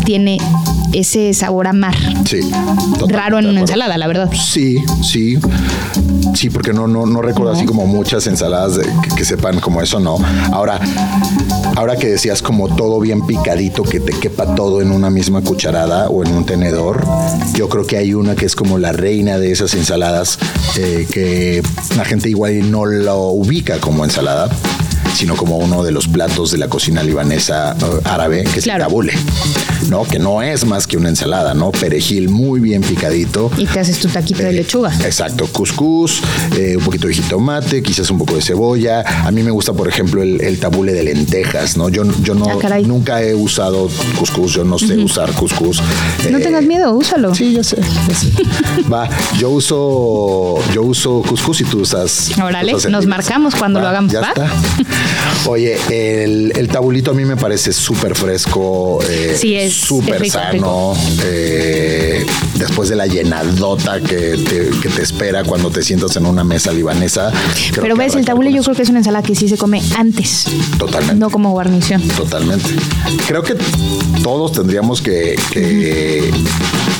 tiene 0.07 0.39
ese 0.95 1.35
sabor 1.35 1.67
a 1.67 1.73
mar. 1.73 1.95
Sí. 2.25 2.41
Raro 3.09 3.39
en 3.39 3.47
una 3.47 3.61
ensalada, 3.61 3.99
la 3.99 4.07
verdad. 4.07 4.31
Sí, 4.33 4.83
sí. 5.03 5.39
Sí, 6.35 6.51
porque 6.51 6.73
no, 6.73 6.87
no, 6.87 7.07
no 7.07 7.21
recuerdo 7.21 7.34
así 7.51 7.65
como 7.67 7.87
muchas 7.87 8.27
ensaladas 8.27 8.79
que, 9.17 9.25
sepan 9.25 9.61
como 9.61 9.81
eso, 9.81 10.01
no. 10.01 10.19
Ahora, 10.53 10.81
ahora 11.77 11.97
que 11.97 12.09
decías 12.09 12.43
como 12.43 12.75
todo 12.75 13.01
bien 13.01 13.27
picadito, 13.27 13.83
que 13.83 14.01
te 14.01 14.13
quepa 14.13 14.55
todo 14.55 14.81
en 14.81 14.91
una 14.91 15.11
misma 15.11 15.43
cucharada 15.43 16.09
o 16.09 16.25
en 16.25 16.33
un 16.33 16.45
tenedor, 16.45 17.05
yo 17.55 17.69
creo 17.69 17.87
que 17.87 17.97
hay 17.97 18.15
una 18.15 18.35
que 18.35 18.47
es 18.47 18.57
como 18.57 18.79
la 18.79 18.93
reina 18.93 19.39
de 19.39 19.53
esas 19.53 19.75
ensaladas 19.75 20.39
eh, 20.77 21.07
que 21.11 21.63
la 21.97 22.05
gente 22.05 22.29
igual 22.29 22.71
no 22.71 22.85
lo 22.87 23.29
ubica 23.29 23.79
como 23.81 24.05
ensalada 24.05 24.51
sino 25.15 25.37
como 25.37 25.59
uno 25.59 25.85
de 25.85 25.93
los 25.93 26.09
platos 26.09 26.51
de 26.51 26.59
la 26.59 26.69
cocina 26.69 27.03
libanesa 27.03 27.77
uh, 27.81 28.09
árabe, 28.09 28.43
que 28.53 28.59
es 28.59 28.67
el 28.67 28.79
tabule, 28.79 29.13
¿no? 29.89 30.05
Que 30.05 30.19
no 30.19 30.43
es 30.43 30.65
más 30.65 30.87
que 30.87 30.97
una 30.97 31.09
ensalada, 31.09 31.55
¿no? 31.55 31.71
Perejil 31.73 32.29
muy 32.29 32.61
bien 32.61 32.83
picadito. 32.83 33.51
Y 33.57 33.67
te 33.67 33.81
haces 33.81 33.99
tu 33.99 34.09
taquito 34.09 34.43
de 34.43 34.51
eh, 34.51 34.53
lechuga. 34.53 34.93
Exacto, 35.05 35.47
cuscús, 35.47 36.23
eh, 36.57 36.77
un 36.77 36.85
poquito 36.85 37.09
de 37.09 37.15
jitomate, 37.15 37.83
quizás 37.83 38.11
un 38.11 38.19
poco 38.19 38.35
de 38.35 38.43
cebolla. 38.43 39.05
A 39.25 39.31
mí 39.31 39.43
me 39.43 39.51
gusta, 39.51 39.73
por 39.73 39.89
ejemplo, 39.89 40.23
el, 40.23 40.59
tabule 40.59 40.93
de 40.93 41.05
lentejas, 41.05 41.77
¿no? 41.77 41.89
Yo, 41.89 42.05
yo 42.23 42.35
no, 42.35 42.47
ah, 42.47 42.79
nunca 42.85 43.23
he 43.23 43.35
usado 43.35 43.89
cuscús, 44.19 44.53
yo 44.53 44.65
no 44.65 44.79
sé 44.79 44.97
usar 44.97 45.33
cuscús. 45.33 45.83
No 46.31 46.39
tengas 46.39 46.63
eh, 46.63 46.67
miedo, 46.67 46.95
úsalo. 46.95 47.35
Sí, 47.35 47.53
ya 47.53 47.65
sé, 47.65 47.77
Va, 48.93 49.09
yo 49.39 49.51
uso, 49.51 50.57
yo 50.73 50.83
uso 50.83 51.23
cuscús 51.23 51.61
y 51.61 51.65
tú 51.65 51.81
usas. 51.81 52.31
Órale, 52.43 52.75
nos 52.91 53.07
marcamos 53.07 53.55
cuando 53.55 53.81
lo 53.81 53.89
hagamos. 53.89 54.13
Ya 54.13 54.21
está. 54.21 54.51
Oye, 55.47 55.77
el, 55.91 56.69
tabulito 56.69 57.11
a 57.11 57.15
mí 57.15 57.25
me 57.25 57.37
parece 57.37 57.73
súper 57.73 58.15
fresco, 58.15 59.01
eh, 59.09 59.37
sí, 59.39 59.55
es 59.55 59.74
súper 59.75 60.29
sano. 60.31 60.95
Eh, 61.23 62.25
después 62.55 62.89
de 62.89 62.97
la 62.97 63.07
llenadota 63.07 64.01
que 64.01 64.37
te, 64.37 65.03
espera 65.03 65.45
cuando 65.45 65.71
te 65.71 65.83
sientas 65.83 66.17
en 66.17 66.27
una 66.27 66.45
mesa 66.45 66.73
libanesa. 66.73 67.33
Pero 67.75 67.97
ves, 67.97 68.15
el 68.15 68.25
tabule 68.25 68.53
yo 68.53 68.63
creo 68.63 68.75
que 68.75 68.83
es 68.83 68.89
una 68.89 68.99
ensalada 68.99 69.27
que 69.27 69.35
sí 69.35 69.49
se 69.49 69.57
come 69.57 69.83
antes. 69.97 70.47
Totalmente. 70.79 71.17
No 71.17 71.31
como 71.31 71.51
guarnición. 71.51 72.01
Totalmente. 72.09 72.71
Creo 73.27 73.43
que 73.43 73.57
todos 74.23 74.53
tendríamos 74.53 75.01
que, 75.01 75.37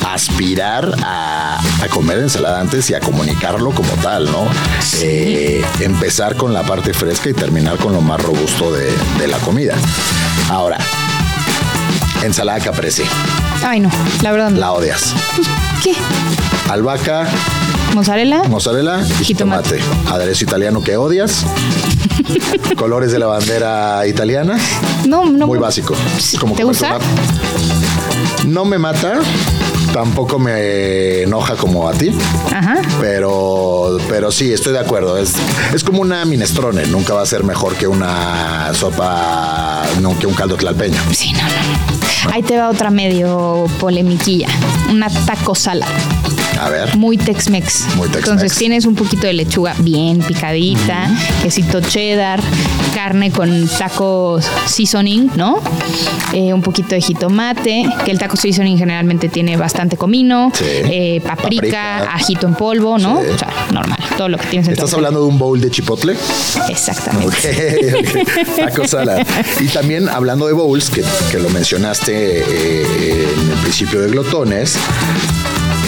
aspirar 0.05 0.95
a, 1.01 1.61
comer 1.91 2.19
ensalada 2.19 2.59
antes 2.59 2.89
y 2.89 2.93
a 2.93 2.99
comunicarlo 2.99 3.71
como 3.71 3.89
tal, 4.01 4.25
¿no? 4.25 4.47
Eh, 5.01 5.63
empezar 5.79 6.35
con 6.35 6.53
la 6.53 6.63
parte 6.63 6.93
fresca 6.93 7.29
y 7.29 7.33
terminar 7.33 7.77
con 7.77 7.93
lo 7.93 8.01
más 8.01 8.21
robusto 8.21 8.71
de, 8.71 9.27
la 9.27 9.37
comida. 9.39 9.75
Ahora, 10.49 10.77
ensalada 12.25 12.59
caprese. 12.59 13.03
Ay, 13.63 13.79
no, 13.79 13.89
la 14.21 14.31
verdad 14.31 14.51
La 14.51 14.71
odias. 14.71 15.13
Pues, 15.35 15.47
¿Qué? 15.83 15.93
Albahaca. 16.69 17.27
Mozzarella. 17.93 18.43
Mozzarella 18.43 19.05
y 19.21 19.23
jitomate. 19.23 19.79
Aderezo 20.09 20.43
italiano 20.43 20.83
que 20.83 20.97
odias. 20.97 21.45
Colores 22.77 23.11
de 23.11 23.19
la 23.19 23.27
bandera 23.27 24.05
italiana. 24.07 24.57
No, 25.07 25.25
no. 25.25 25.47
Muy 25.47 25.59
básico. 25.59 25.95
¿Te 26.55 26.63
gusta? 26.63 26.97
No 28.45 28.65
me 28.65 28.77
mata 28.77 29.19
tampoco 29.95 30.37
me 30.39 31.21
enoja 31.21 31.55
como 31.55 31.87
a 31.87 31.93
ti. 31.93 32.11
Ajá. 32.53 32.81
Pero, 32.99 33.97
pero 34.09 34.29
sí, 34.29 34.51
estoy 34.51 34.73
de 34.73 34.79
acuerdo. 34.79 35.17
Es, 35.17 35.35
es 35.73 35.85
como 35.85 36.01
una 36.01 36.25
minestrone. 36.25 36.85
Nunca 36.87 37.13
va 37.13 37.21
a 37.21 37.25
ser 37.25 37.45
mejor 37.45 37.75
que 37.75 37.87
una 37.87 38.73
sopa, 38.73 39.83
no 40.01 40.19
que 40.19 40.27
un 40.27 40.33
caldo 40.33 40.57
tlalpeño. 40.57 40.99
Sí, 41.13 41.31
no, 41.31 41.43
no. 41.43 41.94
Ahí 42.31 42.43
te 42.43 42.57
va 42.57 42.69
otra 42.69 42.89
medio 42.89 43.65
polemiquilla. 43.79 44.47
Una 44.89 45.09
taco 45.09 45.55
salada. 45.55 45.95
A 46.59 46.69
ver. 46.69 46.95
Muy 46.97 47.17
Tex-Mex. 47.17 47.95
Muy 47.95 48.07
Tex-Mex. 48.07 48.27
Entonces 48.27 48.57
tienes 48.57 48.85
un 48.85 48.95
poquito 48.95 49.27
de 49.27 49.33
lechuga 49.33 49.75
bien 49.79 50.19
picadita, 50.19 51.09
quesito 51.41 51.81
cheddar, 51.81 52.39
carne 52.93 53.31
con 53.31 53.67
taco 53.67 54.39
seasoning, 54.67 55.31
¿no? 55.35 55.61
Eh, 56.33 56.53
un 56.53 56.61
poquito 56.61 56.89
de 56.95 57.01
jitomate, 57.01 57.85
que 58.03 58.11
el 58.11 58.19
taco 58.19 58.37
seasoning 58.37 58.77
generalmente 58.77 59.29
tiene 59.29 59.57
bastante 59.57 59.97
comino, 59.97 60.51
eh, 60.61 61.21
paprika, 61.21 62.13
ajito 62.13 62.47
en 62.47 62.55
polvo, 62.55 62.97
¿no? 62.97 63.19
O 63.19 63.37
sea, 63.37 63.49
normal, 63.71 63.99
todo 64.17 64.29
lo 64.29 64.37
que 64.37 64.47
tienes 64.47 64.67
en 64.67 64.73
¿Estás 64.73 64.93
hablando 64.93 65.21
de 65.21 65.27
un 65.27 65.37
bowl 65.37 65.59
de 65.59 65.69
chipotle? 65.69 66.15
Exactamente. 66.69 68.25
Taco 68.55 68.87
salad. 68.87 69.25
Y 69.59 69.67
también 69.67 70.09
hablando 70.09 70.47
de 70.47 70.53
bowls, 70.53 70.89
que, 70.89 71.03
lo 71.39 71.49
mencionaste 71.49 72.39
eh, 72.39 73.27
en 73.33 73.51
el 73.51 73.57
principio 73.57 74.01
de 74.01 74.07
glotones, 74.07 74.77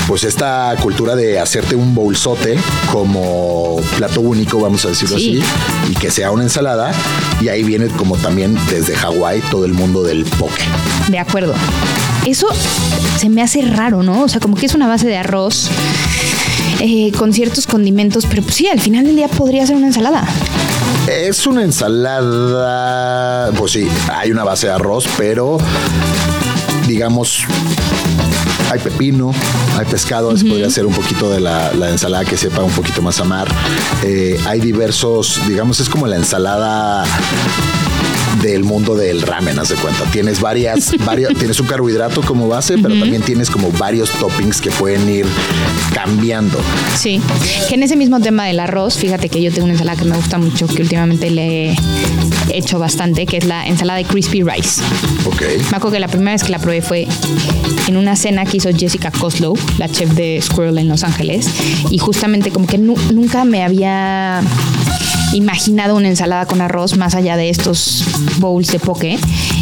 pues 0.08 0.24
esta 0.24 0.74
cultura 0.82 1.16
de 1.16 1.38
hacerte 1.38 1.76
un 1.76 1.94
bolsote 1.94 2.58
como 2.92 3.76
plato 3.98 4.22
único, 4.22 4.60
vamos 4.60 4.86
a 4.86 4.90
decirlo 4.90 5.18
así, 5.18 5.44
y 5.90 5.94
que 5.96 6.10
sea 6.10 6.32
una 6.32 6.44
ensalada. 6.44 6.94
Y 7.42 7.50
ahí 7.50 7.64
viene 7.64 7.88
como 7.88 8.16
también 8.16 8.58
desde 8.70 8.96
Hawái 8.96 9.42
todo 9.52 9.66
el 9.66 9.74
mundo 9.74 10.04
del 10.04 10.24
poke. 10.24 10.64
De 11.10 11.20
acuerdo. 11.20 11.54
Eso 12.26 12.48
se 13.18 13.30
me 13.30 13.42
hace 13.42 13.62
raro, 13.62 14.02
¿no? 14.02 14.24
O 14.24 14.30
sea, 14.30 14.40
como 14.40 14.56
que 14.56 14.66
es 14.66 14.76
una 14.76 14.88
base 14.88 15.08
de 15.08 15.18
arroz. 15.18 15.70
Eh, 16.80 17.12
con 17.18 17.34
ciertos 17.34 17.66
condimentos, 17.66 18.28
pero 18.30 18.44
pues 18.44 18.56
sí, 18.56 18.68
al 18.68 18.80
final 18.80 19.06
del 19.06 19.16
día 19.16 19.28
podría 19.28 19.66
ser 19.66 19.76
una 19.76 19.88
ensalada. 19.88 20.28
Es 21.08 21.48
una 21.48 21.64
ensalada, 21.64 23.52
pues 23.54 23.72
sí, 23.72 23.88
hay 24.14 24.30
una 24.30 24.44
base 24.44 24.68
de 24.68 24.74
arroz, 24.74 25.08
pero 25.18 25.58
digamos, 26.86 27.46
hay 28.70 28.80
pepino, 28.80 29.32
hay 29.78 29.86
pescado, 29.86 30.30
podría 30.30 30.70
ser 30.70 30.86
un 30.86 30.94
poquito 30.94 31.30
de 31.30 31.40
la, 31.40 31.72
ensalada 31.90 32.26
que 32.26 32.38
sepa 32.38 32.64
un 32.64 32.72
poquito 32.72 33.02
más 33.02 33.20
a 33.20 33.24
mar. 33.24 33.48
Eh, 34.04 34.40
hay 34.46 34.60
diversos, 34.60 35.40
digamos, 35.48 35.80
es 35.80 35.90
como 35.90 36.08
la 36.08 36.18
ensalada 36.18 37.06
del 38.42 38.64
mundo 38.64 38.96
del 38.96 39.22
ramen, 39.22 39.58
haz 39.60 39.70
de 39.70 39.76
cuenta. 39.76 40.04
Tienes 40.12 40.42
varias, 40.42 40.94
varias 41.06 41.34
tienes 41.36 41.60
un 41.60 41.68
carbohidrato 41.68 42.22
como 42.22 42.48
base, 42.48 42.78
pero 42.78 42.98
también 43.00 43.22
tienes 43.22 43.50
como 43.50 43.72
varios 43.72 44.12
toppings 44.12 44.62
que 44.62 44.70
pueden 44.72 45.10
ir 45.10 45.26
cambiando. 45.94 46.60
Sí, 46.96 47.22
que 47.68 47.76
en 47.76 47.84
ese 47.84 47.96
mismo 47.96 48.20
tema 48.20 48.46
del 48.46 48.60
arroz, 48.60 48.98
fíjate 48.98 49.30
que 49.30 49.42
yo 49.42 49.52
tengo 49.52 49.66
una 49.66 49.74
ensalada 49.74 49.98
que 49.98 50.06
me 50.06 50.16
gusta 50.16 50.38
mucho, 50.38 50.68
que 50.68 50.82
últimamente 50.82 51.30
le 51.30 51.76
hecho 52.52 52.80
bastante, 52.80 53.26
que 53.26 53.38
es 53.38 53.46
la 53.46 53.68
ensalada 53.68 53.98
de 53.98 54.06
crispy 54.06 54.44
rice. 54.44 54.82
Ok. 55.26 55.42
Me 55.72 55.78
acuerdo 55.78 55.92
que 55.92 56.00
la 56.00 56.08
primera 56.08 56.32
vez 56.32 56.44
que 56.44 56.52
la 56.52 56.60
probé 56.60 56.82
fue 56.82 57.08
en 57.88 57.98
una 57.98 58.16
cena 58.16 58.46
que 58.46 58.58
hizo 58.58 58.70
Jessica 58.76 59.12
Coslow, 59.12 59.58
la 59.78 59.90
chef 59.90 60.12
de 60.12 60.40
Squirrel 60.42 60.78
en 60.78 60.88
Los 60.88 61.04
Ángeles, 61.04 61.50
y 61.90 61.98
justamente 61.98 62.52
como 62.52 62.68
que 62.68 62.78
nunca 62.78 63.46
me 63.46 63.64
había 63.64 64.42
imaginado 65.38 65.96
una 65.96 66.10
ensalada 66.10 66.46
con 66.46 66.62
arroz 66.62 66.98
más 66.98 67.16
allá 67.16 67.38
de 67.38 67.50
estos 67.50 68.04
bowls 68.40 68.68
de 68.68 68.80
poke 68.80 69.18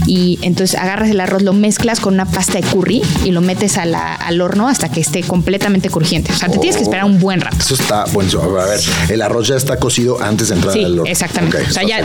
y 0.08 0.40
entonces 0.42 0.78
agarras 0.78 1.10
el 1.10 1.20
arroz, 1.20 1.42
lo 1.42 1.54
mezclas 1.54 2.00
con 2.00 2.14
una 2.14 2.26
pasta 2.26 2.60
de 2.60 2.64
curry 2.64 3.02
y 3.24 3.32
lo 3.32 3.42
metes 3.42 3.78
al 3.78 4.42
horno 4.42 4.68
hasta 4.68 4.90
que 4.90 5.00
esté 5.00 5.22
completamente 5.22 5.90
crujiente. 5.90 6.32
O 6.32 6.36
sea, 6.36 6.50
te 6.50 6.58
tienes 6.58 6.78
que 6.78 6.84
esperar 6.84 7.06
un 7.06 7.20
buen 7.20 7.42
rato. 7.42 7.58
Eso 7.60 7.76
está 7.76 8.06
bueno. 8.06 8.42
A 8.42 8.66
ver, 8.66 8.80
el 9.10 9.22
arroz 9.22 9.48
ya 9.48 9.56
está 9.56 9.78
cocido 9.78 10.22
antes 10.22 10.50
de 10.50 10.56
entrar 10.56 10.78
al 10.78 11.00
horno. 11.00 11.06
Exactamente. 11.06 11.58
o 11.62 11.72
sea, 11.72 11.84
ya 11.84 12.00
eh, 12.00 12.04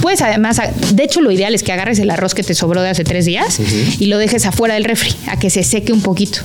puedes 0.00 0.22
además, 0.22 0.60
de 0.92 1.04
hecho 1.04 1.20
lo 1.20 1.30
ideal 1.30 1.54
es 1.54 1.62
que 1.62 1.72
agarres 1.72 1.98
el 1.98 2.10
arroz 2.10 2.34
que 2.34 2.42
te 2.42 2.54
sobró 2.54 2.82
de 2.82 2.90
hace 2.90 3.04
tres 3.04 3.26
días 3.26 3.58
y 3.98 4.06
lo 4.06 4.18
dejes 4.18 4.46
afuera 4.46 4.74
del 4.74 4.84
refri 4.84 5.14
a 5.26 5.38
que 5.38 5.50
se 5.50 5.62
seque 5.62 5.92
un 5.92 6.02
poquito. 6.02 6.40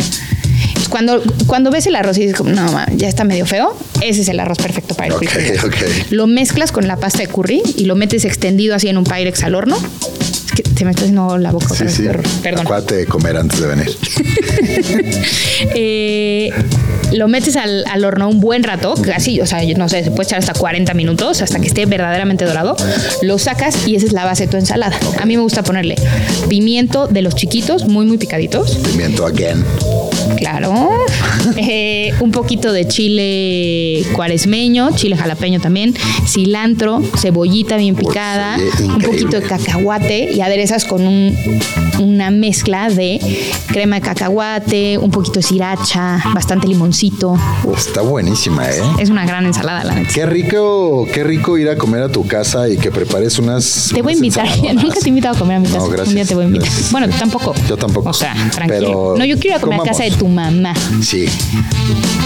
Cuando, 0.90 1.22
cuando 1.48 1.72
ves 1.72 1.88
el 1.88 1.96
arroz 1.96 2.18
y 2.18 2.28
dices, 2.28 2.44
no, 2.44 2.86
ya 2.96 3.08
está 3.08 3.24
medio 3.24 3.46
feo, 3.46 3.76
ese 4.02 4.22
es 4.22 4.30
el 4.30 4.40
arroz 4.40 4.58
perfecto 4.58 4.96
para 4.96 5.08
el 5.08 5.14
okay, 5.14 5.58
Lo 6.10 6.28
mezclas 6.28 6.72
con 6.72 6.88
la 6.88 6.98
pasta 6.98 7.20
de 7.20 7.28
curry 7.28 7.62
y 7.78 7.86
lo 7.86 7.96
metes 7.96 8.26
extendido 8.26 8.76
así 8.76 8.88
en 8.88 8.98
un 8.98 9.04
Pyrex 9.04 9.44
al 9.44 9.56
horno 9.56 9.78
que 10.56 10.64
se 10.64 10.86
me 10.86 10.92
está 10.92 11.04
haciendo 11.04 11.38
la 11.38 11.52
boca 11.52 11.68
sí. 11.76 11.88
Sí. 11.90 12.04
Perdón. 12.42 12.66
Acuérdate 12.66 12.96
de 12.96 13.06
comer 13.06 13.36
antes 13.38 13.60
de 13.60 13.68
venir. 13.68 13.90
eh, 15.76 16.50
lo 17.12 17.28
metes 17.28 17.56
al, 17.58 17.86
al, 17.86 18.06
horno 18.06 18.30
un 18.30 18.40
buen 18.40 18.64
rato, 18.64 18.96
casi, 18.96 19.42
o 19.42 19.46
sea, 19.46 19.62
no 19.76 19.90
sé, 19.90 20.04
se 20.04 20.12
puede 20.12 20.24
echar 20.24 20.40
hasta 20.40 20.54
40 20.54 20.94
minutos, 20.94 21.42
hasta 21.42 21.60
que 21.60 21.68
esté 21.68 21.86
verdaderamente 21.86 22.46
dorado. 22.46 22.76
Lo 23.22 23.38
sacas 23.38 23.88
y 23.88 23.96
esa 23.96 24.06
es 24.06 24.14
la 24.14 24.26
base 24.26 24.46
de 24.46 24.52
tu 24.52 24.58
ensalada. 24.58 24.98
A 25.20 25.26
mí 25.26 25.36
me 25.36 25.44
gusta 25.44 25.64
ponerle 25.64 25.96
pimiento 26.48 27.08
de 27.08 27.22
los 27.22 27.36
chiquitos, 27.36 27.86
muy, 27.86 28.06
muy 28.06 28.18
picaditos. 28.18 28.78
Pimiento 28.78 29.26
again. 29.26 29.64
Claro. 30.38 30.74
Eh, 31.58 32.14
un 32.22 32.32
poquito 32.32 32.74
de 32.74 32.88
chile 32.88 34.04
cuaresmeño, 34.14 34.92
chile 34.96 35.16
jalapeño 35.16 35.60
también, 35.60 35.94
cilantro, 36.26 37.02
cebollita 37.18 37.78
bien 37.78 37.96
picada, 37.96 38.58
un 38.84 39.00
poquito 39.00 39.40
de 39.40 39.44
cacahuate 39.44 40.32
y 40.34 40.42
aderezas 40.42 40.86
con 40.86 41.06
un, 41.06 41.36
una 42.00 42.32
mezcla 42.32 42.90
de 42.90 43.20
crema 43.68 43.98
de 43.98 44.02
cacahuate, 44.02 44.98
un 44.98 45.12
poquito 45.12 45.36
de 45.36 45.44
sriracha, 45.44 46.22
bastante 46.34 46.68
limoncito. 46.68 47.38
Está 47.76 48.02
buenísima, 48.02 48.70
¿eh? 48.70 48.82
Es 49.00 49.10
una 49.10 49.26
gran 49.26 49.46
ensalada, 49.46 49.84
la 49.84 49.96
neta. 49.96 50.12
Qué 50.14 50.26
rico, 50.26 51.08
qué 51.14 51.24
rico 51.24 51.58
ir 51.58 51.70
a 51.70 51.78
comer 51.78 52.04
a 52.04 52.10
tu 52.10 52.26
casa 52.28 52.68
y 52.70 52.78
que 52.78 52.92
prepares 52.92 53.40
unas. 53.40 53.92
Te 53.94 54.02
voy 54.02 54.14
a 54.14 54.16
invitar. 54.16 54.48
Nunca 54.74 55.00
te 55.00 55.06
he 55.06 55.10
invitado 55.10 55.36
a 55.36 55.40
comer 55.40 55.58
a 55.58 55.60
mi 55.60 55.68
casa. 55.68 55.80
No, 55.80 55.88
gracias. 55.88 56.10
Un 56.10 56.16
día 56.16 56.26
te 56.26 56.36
voy 56.36 56.46
a 56.46 56.48
invitar. 56.48 56.70
Bueno, 56.92 57.08
tampoco. 57.18 57.54
Yo 57.68 57.78
tampoco. 57.78 58.10
O 58.10 58.14
sea, 58.14 58.34
tranquilo. 58.52 59.16
no, 59.18 59.26
yo 59.26 59.38
quiero 59.38 59.58
ir 59.58 59.62
a 59.62 59.62
comer 59.62 59.80
a 59.82 59.84
casa 59.84 60.04
de 60.04 60.12
tu 60.12 60.25
mamá. 60.28 60.74
Sí. 61.02 61.26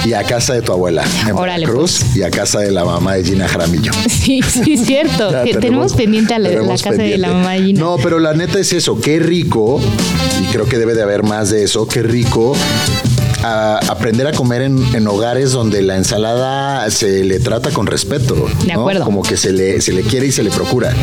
Y 0.06 0.14
a 0.14 0.24
casa 0.24 0.54
de 0.54 0.62
tu 0.62 0.72
abuela 0.72 1.04
en 1.28 1.36
Órale, 1.36 1.66
Cruz 1.66 2.00
pues. 2.00 2.16
y 2.16 2.24
a 2.24 2.32
casa 2.32 2.60
de 2.60 2.72
la 2.72 2.86
mamá 2.86 3.16
de 3.16 3.24
Gina 3.24 3.47
Jaramillo. 3.47 3.91
Sí, 4.10 4.41
sí, 4.41 4.74
es 4.74 4.86
cierto. 4.86 5.32
tenemos, 5.60 5.93
pendiente 5.93 6.34
a 6.34 6.39
la, 6.39 6.50
casa 6.78 6.91
de 6.91 7.18
la 7.18 7.30
mamá 7.30 7.54
de 7.54 7.64
Gina. 7.64 7.80
No, 7.80 7.97
pero 8.02 8.20
la 8.20 8.34
neta 8.34 8.60
es 8.60 8.74
eso. 8.74 9.00
Qué 9.00 9.20
rico, 9.20 9.80
y 10.41 10.45
creo 10.52 10.68
que 10.68 10.78
debe 10.78 10.93
de 10.93 11.02
haber 11.02 11.24
más 11.24 11.50
de 11.50 11.64
eso, 11.64 11.88
qué 11.88 12.04
rico 12.04 12.56
aprender 13.43 14.28
a 14.28 14.34
comer 14.34 14.62
en, 14.62 15.08
hogares 15.08 15.52
donde 15.52 15.82
la 15.82 15.95
ensalada 15.95 16.89
se 16.91 17.24
le 17.24 17.39
trata 17.39 17.72
con 17.72 17.88
respeto. 17.88 18.47
De 18.66 18.74
acuerdo. 18.74 19.06
Como 19.06 19.24
que 19.24 19.38
se 19.38 19.52
le, 19.52 19.82
se 19.82 19.93
le 19.93 20.04
quiere 20.04 20.28
y 20.28 20.32
se 20.32 20.43
le 20.43 20.52
procura. 20.52 20.93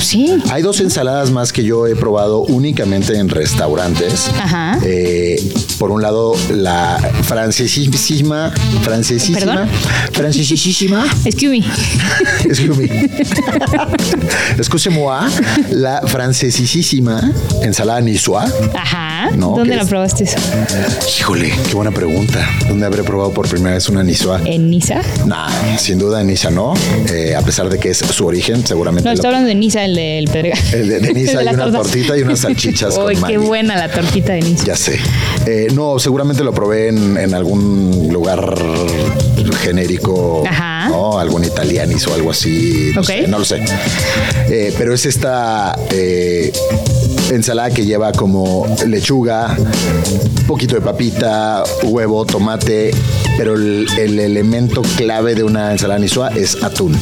Sí. 0.00 0.38
Hay 0.50 0.62
dos 0.62 0.80
ensaladas 0.80 1.30
más 1.30 1.52
que 1.52 1.64
yo 1.64 1.86
he 1.86 1.96
probado 1.96 2.40
únicamente 2.40 3.16
en 3.18 3.28
restaurantes. 3.28 4.30
Ajá. 4.38 4.78
Eh, 4.82 5.36
por 5.78 5.90
un 5.90 6.02
lado, 6.02 6.34
la 6.50 6.98
francesísima, 7.22 8.52
francesísima, 8.82 9.68
francesísima. 10.12 11.06
Excuse 11.24 11.50
me. 11.50 11.64
Excuse 12.44 12.76
me. 12.76 12.86
Excuse-moi. 14.58 15.30
La 15.70 16.02
francesísima 16.06 17.32
ensalada 17.62 18.00
niçoise. 18.00 18.52
Ajá. 18.74 19.30
¿Dónde 19.36 19.76
la 19.76 19.84
probaste 19.84 20.24
eso? 20.24 20.36
Híjole, 21.18 21.52
qué 21.68 21.74
buena 21.74 21.90
pregunta. 21.90 22.48
¿Dónde 22.68 22.86
habré 22.86 23.02
probado 23.02 23.32
por 23.32 23.48
primera 23.48 23.74
vez 23.74 23.88
una 23.88 24.02
niçoise? 24.02 24.48
¿En 24.48 24.70
Niza? 24.70 25.00
Nah, 25.26 25.48
sin 25.78 25.98
duda 25.98 26.20
en 26.20 26.28
Niza 26.28 26.50
no. 26.50 26.74
Eh, 27.10 27.34
a 27.34 27.42
pesar 27.42 27.68
de 27.68 27.78
que 27.78 27.90
es 27.90 27.98
su 27.98 28.26
origen, 28.26 28.66
seguramente. 28.66 29.08
No, 29.08 29.14
estoy 29.14 29.28
hablando 29.28 29.48
de 29.48 29.54
Niza, 29.54 29.85
el 29.86 29.94
del 29.94 30.28
Pedregal. 30.28 30.58
El 30.72 30.88
de, 30.88 31.14
Niza 31.14 31.42
y 31.42 31.46
una 31.48 31.72
tortita 31.72 32.16
y 32.16 32.22
unas 32.22 32.40
salchichas. 32.40 32.98
Uy, 33.04 33.16
qué 33.26 33.38
buena 33.38 33.76
la 33.76 33.90
tortita 33.90 34.34
de 34.34 34.42
Niza. 34.42 34.64
Ya 34.64 34.76
sé. 34.76 34.98
Eh, 35.46 35.68
no, 35.74 35.98
seguramente 35.98 36.44
lo 36.44 36.52
probé 36.52 36.88
en, 36.88 37.34
algún 37.34 38.08
lugar 38.12 38.54
genérico, 39.62 40.44
Ajá. 40.46 40.88
¿no? 40.88 41.18
Algún 41.18 41.44
italianis 41.44 42.06
o 42.06 42.14
algo 42.14 42.30
así. 42.30 42.92
No, 42.94 43.02
sé, 43.02 43.26
no 43.26 43.38
lo 43.38 43.44
sé. 43.44 43.62
Eh, 44.48 44.72
pero 44.76 44.94
es 44.94 45.06
esta 45.06 45.76
ensalada 47.30 47.70
que 47.70 47.84
lleva 47.84 48.12
como 48.12 48.66
lechuga, 48.86 49.56
poquito 50.46 50.74
de 50.76 50.80
papita, 50.80 51.62
huevo, 51.84 52.24
tomate, 52.24 52.92
pero 53.36 53.54
el, 53.54 53.86
elemento 53.98 54.82
clave 54.96 55.34
de 55.34 55.42
una 55.42 55.72
ensalada 55.72 55.98
nisua 55.98 56.28
es 56.28 56.62
atún, 56.62 56.96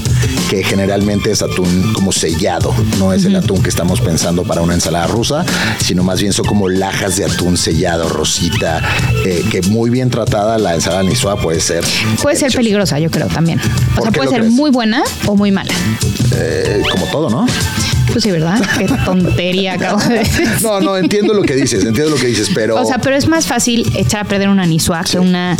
que 0.49 0.64
generalmente 0.64 1.31
es 1.31 1.43
atún 1.43 1.93
como 1.93 2.12
sellado, 2.12 2.75
no 2.99 3.12
es 3.12 3.25
el 3.25 3.37
atún 3.37 3.62
que 3.62 3.68
estamos 3.68 4.01
pensando 4.01 4.45
para 4.45 4.62
una 4.62 4.75
ensalada 4.75 5.07
rusa, 5.07 5.45
sino 5.79 6.03
más 6.03 6.20
bien 6.20 6.33
son 6.33 6.47
como 6.47 6.68
lajas 6.68 7.16
de 7.16 7.25
atún 7.25 7.57
sellado, 7.57 8.09
rosita, 8.09 8.83
eh, 9.25 9.45
que 9.51 9.62
muy 9.62 9.91
bien 9.91 10.11
tratada 10.11 10.59
la 10.59 10.75
ensalada 10.75 11.03
nisua 11.03 11.37
puede 11.37 11.61
ser. 11.61 11.85
Puede 12.22 12.37
ser 12.37 12.53
peligrosa, 12.53 12.99
yo 12.99 13.11
creo 13.11 13.29
también. 13.29 13.61
O 13.99 14.03
sea, 14.03 14.11
puede 14.11 14.31
ser 14.31 14.45
muy 14.45 14.70
buena 14.70 15.03
o 15.27 15.37
muy 15.37 15.51
mala. 15.51 15.72
Eh, 16.37 16.83
como 16.91 17.07
todo, 17.07 17.31
¿no? 17.31 17.47
Pues 18.12 18.24
sí, 18.24 18.30
¿verdad? 18.30 18.62
Qué 18.78 18.86
tontería 19.05 19.74
acabo 19.74 20.00
de 20.00 20.18
decir. 20.20 20.48
No, 20.62 20.80
no, 20.80 20.96
entiendo 20.96 21.34
lo 21.34 21.42
que 21.42 21.55
dices, 21.55 21.84
entiendo 21.84 22.11
lo 22.11 22.16
que 22.16 22.26
dices, 22.26 22.50
pero. 22.55 22.80
O 22.80 22.84
sea, 22.84 22.98
pero 22.98 23.16
es 23.16 23.28
más 23.28 23.46
fácil 23.46 23.90
echar 23.96 24.26
a 24.26 24.28
perder 24.28 24.48
una 24.48 24.66
nisua 24.66 25.02
que 25.05 25.18
una 25.18 25.57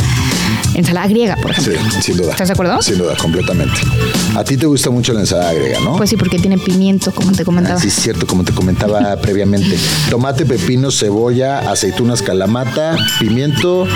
ensalada 0.73 1.07
griega, 1.07 1.35
por 1.41 1.51
ejemplo. 1.51 1.73
Sí, 1.91 2.01
sin 2.01 2.17
duda. 2.17 2.31
¿Estás 2.31 2.47
de 2.49 2.53
acuerdo? 2.53 2.81
Sin 2.81 2.97
duda, 2.97 3.15
completamente. 3.17 3.75
A 4.35 4.43
ti 4.43 4.57
te 4.57 4.65
gusta 4.65 4.89
mucho 4.89 5.13
la 5.13 5.21
ensalada 5.21 5.53
griega, 5.53 5.79
¿no? 5.81 5.95
Pues 5.97 6.09
sí, 6.09 6.17
porque 6.17 6.37
tiene 6.39 6.57
pimiento, 6.57 7.11
como 7.11 7.31
te 7.31 7.45
comentaba. 7.45 7.79
sí, 7.79 7.87
es 7.87 7.93
cierto, 7.93 8.27
como 8.27 8.43
te 8.43 8.51
comentaba 8.53 9.15
previamente. 9.21 9.77
Tomate, 10.09 10.45
pepino, 10.45 10.91
cebolla, 10.91 11.71
aceitunas, 11.71 12.21
calamata, 12.21 12.97
pimiento 13.19 13.87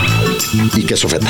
y 0.75 0.83
queso 0.83 1.09
feta. 1.09 1.27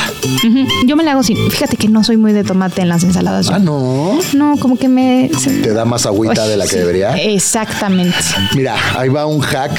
Yo 0.86 0.96
me 0.96 1.04
la 1.04 1.12
hago 1.14 1.24
sin. 1.24 1.38
Fíjate 1.50 1.78
que 1.78 1.88
no 1.88 2.04
soy 2.04 2.18
muy 2.18 2.34
de 2.34 2.44
tomate 2.44 2.82
en 2.82 2.90
las 2.90 3.04
ensaladas. 3.04 3.50
Ah, 3.50 3.60
no. 3.60 4.20
No, 4.34 4.56
como 4.60 4.78
que 4.78 4.88
me. 4.88 5.30
Te 5.64 5.74
da 5.74 5.86
más 5.86 6.06
agüita 6.06 6.48
de 6.48 6.58
la 6.58 6.68
que 6.68 6.78
debería. 6.78 7.16
Exactamente. 7.18 8.16
Mira, 8.56 8.76
ahí 8.98 9.10
va 9.10 9.26
un 9.26 9.40
hack. 9.42 9.72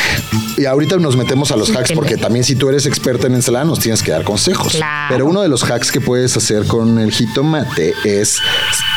Y 0.57 0.67
ahorita 0.67 0.97
nos 0.97 1.17
metemos 1.17 1.51
a 1.53 1.57
los 1.57 1.71
hacks 1.75 1.93
porque 1.93 2.17
también 2.17 2.45
si 2.45 2.55
tú 2.55 2.69
eres 2.69 2.85
experta 2.85 3.27
en 3.27 3.35
ensalada 3.35 3.65
nos 3.65 3.79
tienes 3.79 4.03
que 4.03 4.11
dar 4.11 4.25
consejos. 4.25 4.77
Pero 5.09 5.25
uno 5.31 5.43
de 5.43 5.49
los 5.49 5.63
hacks 5.63 5.93
que 5.93 6.01
puedes 6.01 6.37
hacer 6.37 6.67
con 6.67 6.99
el 6.99 7.13
jitomate 7.13 7.95
es 8.05 8.41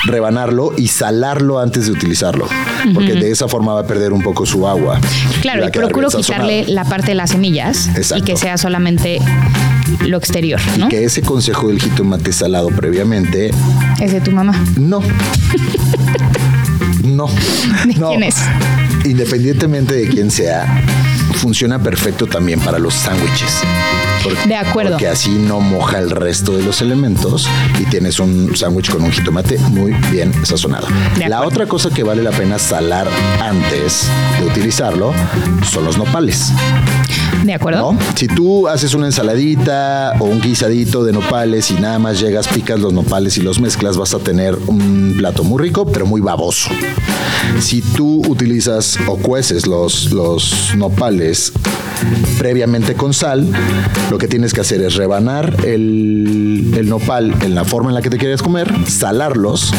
rebanarlo 0.08 0.74
y 0.76 0.88
salarlo 0.88 1.60
antes 1.60 1.86
de 1.86 1.92
utilizarlo, 1.92 2.48
porque 2.96 3.14
de 3.14 3.30
esa 3.30 3.48
forma 3.48 3.76
va 3.76 3.82
a 3.82 3.88
perder 3.88 4.14
un 4.14 4.24
poco 4.24 4.44
su 4.48 4.68
agua. 4.68 5.00
Claro, 5.42 5.64
y, 5.68 5.70
procuro 5.70 6.10
quitarle 6.10 6.66
la 6.68 6.86
parte 6.86 7.10
de 7.10 7.16
las 7.16 7.30
semillas 7.30 7.88
y 8.16 8.24
que 8.24 8.36
sea 8.36 8.58
solamente 8.58 9.20
lo 10.08 10.18
exterior, 10.18 10.60
¿no? 10.80 10.88
Y 10.88 10.90
que 10.90 11.04
ese 11.04 11.22
consejo 11.22 11.68
del 11.68 11.80
jitomate 11.80 12.34
salado 12.34 12.70
previamente 12.70 13.52
es 14.02 14.12
de 14.12 14.20
tu 14.20 14.32
mamá. 14.32 14.60
No. 14.76 15.04
no. 17.04 17.28
¿De 17.86 17.94
quién 17.94 18.24
es? 18.24 18.38
Independientemente 19.06 19.94
de 19.94 20.08
quién 20.08 20.32
sea, 20.32 20.84
funciona 21.36 21.78
perfecto 21.78 22.26
también 22.26 22.60
para 22.60 22.80
los 22.80 22.96
sándwiches. 22.96 23.62
De 24.46 24.56
acuerdo. 24.56 24.92
Porque 24.92 25.08
así 25.08 25.32
no 25.32 25.60
moja 25.60 26.00
el 26.00 26.10
resto 26.10 26.56
de 26.56 26.64
los 26.64 26.82
elementos 26.82 27.48
y 27.80 27.86
tienes 27.86 28.20
un 28.20 28.56
sándwich 28.56 28.90
con 28.90 29.04
un 29.04 29.12
jitomate 29.12 29.58
muy 29.58 29.94
bien 30.12 30.34
sazonado. 30.46 30.88
La 31.28 31.44
otra 31.44 31.66
cosa 31.66 31.90
que 31.90 32.04
vale 32.04 32.24
la 32.24 32.32
pena 32.32 32.60
salar 32.60 33.08
antes 33.42 34.10
de 34.40 34.46
utilizarlo 34.46 35.14
son 35.70 35.86
los 35.86 35.98
nopales. 35.98 36.52
De 37.44 37.54
acuerdo. 37.54 37.96
Si 38.16 38.28
tú 38.28 38.68
haces 38.68 38.94
una 38.94 39.08
ensaladita 39.08 40.14
o 40.20 40.26
un 40.26 40.40
guisadito 40.40 41.04
de 41.04 41.12
nopales 41.12 41.72
y 41.72 41.76
nada 41.76 42.00
más 42.00 42.20
llegas, 42.20 42.48
picas 42.48 42.80
los 42.80 42.94
nopales 42.94 43.38
y 43.38 43.42
los 43.42 43.60
mezclas, 43.60 43.98
vas 43.98 44.14
a 44.14 44.20
tener 44.20 44.58
un 44.68 45.16
plato 45.18 45.44
muy 45.44 45.62
rico, 45.62 45.86
pero 45.86 46.06
muy 46.06 46.22
baboso. 46.22 46.70
Si 47.60 47.82
tú 47.82 48.22
utilizas 48.28 48.98
o 49.08 49.18
cueces 49.18 49.68
los, 49.68 50.12
los 50.12 50.74
nopales 50.76 51.52
previamente 52.38 52.96
con 52.96 53.14
sal, 53.14 53.48
lo 54.10 54.18
que 54.18 54.28
tienes 54.28 54.54
que 54.54 54.62
hacer 54.62 54.82
es 54.82 54.96
rebanar 54.96 55.66
el, 55.66 56.74
el 56.78 56.90
nopal 56.90 57.36
en 57.42 57.56
la 57.56 57.64
forma 57.64 57.90
en 57.90 57.96
la 57.96 58.02
que 58.02 58.10
te 58.10 58.18
quieres 58.18 58.42
comer, 58.42 58.72
salarlos, 58.88 59.74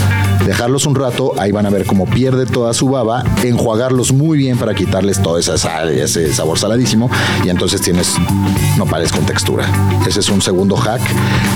dejarlos 0.46 0.86
un 0.86 0.94
rato, 0.94 1.32
ahí 1.38 1.52
van 1.52 1.66
a 1.66 1.70
ver 1.70 1.84
cómo 1.84 2.06
pierde 2.06 2.46
toda 2.46 2.72
su 2.72 2.88
baba, 2.88 3.24
enjuagarlos 3.42 4.12
muy 4.12 4.38
bien 4.38 4.58
para 4.58 4.74
quitarles 4.74 5.20
toda 5.22 5.40
esa 5.40 5.58
sal 5.58 5.90
ese 5.90 6.32
sabor 6.32 6.58
saladísimo, 6.58 7.10
y 7.44 7.48
entonces 7.48 7.80
tienes 7.80 8.14
nopales 8.76 9.12
con 9.12 9.24
textura. 9.26 9.66
Ese 10.06 10.20
es 10.20 10.28
un 10.28 10.42
segundo 10.42 10.76
hack. 10.76 11.00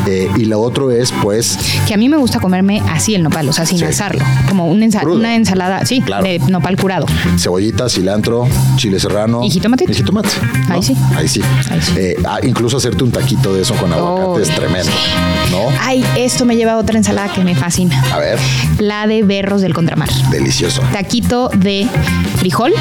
Eh, 0.06 0.30
y 0.36 0.44
lo 0.44 0.60
otro 0.60 0.90
es, 0.90 1.12
pues. 1.22 1.58
Que 1.86 1.94
a 1.94 1.96
mí 1.96 2.08
me 2.08 2.16
gusta 2.16 2.40
comerme 2.40 2.82
así 2.88 3.14
el 3.14 3.22
nopal, 3.22 3.48
o 3.48 3.52
sea, 3.52 3.66
sin 3.66 3.82
asarlo, 3.84 4.24
como 4.48 4.66
una, 4.66 4.86
una 5.04 5.34
ensalada, 5.34 5.84
sí, 5.84 6.02
de 6.22 6.40
nopal 6.48 6.76
curado. 6.76 7.06
Cebollita, 7.38 7.88
cilantro, 7.88 8.48
chile 8.76 9.00
serrano. 9.00 9.42
Y 9.44 9.50
jitomate. 9.50 9.84
Y 9.88 9.94
jitomate. 9.94 10.28
Ahí 10.68 10.82
sí. 10.82 10.96
Ahí 11.16 11.28
sí. 11.28 11.40
Eh, 11.96 12.16
ah, 12.26 12.38
incluso 12.42 12.76
hacerte 12.76 13.04
un 13.04 13.10
taquito 13.10 13.52
de 13.54 13.62
eso 13.62 13.74
con 13.74 13.92
aguacate 13.92 14.42
es 14.42 14.54
tremendo, 14.54 14.90
¿no? 15.50 15.68
Ay, 15.80 16.04
esto 16.16 16.44
me 16.44 16.56
lleva 16.56 16.72
a 16.72 16.76
otra 16.78 16.96
ensalada 16.98 17.32
que 17.32 17.42
me 17.44 17.54
fascina. 17.54 18.02
A 18.12 18.18
ver. 18.18 18.38
La 18.78 19.06
de 19.06 19.22
berros 19.22 19.62
del 19.62 19.74
contramar. 19.74 20.08
Delicioso. 20.30 20.82
Taquito 20.92 21.50
de 21.54 21.86
frijol, 22.36 22.72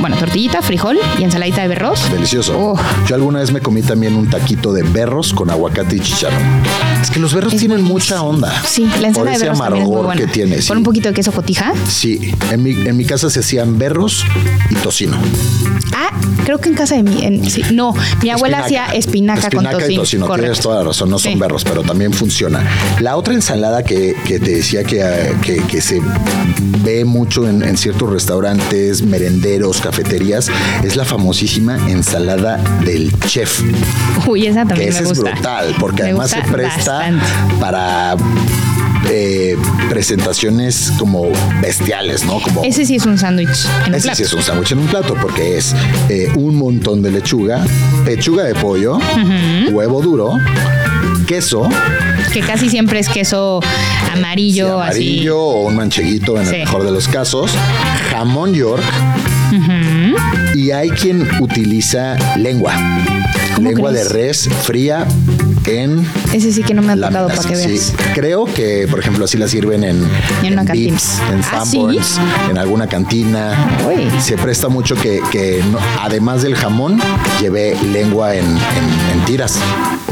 bueno, 0.00 0.16
tortillita, 0.16 0.62
frijol 0.62 0.98
y 1.18 1.24
ensaladita 1.24 1.62
de 1.62 1.68
berros. 1.68 2.10
Delicioso. 2.10 2.33
Oh. 2.36 2.76
Yo 3.06 3.14
alguna 3.14 3.38
vez 3.38 3.52
me 3.52 3.60
comí 3.60 3.80
también 3.82 4.16
un 4.16 4.28
taquito 4.28 4.72
de 4.72 4.82
berros 4.82 5.32
con 5.32 5.50
aguacate 5.50 5.96
y 5.96 6.00
chicharrón. 6.00 6.42
Es 7.00 7.10
que 7.10 7.20
los 7.20 7.32
berros 7.32 7.54
tienen 7.56 7.82
mucha 7.82 8.22
onda. 8.22 8.52
Sí, 8.66 8.88
la 9.00 9.08
ensalada 9.08 9.38
de 9.38 9.44
berros 9.44 9.60
amargor 9.60 10.16
que 10.16 10.26
tiene. 10.26 10.58
Con 10.66 10.78
un 10.78 10.82
poquito 10.82 11.08
de 11.08 11.14
queso 11.14 11.30
cotija. 11.30 11.72
Sí, 11.88 12.34
en 12.50 12.62
mi, 12.62 12.70
en 12.70 12.96
mi 12.96 13.04
casa 13.04 13.30
se 13.30 13.40
hacían 13.40 13.78
berros 13.78 14.24
y 14.68 14.74
tocino. 14.74 15.16
Ah, 15.92 16.10
creo 16.44 16.58
que 16.58 16.70
en 16.70 16.74
casa 16.74 16.96
de 16.96 17.04
mi, 17.04 17.40
no, 17.72 17.94
mi 18.20 18.30
abuela 18.30 18.60
hacía 18.60 18.86
espinaca, 18.86 19.48
con 19.50 19.64
tocino. 19.64 19.92
Y 19.92 19.96
tocino. 19.96 20.34
Tienes 20.34 20.58
toda 20.58 20.78
la 20.78 20.84
razón, 20.84 21.10
no 21.10 21.20
son 21.20 21.38
berros, 21.38 21.62
pero 21.62 21.82
también 21.82 22.12
funciona. 22.12 22.66
La 23.00 23.16
otra 23.16 23.34
ensalada 23.34 23.84
que, 23.84 24.16
te 24.26 24.38
decía 24.38 24.82
que, 24.82 25.62
que, 25.68 25.80
se 25.80 26.00
ve 26.82 27.04
mucho 27.04 27.48
en, 27.48 27.76
ciertos 27.76 28.10
restaurantes, 28.10 29.02
merenderos, 29.02 29.80
cafeterías, 29.80 30.50
es 30.82 30.96
la 30.96 31.04
famosísima 31.04 31.76
ensalada 31.88 32.23
del 32.24 33.12
chef. 33.26 33.62
Uy, 34.26 34.46
esa 34.46 34.64
también 34.64 34.92
me 34.92 35.00
gusta. 35.00 35.30
es 35.30 35.34
brutal, 35.34 35.74
porque 35.78 36.02
además 36.04 36.30
se 36.30 36.40
presta 36.42 37.10
para 37.60 38.16
eh, 39.10 39.56
presentaciones 39.90 40.92
como 40.98 41.30
bestiales, 41.60 42.24
¿no? 42.24 42.40
Como, 42.40 42.64
ese 42.64 42.86
sí 42.86 42.96
es 42.96 43.06
un 43.06 43.18
sándwich. 43.18 43.66
Ese 43.92 44.14
sí 44.14 44.22
es 44.22 44.32
un 44.32 44.42
sándwich 44.42 44.72
en 44.72 44.78
un 44.78 44.86
plato, 44.86 45.14
porque 45.20 45.58
es 45.58 45.74
eh, 46.08 46.32
un 46.36 46.56
montón 46.56 47.02
de 47.02 47.10
lechuga, 47.10 47.64
pechuga 48.04 48.44
de 48.44 48.54
pollo, 48.54 48.98
huevo 49.70 50.00
duro, 50.00 50.38
queso. 51.26 51.68
Que 52.32 52.40
casi 52.40 52.70
siempre 52.70 52.98
es 52.98 53.08
queso 53.08 53.60
amarillo, 54.12 54.80
amarillo 54.80 55.38
o 55.38 55.68
un 55.68 55.76
mancheguito 55.76 56.40
en 56.40 56.46
el 56.46 56.60
mejor 56.60 56.84
de 56.84 56.90
los 56.90 57.06
casos. 57.06 57.50
Jamón 58.10 58.54
York. 58.54 58.82
Y 60.64 60.70
hay 60.70 60.88
quien 60.88 61.20
utiliza 61.42 62.16
lengua. 62.38 62.72
Lengua 63.60 63.92
de 63.92 64.04
res 64.04 64.48
fría 64.62 65.06
en. 65.66 66.06
Ese 66.32 66.52
sí 66.52 66.62
que 66.62 66.74
no 66.74 66.82
me 66.82 66.92
ha 66.92 66.96
tocado 66.96 67.28
para 67.28 67.42
que 67.42 67.56
veas. 67.56 67.92
Creo 68.14 68.44
que, 68.44 68.86
por 68.90 68.98
ejemplo, 68.98 69.24
así 69.24 69.38
la 69.38 69.48
sirven 69.48 69.84
en, 69.84 70.04
en, 70.42 70.52
una 70.52 70.64
cantina. 70.64 70.98
en 71.30 71.40
¿Ah, 71.52 72.50
en 72.50 72.58
alguna 72.58 72.86
cantina. 72.86 73.54
Se 74.20 74.36
presta 74.36 74.68
mucho 74.68 74.96
que, 74.96 75.62
además 76.00 76.42
del 76.42 76.54
jamón, 76.54 77.00
lleve 77.40 77.76
lengua 77.92 78.34
en, 78.34 78.44
tiras. 79.26 79.58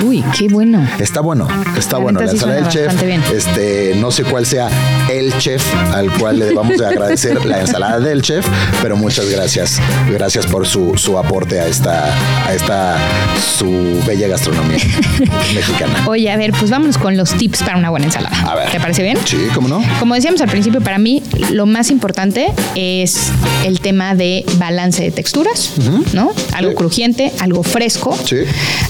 Uy, 0.05 0.25
qué 0.37 0.49
bueno. 0.49 0.87
Está 0.99 1.21
bueno, 1.21 1.47
está 1.77 1.99
bueno. 1.99 2.21
La 2.21 2.31
ensalada 2.31 2.61
del 2.61 2.69
chef, 2.69 3.03
este, 3.33 3.95
no 3.97 4.11
sé 4.11 4.25
cuál 4.25 4.47
sea 4.47 4.69
el 5.11 5.37
chef 5.39 5.63
al 5.93 6.11
cual 6.19 6.39
le 6.39 6.55
vamos 6.55 6.81
a 6.81 6.89
agradecer 6.89 7.45
la 7.45 7.61
ensalada 7.61 8.01
del 8.01 8.23
chef, 8.23 8.47
pero 8.81 8.97
muchas 8.97 9.29
gracias. 9.29 9.81
Gracias 10.11 10.47
por 10.47 10.67
su, 10.67 10.97
su 10.97 11.19
aporte 11.19 11.61
a 11.61 11.67
esta, 11.67 12.07
a 12.47 12.55
esta 12.55 12.97
su 13.41 14.03
bella 14.07 14.29
gastronomía 14.29 14.79
mexicana. 15.55 16.05
Oye, 16.09 16.31
a 16.31 16.37
ver, 16.37 16.53
pues 16.53 16.71
vámonos 16.71 16.99
con 16.99 17.17
los 17.17 17.35
tips 17.35 17.63
para 17.63 17.77
una 17.77 17.91
buena 17.91 18.07
ensalada. 18.07 18.37
A 18.51 18.55
ver. 18.55 18.71
¿Te 18.71 18.81
parece 18.81 19.03
bien? 19.03 19.19
Sí, 19.25 19.39
cómo 19.55 19.69
no. 19.69 19.83
Como 19.99 20.15
decíamos 20.15 20.41
al 20.41 20.49
principio, 20.49 20.81
para 20.81 20.99
mí 20.99 21.23
lo 21.51 21.67
más 21.67 21.91
importante 21.91 22.53
es 22.75 23.31
el 23.65 23.81
tema 23.81 24.15
de 24.15 24.45
balance 24.59 25.03
de 25.03 25.11
texturas, 25.11 25.73
¿no? 26.13 26.33
Algo 26.53 26.75
crujiente, 26.75 27.33
algo 27.41 27.63
fresco, 27.63 28.19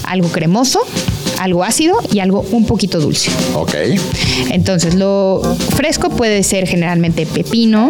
algo 0.03 0.29
cremoso 0.29 0.79
algo 1.43 1.63
ácido 1.65 1.97
y 2.11 2.19
algo 2.19 2.45
un 2.51 2.65
poquito 2.65 2.99
dulce. 3.01 3.29
Ok. 3.55 3.75
Entonces, 4.51 4.95
lo 4.95 5.41
fresco 5.75 6.09
puede 6.09 6.41
ser 6.43 6.67
generalmente 6.67 7.25
pepino, 7.25 7.89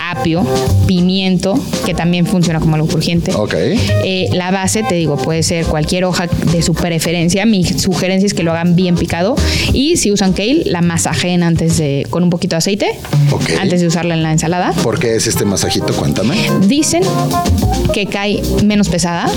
apio, 0.00 0.46
pimiento, 0.86 1.58
que 1.84 1.92
también 1.92 2.24
funciona 2.24 2.60
como 2.60 2.76
algo 2.76 2.86
crujiente. 2.86 3.32
Ok. 3.34 3.54
Eh, 3.56 4.28
la 4.32 4.52
base, 4.52 4.84
te 4.84 4.94
digo, 4.94 5.16
puede 5.16 5.42
ser 5.42 5.66
cualquier 5.66 6.04
hoja 6.04 6.28
de 6.52 6.62
su 6.62 6.72
preferencia. 6.72 7.44
Mi 7.46 7.64
sugerencia 7.64 8.26
es 8.26 8.34
que 8.34 8.44
lo 8.44 8.52
hagan 8.52 8.76
bien 8.76 8.94
picado. 8.94 9.34
Y 9.72 9.96
si 9.96 10.12
usan 10.12 10.32
kale, 10.32 10.62
la 10.64 10.80
masajen 10.80 11.42
antes 11.42 11.78
de, 11.78 12.06
con 12.10 12.22
un 12.22 12.30
poquito 12.30 12.54
de 12.54 12.58
aceite, 12.58 12.86
antes 13.60 13.80
de 13.80 13.88
usarla 13.88 14.14
en 14.14 14.22
la 14.22 14.30
ensalada. 14.30 14.72
¿Por 14.84 15.00
qué 15.00 15.16
es 15.16 15.26
este 15.26 15.44
masajito? 15.44 15.92
Cuéntame. 15.94 16.36
Dicen 16.60 17.02
que 17.92 18.06
cae 18.06 18.40
menos 18.64 18.88
pesada, 18.88 19.28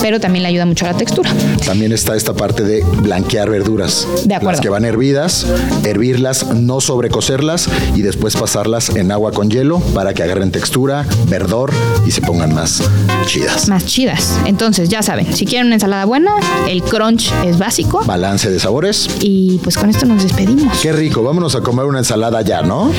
pero 0.00 0.20
también 0.20 0.44
le 0.44 0.48
ayuda 0.48 0.66
mucho 0.66 0.86
a 0.86 0.92
la 0.92 0.96
textura. 0.96 1.34
También 1.64 1.92
está 1.92 2.14
esta 2.14 2.34
parte 2.34 2.62
de 2.62 2.84
blanquear 3.00 3.50
verduras. 3.50 4.06
De 4.24 4.34
acuerdo. 4.34 4.52
Las 4.52 4.60
que 4.60 4.68
van 4.68 4.84
hervidas, 4.84 5.46
hervirlas, 5.84 6.46
no 6.54 6.80
sobrecocerlas 6.80 7.68
y 7.94 8.02
después 8.02 8.36
pasarlas 8.36 8.90
en 8.90 9.12
agua 9.12 9.32
con 9.32 9.50
hielo 9.50 9.80
para 9.94 10.14
que 10.14 10.22
agarren 10.22 10.50
textura, 10.50 11.06
verdor 11.28 11.70
y 12.06 12.10
se 12.10 12.20
pongan 12.20 12.54
más 12.54 12.82
chidas. 13.26 13.68
Más 13.68 13.86
chidas. 13.86 14.38
Entonces, 14.46 14.88
ya 14.88 15.02
saben, 15.02 15.34
si 15.34 15.46
quieren 15.46 15.66
una 15.66 15.76
ensalada 15.76 16.04
buena, 16.04 16.32
el 16.68 16.82
crunch 16.82 17.32
es 17.44 17.58
básico. 17.58 18.02
Balance 18.04 18.50
de 18.50 18.58
sabores. 18.58 19.08
Y 19.20 19.58
pues 19.58 19.76
con 19.76 19.90
esto 19.90 20.06
nos 20.06 20.22
despedimos. 20.22 20.78
Qué 20.80 20.92
rico, 20.92 21.22
vámonos 21.22 21.54
a 21.54 21.60
comer 21.60 21.86
una 21.86 21.98
ensalada 21.98 22.42
ya, 22.42 22.62
¿no? 22.62 22.92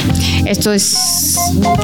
Esto 0.45 0.71
es 0.71 1.37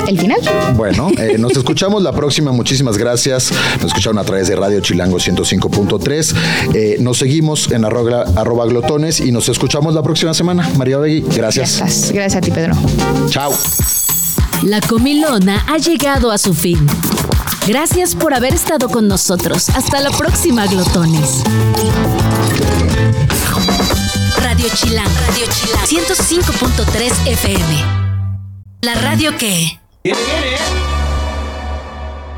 el 0.07 0.19
final. 0.19 0.39
Bueno, 0.75 1.09
eh, 1.17 1.37
nos 1.37 1.55
escuchamos 1.55 2.03
la 2.03 2.11
próxima. 2.11 2.51
Muchísimas 2.51 2.97
gracias. 2.97 3.51
Nos 3.81 3.87
escucharon 3.87 4.17
a 4.17 4.23
través 4.23 4.47
de 4.47 4.55
Radio 4.55 4.79
Chilango 4.79 5.17
105.3. 5.17 6.35
Eh, 6.73 6.97
nos 6.99 7.17
seguimos 7.17 7.71
en 7.71 7.85
arroba 8.13 8.41
arroba, 8.41 8.65
glotones 8.65 9.19
y 9.19 9.31
nos 9.31 9.49
escuchamos 9.49 9.93
la 9.93 10.01
próxima 10.01 10.33
semana. 10.33 10.69
María 10.77 10.97
Begui, 10.97 11.21
gracias. 11.21 11.77
Gracias, 11.77 12.11
gracias 12.11 12.35
a 12.35 12.41
ti, 12.41 12.51
Pedro. 12.51 12.73
Chao. 13.29 13.53
La 14.63 14.81
comilona 14.81 15.65
ha 15.67 15.77
llegado 15.77 16.31
a 16.31 16.37
su 16.37 16.53
fin. 16.53 16.79
Gracias 17.67 18.15
por 18.15 18.33
haber 18.33 18.53
estado 18.53 18.89
con 18.89 19.07
nosotros. 19.07 19.69
Hasta 19.69 19.99
la 19.99 20.09
próxima, 20.09 20.65
glotones. 20.67 21.43
Radio 24.41 24.67
Chilán, 24.73 25.07
Radio 25.27 25.45
Chilán, 25.51 26.05
105.3 26.05 27.27
FM. 27.27 27.83
La 28.81 28.95
radio 28.95 29.35
que... 29.37 29.79
¿Viene, 30.03 30.19
viene? 30.25 30.96